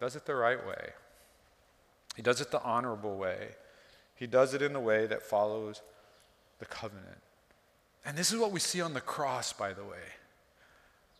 Does 0.00 0.16
it 0.16 0.26
the 0.26 0.34
right 0.34 0.66
way. 0.66 0.90
He 2.16 2.22
does 2.22 2.40
it 2.40 2.50
the 2.50 2.62
honorable 2.62 3.16
way. 3.16 3.48
He 4.14 4.26
does 4.26 4.54
it 4.54 4.62
in 4.62 4.72
the 4.72 4.80
way 4.80 5.06
that 5.06 5.22
follows 5.22 5.82
the 6.58 6.66
covenant. 6.66 7.18
And 8.04 8.16
this 8.16 8.32
is 8.32 8.38
what 8.38 8.50
we 8.50 8.60
see 8.60 8.80
on 8.80 8.94
the 8.94 9.00
cross, 9.00 9.52
by 9.52 9.72
the 9.72 9.84
way. 9.84 9.98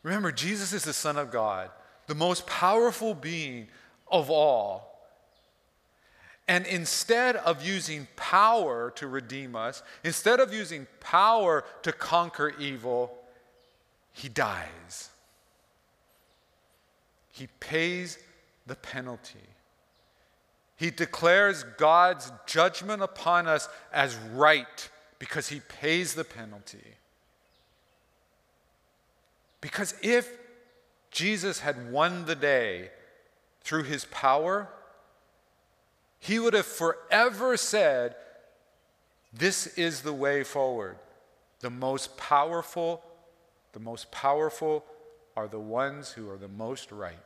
Remember, 0.02 0.32
Jesus 0.32 0.72
is 0.72 0.84
the 0.84 0.92
Son 0.92 1.16
of 1.16 1.30
God 1.30 1.70
the 2.06 2.14
most 2.14 2.46
powerful 2.46 3.14
being 3.14 3.68
of 4.10 4.28
all. 4.28 4.91
And 6.52 6.66
instead 6.66 7.36
of 7.36 7.64
using 7.64 8.08
power 8.14 8.92
to 8.96 9.06
redeem 9.06 9.56
us, 9.56 9.82
instead 10.04 10.38
of 10.38 10.52
using 10.52 10.86
power 11.00 11.64
to 11.80 11.92
conquer 11.92 12.52
evil, 12.58 13.16
he 14.12 14.28
dies. 14.28 15.08
He 17.30 17.48
pays 17.58 18.18
the 18.66 18.74
penalty. 18.74 19.48
He 20.76 20.90
declares 20.90 21.64
God's 21.78 22.30
judgment 22.46 23.00
upon 23.00 23.48
us 23.48 23.70
as 23.90 24.14
right 24.34 24.90
because 25.18 25.48
he 25.48 25.60
pays 25.60 26.12
the 26.12 26.22
penalty. 26.22 26.96
Because 29.62 29.94
if 30.02 30.30
Jesus 31.10 31.60
had 31.60 31.90
won 31.90 32.26
the 32.26 32.36
day 32.36 32.90
through 33.62 33.84
his 33.84 34.04
power, 34.04 34.68
he 36.22 36.38
would 36.38 36.54
have 36.54 36.66
forever 36.66 37.56
said, 37.56 38.14
This 39.32 39.66
is 39.66 40.02
the 40.02 40.12
way 40.12 40.44
forward. 40.44 40.96
The 41.58 41.68
most 41.68 42.16
powerful, 42.16 43.02
the 43.72 43.80
most 43.80 44.12
powerful 44.12 44.84
are 45.36 45.48
the 45.48 45.58
ones 45.58 46.12
who 46.12 46.30
are 46.30 46.36
the 46.36 46.46
most 46.46 46.92
right. 46.92 47.16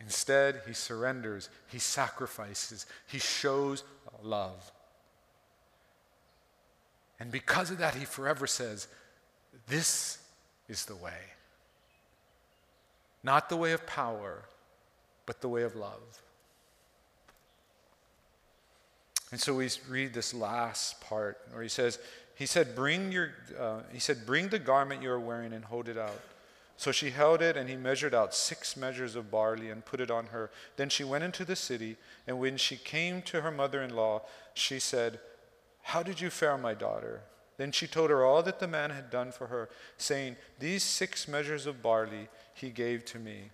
Instead, 0.00 0.62
he 0.66 0.72
surrenders, 0.72 1.50
he 1.66 1.78
sacrifices, 1.78 2.86
he 3.06 3.18
shows 3.18 3.84
love. 4.22 4.72
And 7.20 7.30
because 7.30 7.70
of 7.70 7.76
that, 7.78 7.96
he 7.96 8.06
forever 8.06 8.46
says, 8.46 8.88
This 9.66 10.20
is 10.70 10.86
the 10.86 10.96
way. 10.96 11.20
Not 13.22 13.50
the 13.50 13.56
way 13.58 13.72
of 13.72 13.86
power, 13.86 14.44
but 15.26 15.42
the 15.42 15.50
way 15.50 15.64
of 15.64 15.76
love. 15.76 16.22
And 19.30 19.40
so 19.40 19.54
we 19.54 19.68
read 19.88 20.14
this 20.14 20.32
last 20.32 21.00
part 21.00 21.38
where 21.52 21.62
he 21.62 21.68
says, 21.68 21.98
he 22.34 22.46
said, 22.46 22.74
bring 22.74 23.12
your, 23.12 23.32
uh, 23.58 23.80
he 23.92 23.98
said, 23.98 24.24
bring 24.24 24.48
the 24.48 24.58
garment 24.58 25.02
you 25.02 25.10
are 25.10 25.20
wearing 25.20 25.52
and 25.52 25.64
hold 25.64 25.88
it 25.88 25.98
out. 25.98 26.20
So 26.76 26.92
she 26.92 27.10
held 27.10 27.42
it, 27.42 27.56
and 27.56 27.68
he 27.68 27.74
measured 27.74 28.14
out 28.14 28.32
six 28.32 28.76
measures 28.76 29.16
of 29.16 29.32
barley 29.32 29.68
and 29.68 29.84
put 29.84 30.00
it 30.00 30.12
on 30.12 30.26
her. 30.26 30.48
Then 30.76 30.88
she 30.88 31.02
went 31.02 31.24
into 31.24 31.44
the 31.44 31.56
city, 31.56 31.96
and 32.28 32.38
when 32.38 32.56
she 32.56 32.76
came 32.76 33.20
to 33.22 33.40
her 33.40 33.50
mother 33.50 33.82
in 33.82 33.96
law, 33.96 34.22
she 34.54 34.78
said, 34.78 35.18
How 35.82 36.04
did 36.04 36.20
you 36.20 36.30
fare, 36.30 36.56
my 36.56 36.74
daughter? 36.74 37.22
Then 37.56 37.72
she 37.72 37.88
told 37.88 38.10
her 38.10 38.24
all 38.24 38.44
that 38.44 38.60
the 38.60 38.68
man 38.68 38.90
had 38.90 39.10
done 39.10 39.32
for 39.32 39.48
her, 39.48 39.68
saying, 39.96 40.36
These 40.60 40.84
six 40.84 41.26
measures 41.26 41.66
of 41.66 41.82
barley 41.82 42.28
he 42.54 42.70
gave 42.70 43.04
to 43.06 43.18
me. 43.18 43.50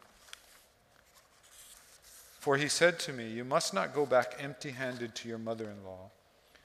For 2.44 2.58
he 2.58 2.68
said 2.68 2.98
to 2.98 3.12
me, 3.14 3.26
You 3.26 3.42
must 3.42 3.72
not 3.72 3.94
go 3.94 4.04
back 4.04 4.36
empty 4.38 4.72
handed 4.72 5.14
to 5.14 5.30
your 5.30 5.38
mother 5.38 5.70
in 5.70 5.82
law. 5.82 6.10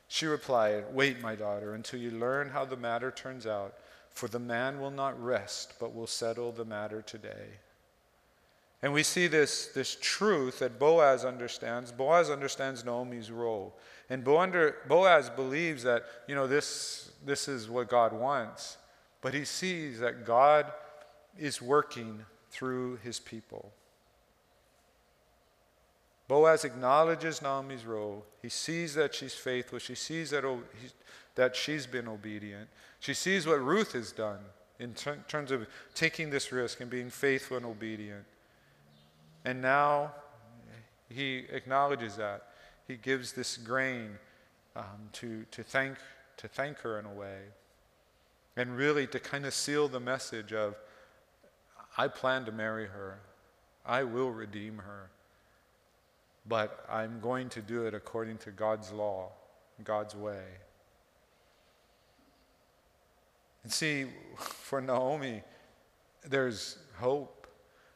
She 0.10 0.26
replied, 0.26 0.84
Wait, 0.92 1.22
my 1.22 1.36
daughter, 1.36 1.74
until 1.74 2.02
you 2.02 2.12
learn 2.12 2.50
how 2.50 2.66
the 2.66 2.76
matter 2.76 3.12
turns 3.12 3.48
out, 3.48 3.76
for 4.10 4.28
the 4.28 4.40
man 4.40 4.82
will 4.82 4.92
not 4.92 5.24
rest, 5.24 5.76
but 5.80 5.96
will 5.96 6.06
settle 6.06 6.52
the 6.52 6.66
matter 6.66 7.02
today. 7.02 7.62
And 8.82 8.92
we 8.92 9.04
see 9.04 9.28
this, 9.28 9.68
this 9.68 9.96
truth 10.02 10.60
that 10.60 10.80
Boaz 10.80 11.24
understands. 11.24 11.94
Boaz 11.94 12.30
understands 12.30 12.84
Naomi's 12.84 13.32
role. 13.32 13.74
And 14.10 14.22
Boaz 14.22 15.30
believes 15.30 15.84
that, 15.84 16.04
you 16.28 16.36
know, 16.36 16.46
this, 16.46 17.10
this 17.26 17.48
is 17.48 17.70
what 17.70 17.88
God 17.88 18.12
wants. 18.12 18.76
But 19.22 19.34
he 19.34 19.46
sees 19.46 20.02
that 20.02 20.26
God 20.26 20.74
is 21.38 21.62
working 21.62 22.26
through 22.52 22.98
his 22.98 23.18
people. 23.18 23.72
Boaz 26.30 26.64
acknowledges 26.64 27.42
Naomi's 27.42 27.86
role. 27.86 28.24
He 28.44 28.50
sees 28.50 28.94
that 28.94 29.16
she's 29.16 29.34
faithful. 29.34 29.80
She 29.80 29.96
sees 29.96 30.30
that, 30.30 30.46
that 31.34 31.56
she's 31.56 31.88
been 31.88 32.08
obedient. 32.08 32.70
She 33.00 33.16
sees 33.16 33.48
what 33.48 33.60
Ruth 33.64 33.94
has 33.94 34.12
done 34.12 34.38
in 34.78 34.94
ter- 34.94 35.18
terms 35.28 35.50
of 35.50 35.66
taking 35.96 36.30
this 36.30 36.52
risk 36.52 36.82
and 36.82 36.90
being 36.90 37.10
faithful 37.10 37.58
and 37.58 37.66
obedient. 37.66 38.26
And 39.44 39.60
now 39.60 40.14
he 41.10 41.46
acknowledges 41.52 42.18
that. 42.18 42.44
He 42.88 42.96
gives 42.96 43.34
this 43.34 43.58
grain 43.58 44.12
um, 44.76 45.10
to, 45.14 45.46
to, 45.50 45.64
thank, 45.64 45.98
to 46.38 46.48
thank 46.48 46.78
her 46.82 47.00
in 47.00 47.06
a 47.06 47.14
way. 47.14 47.40
And 48.56 48.78
really 48.78 49.08
to 49.08 49.20
kind 49.20 49.48
of 49.48 49.54
seal 49.56 49.88
the 49.88 50.00
message 50.00 50.54
of, 50.54 50.76
I 51.98 52.08
plan 52.08 52.46
to 52.46 52.52
marry 52.52 52.86
her, 52.86 53.18
I 53.84 54.04
will 54.04 54.30
redeem 54.30 54.78
her 54.78 55.10
but 56.50 56.84
I'm 56.90 57.20
going 57.22 57.48
to 57.50 57.62
do 57.62 57.86
it 57.86 57.94
according 57.94 58.40
to 58.40 58.52
God's 58.52 58.92
law, 58.92 59.30
God's 59.84 60.16
way. 60.16 60.44
And 63.64 63.72
see, 63.72 64.08
for 64.38 64.82
Naomi, 64.82 65.44
there's 66.28 66.80
hope. 66.98 67.48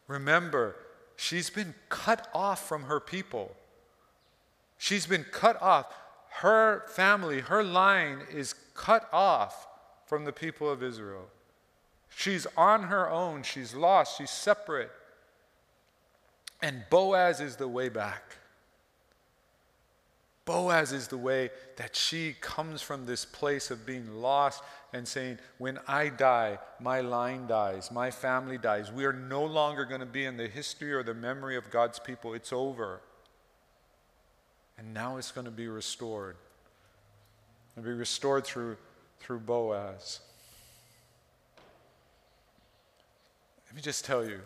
Remember, 0.07 0.75
she's 1.15 1.49
been 1.49 1.73
cut 1.89 2.29
off 2.33 2.67
from 2.67 2.83
her 2.83 2.99
people. 2.99 3.55
She's 4.77 5.07
been 5.07 5.25
cut 5.31 5.59
off. 5.61 5.91
Her 6.29 6.85
family, 6.87 7.41
her 7.41 7.63
line 7.63 8.19
is 8.31 8.53
cut 8.75 9.07
off 9.11 9.67
from 10.05 10.25
the 10.25 10.33
people 10.33 10.69
of 10.69 10.83
Israel. 10.83 11.27
She's 12.09 12.45
on 12.55 12.83
her 12.83 13.09
own. 13.09 13.43
She's 13.43 13.73
lost. 13.73 14.17
She's 14.17 14.29
separate. 14.29 14.91
And 16.61 16.83
Boaz 16.89 17.41
is 17.41 17.55
the 17.55 17.67
way 17.67 17.89
back. 17.89 18.37
Boaz 20.45 20.91
is 20.91 21.07
the 21.07 21.17
way 21.17 21.51
that 21.77 21.95
she 21.95 22.35
comes 22.41 22.81
from 22.81 23.05
this 23.05 23.23
place 23.23 23.71
of 23.71 23.85
being 23.85 24.21
lost 24.21 24.61
and 24.91 25.07
saying, 25.07 25.39
When 25.57 25.79
I 25.87 26.09
die, 26.09 26.59
my 26.81 26.99
line 26.99 27.47
dies, 27.47 27.91
my 27.91 28.11
family 28.11 28.57
dies. 28.57 28.91
We 28.91 29.05
are 29.05 29.13
no 29.13 29.45
longer 29.45 29.85
going 29.85 30.01
to 30.01 30.05
be 30.05 30.25
in 30.25 30.35
the 30.35 30.47
history 30.47 30.91
or 30.91 31.01
the 31.01 31.13
memory 31.13 31.55
of 31.55 31.69
God's 31.69 31.97
people. 31.97 32.33
It's 32.33 32.51
over. 32.51 32.99
And 34.77 34.93
now 34.93 35.17
it's 35.17 35.31
going 35.31 35.45
to 35.45 35.51
be 35.51 35.67
restored. 35.67 36.35
It'll 37.77 37.85
be 37.85 37.93
restored 37.93 38.43
through, 38.43 38.77
through 39.19 39.39
Boaz. 39.39 40.19
Let 43.67 43.75
me 43.75 43.81
just 43.81 44.03
tell 44.03 44.25
you 44.25 44.41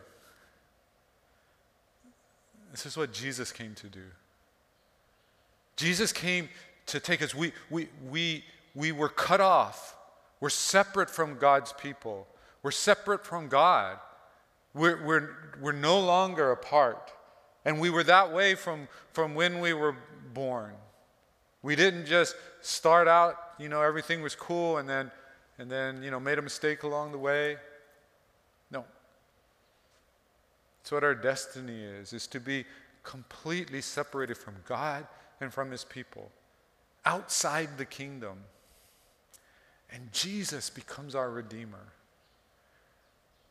this 2.71 2.85
is 2.85 2.95
what 2.95 3.11
Jesus 3.11 3.51
came 3.51 3.73
to 3.75 3.87
do. 3.87 4.03
Jesus 5.77 6.11
came 6.11 6.49
to 6.87 6.99
take 6.99 7.21
us. 7.21 7.33
We, 7.33 7.53
we, 7.69 7.87
we, 8.09 8.43
we 8.75 8.91
were 8.91 9.09
cut 9.09 9.39
off. 9.39 9.95
We're 10.39 10.49
separate 10.49 11.09
from 11.09 11.37
God's 11.37 11.71
people. 11.73 12.27
We're 12.63 12.71
separate 12.71 13.25
from 13.25 13.47
God. 13.47 13.97
We're, 14.73 15.03
we're, 15.05 15.29
we're 15.61 15.71
no 15.71 15.99
longer 15.99 16.51
apart. 16.51 17.13
And 17.63 17.79
we 17.79 17.89
were 17.89 18.03
that 18.03 18.33
way 18.33 18.55
from, 18.55 18.87
from 19.13 19.35
when 19.35 19.59
we 19.59 19.73
were 19.73 19.95
born. 20.33 20.73
We 21.61 21.75
didn't 21.75 22.05
just 22.05 22.35
start 22.61 23.07
out, 23.07 23.35
you 23.59 23.69
know, 23.69 23.81
everything 23.81 24.21
was 24.21 24.35
cool 24.35 24.77
and 24.77 24.89
then, 24.89 25.11
and 25.59 25.69
then 25.69 26.01
you 26.01 26.11
know, 26.11 26.19
made 26.19 26.39
a 26.39 26.41
mistake 26.41 26.83
along 26.83 27.11
the 27.11 27.17
way. 27.17 27.57
No. 28.71 28.85
It's 30.81 30.91
what 30.91 31.03
our 31.03 31.15
destiny 31.15 31.83
is, 31.83 32.13
is 32.13 32.27
to 32.27 32.39
be 32.39 32.65
completely 33.03 33.81
separated 33.81 34.37
from 34.37 34.55
God 34.67 35.05
and 35.39 35.53
from 35.53 35.71
his 35.71 35.83
people 35.83 36.31
outside 37.05 37.77
the 37.77 37.85
kingdom. 37.85 38.37
And 39.91 40.11
Jesus 40.11 40.69
becomes 40.69 41.15
our 41.15 41.29
Redeemer. 41.29 41.93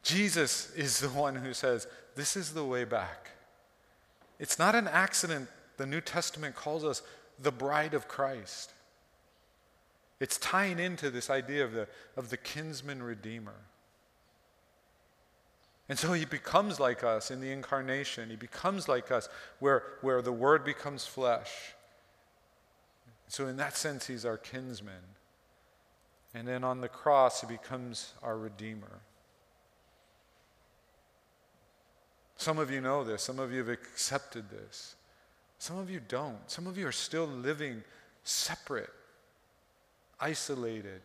Jesus 0.02 0.72
is 0.76 1.00
the 1.00 1.08
one 1.08 1.34
who 1.34 1.54
says, 1.54 1.86
This 2.14 2.36
is 2.36 2.52
the 2.52 2.64
way 2.64 2.84
back. 2.84 3.30
It's 4.38 4.58
not 4.58 4.74
an 4.74 4.86
accident 4.86 5.48
the 5.78 5.86
New 5.86 6.00
Testament 6.00 6.54
calls 6.54 6.84
us 6.84 7.02
the 7.38 7.50
bride 7.50 7.94
of 7.94 8.08
Christ. 8.08 8.72
It's 10.20 10.38
tying 10.38 10.78
into 10.78 11.10
this 11.10 11.28
idea 11.28 11.64
of 11.64 11.72
the, 11.72 11.88
of 12.16 12.30
the 12.30 12.36
kinsman 12.36 13.02
redeemer. 13.02 13.54
And 15.88 15.98
so 15.98 16.12
he 16.14 16.24
becomes 16.24 16.80
like 16.80 17.04
us 17.04 17.30
in 17.30 17.40
the 17.40 17.52
incarnation. 17.52 18.30
He 18.30 18.36
becomes 18.36 18.88
like 18.88 19.12
us 19.12 19.28
where, 19.60 19.82
where 20.00 20.22
the 20.22 20.32
word 20.32 20.64
becomes 20.64 21.06
flesh. 21.06 21.74
So, 23.28 23.46
in 23.48 23.56
that 23.56 23.76
sense, 23.76 24.06
he's 24.06 24.24
our 24.24 24.36
kinsman. 24.36 24.94
And 26.34 26.46
then 26.46 26.64
on 26.64 26.80
the 26.80 26.88
cross, 26.88 27.40
he 27.40 27.46
becomes 27.46 28.12
our 28.22 28.36
redeemer. 28.36 29.00
Some 32.36 32.58
of 32.58 32.70
you 32.70 32.80
know 32.80 33.02
this, 33.02 33.22
some 33.22 33.38
of 33.38 33.52
you 33.52 33.58
have 33.58 33.68
accepted 33.68 34.50
this, 34.50 34.96
some 35.58 35.78
of 35.78 35.90
you 35.90 36.00
don't. 36.06 36.50
Some 36.50 36.66
of 36.66 36.76
you 36.76 36.86
are 36.86 36.92
still 36.92 37.26
living 37.26 37.82
separate, 38.22 38.92
isolated, 40.20 41.00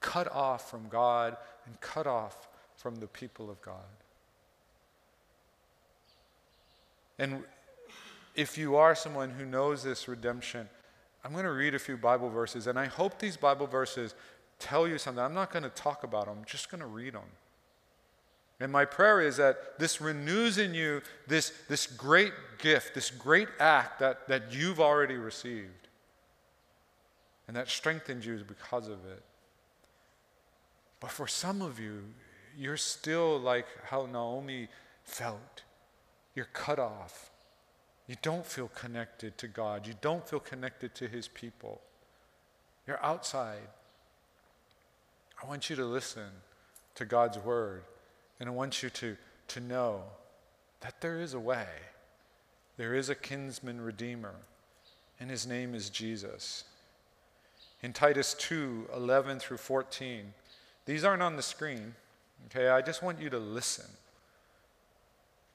cut 0.00 0.32
off 0.32 0.70
from 0.70 0.88
God 0.88 1.36
and 1.66 1.78
cut 1.80 2.06
off 2.06 2.48
from 2.76 2.96
the 2.96 3.06
people 3.06 3.50
of 3.50 3.60
God. 3.60 3.76
And 7.18 7.44
if 8.34 8.56
you 8.56 8.76
are 8.76 8.94
someone 8.94 9.30
who 9.30 9.44
knows 9.44 9.82
this 9.82 10.08
redemption, 10.08 10.68
I'm 11.24 11.32
going 11.32 11.44
to 11.44 11.52
read 11.52 11.74
a 11.74 11.78
few 11.78 11.96
Bible 11.96 12.28
verses, 12.28 12.66
and 12.66 12.78
I 12.78 12.86
hope 12.86 13.18
these 13.18 13.36
Bible 13.36 13.66
verses 13.66 14.14
tell 14.58 14.88
you 14.88 14.98
something. 14.98 15.22
I'm 15.22 15.34
not 15.34 15.52
going 15.52 15.62
to 15.62 15.70
talk 15.70 16.04
about 16.04 16.26
them, 16.26 16.38
I'm 16.38 16.44
just 16.44 16.70
going 16.70 16.80
to 16.80 16.86
read 16.86 17.14
them. 17.14 17.22
And 18.60 18.70
my 18.70 18.84
prayer 18.84 19.20
is 19.20 19.38
that 19.38 19.78
this 19.80 20.00
renews 20.00 20.56
in 20.56 20.72
you 20.72 21.02
this, 21.26 21.52
this 21.68 21.86
great 21.86 22.32
gift, 22.58 22.94
this 22.94 23.10
great 23.10 23.48
act 23.58 23.98
that, 23.98 24.28
that 24.28 24.52
you've 24.52 24.78
already 24.78 25.16
received. 25.16 25.88
And 27.48 27.56
that 27.56 27.68
strengthens 27.68 28.24
you 28.24 28.44
because 28.46 28.86
of 28.86 29.04
it. 29.04 29.22
But 31.00 31.10
for 31.10 31.26
some 31.26 31.60
of 31.60 31.80
you, 31.80 32.04
you're 32.56 32.76
still 32.76 33.36
like 33.40 33.66
how 33.86 34.06
Naomi 34.06 34.68
felt. 35.02 35.62
You're 36.36 36.48
cut 36.52 36.78
off. 36.78 37.31
You 38.06 38.16
don't 38.22 38.44
feel 38.44 38.68
connected 38.68 39.38
to 39.38 39.48
God. 39.48 39.86
You 39.86 39.94
don't 40.00 40.28
feel 40.28 40.40
connected 40.40 40.94
to 40.96 41.08
His 41.08 41.28
people. 41.28 41.80
You're 42.86 43.02
outside. 43.02 43.68
I 45.42 45.46
want 45.46 45.70
you 45.70 45.76
to 45.76 45.84
listen 45.84 46.28
to 46.94 47.04
God's 47.04 47.38
word, 47.38 47.82
and 48.38 48.48
I 48.48 48.52
want 48.52 48.82
you 48.82 48.90
to, 48.90 49.16
to 49.48 49.60
know 49.60 50.02
that 50.80 51.00
there 51.00 51.20
is 51.20 51.34
a 51.34 51.40
way. 51.40 51.66
There 52.76 52.94
is 52.94 53.08
a 53.08 53.14
kinsman 53.14 53.80
redeemer, 53.80 54.34
and 55.20 55.30
his 55.30 55.46
name 55.46 55.74
is 55.74 55.90
Jesus. 55.90 56.64
In 57.82 57.92
Titus 57.92 58.34
2 58.34 58.88
11 58.94 59.38
through 59.40 59.58
14, 59.58 60.32
these 60.86 61.04
aren't 61.04 61.22
on 61.22 61.36
the 61.36 61.42
screen, 61.42 61.94
okay? 62.46 62.68
I 62.68 62.82
just 62.82 63.02
want 63.02 63.20
you 63.20 63.30
to 63.30 63.38
listen. 63.38 63.86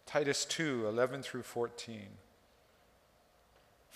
Titus 0.06 0.46
2 0.46 0.86
11 0.88 1.24
through 1.24 1.44
14. 1.44 2.08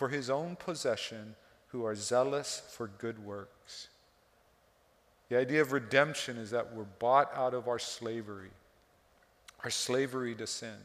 for 0.00 0.08
his 0.08 0.30
own 0.30 0.56
possession 0.56 1.34
who 1.66 1.84
are 1.84 1.94
zealous 1.94 2.62
for 2.70 2.86
good 2.86 3.22
works. 3.22 3.88
The 5.28 5.36
idea 5.36 5.60
of 5.60 5.72
redemption 5.72 6.38
is 6.38 6.52
that 6.52 6.74
we're 6.74 6.84
bought 6.84 7.30
out 7.34 7.52
of 7.52 7.68
our 7.68 7.78
slavery, 7.78 8.48
our 9.62 9.68
slavery 9.68 10.34
to 10.36 10.46
sin. 10.46 10.78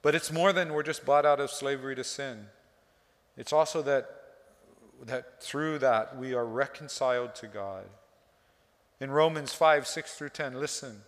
But 0.00 0.14
it's 0.14 0.32
more 0.32 0.54
than 0.54 0.72
we're 0.72 0.84
just 0.84 1.04
bought 1.04 1.26
out 1.26 1.38
of 1.38 1.50
slavery 1.50 1.94
to 1.96 2.02
sin. 2.02 2.46
It's 3.36 3.52
also 3.52 3.82
that, 3.82 4.08
that 5.04 5.42
through 5.42 5.80
that 5.80 6.16
we 6.16 6.32
are 6.32 6.46
reconciled 6.46 7.34
to 7.34 7.46
God. 7.46 7.84
In 9.00 9.10
Romans 9.10 9.52
5 9.52 9.86
6 9.86 10.14
through 10.14 10.30
10, 10.30 10.54
listen 10.58 11.02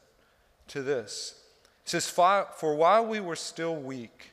to 0.68 0.82
this. 0.82 1.40
It 1.82 1.88
says, 1.88 2.10
For 2.10 2.74
while 2.74 3.06
we 3.06 3.20
were 3.20 3.36
still 3.36 3.74
weak, 3.74 4.32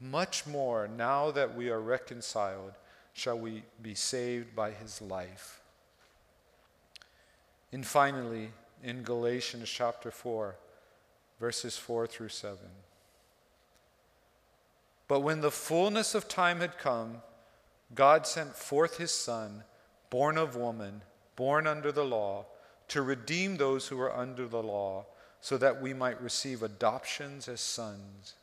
much 0.00 0.46
more 0.46 0.88
now 0.88 1.30
that 1.30 1.54
we 1.54 1.68
are 1.68 1.80
reconciled, 1.80 2.72
shall 3.12 3.38
we 3.38 3.62
be 3.82 3.94
saved 3.94 4.56
by 4.56 4.70
his 4.70 5.02
life. 5.02 5.60
And 7.72 7.86
finally, 7.86 8.50
in 8.82 9.02
Galatians 9.02 9.68
chapter 9.68 10.10
4, 10.10 10.56
verses 11.38 11.76
4 11.76 12.06
through 12.06 12.28
7. 12.28 12.58
But 15.06 15.20
when 15.20 15.40
the 15.40 15.50
fullness 15.50 16.14
of 16.14 16.28
time 16.28 16.60
had 16.60 16.78
come, 16.78 17.22
God 17.94 18.26
sent 18.26 18.54
forth 18.54 18.98
his 18.98 19.10
Son, 19.10 19.64
born 20.08 20.38
of 20.38 20.56
woman, 20.56 21.02
born 21.36 21.66
under 21.66 21.90
the 21.90 22.04
law, 22.04 22.46
to 22.88 23.02
redeem 23.02 23.56
those 23.56 23.88
who 23.88 23.96
were 23.96 24.16
under 24.16 24.46
the 24.46 24.62
law, 24.62 25.06
so 25.40 25.56
that 25.58 25.80
we 25.80 25.94
might 25.94 26.20
receive 26.22 26.62
adoptions 26.62 27.48
as 27.48 27.60
sons. 27.60 28.34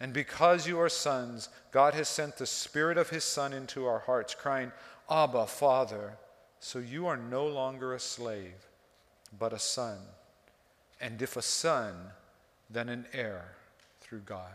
And 0.00 0.14
because 0.14 0.66
you 0.66 0.80
are 0.80 0.88
sons, 0.88 1.50
God 1.72 1.92
has 1.92 2.08
sent 2.08 2.38
the 2.38 2.46
Spirit 2.46 2.96
of 2.96 3.10
His 3.10 3.22
Son 3.22 3.52
into 3.52 3.86
our 3.86 3.98
hearts, 3.98 4.34
crying, 4.34 4.72
Abba, 5.10 5.46
Father. 5.46 6.14
So 6.58 6.78
you 6.78 7.06
are 7.06 7.16
no 7.16 7.46
longer 7.46 7.94
a 7.94 8.00
slave, 8.00 8.66
but 9.38 9.52
a 9.52 9.58
son. 9.58 9.98
And 11.00 11.20
if 11.20 11.36
a 11.36 11.42
son, 11.42 11.94
then 12.70 12.88
an 12.88 13.06
heir 13.12 13.56
through 14.00 14.20
God. 14.20 14.52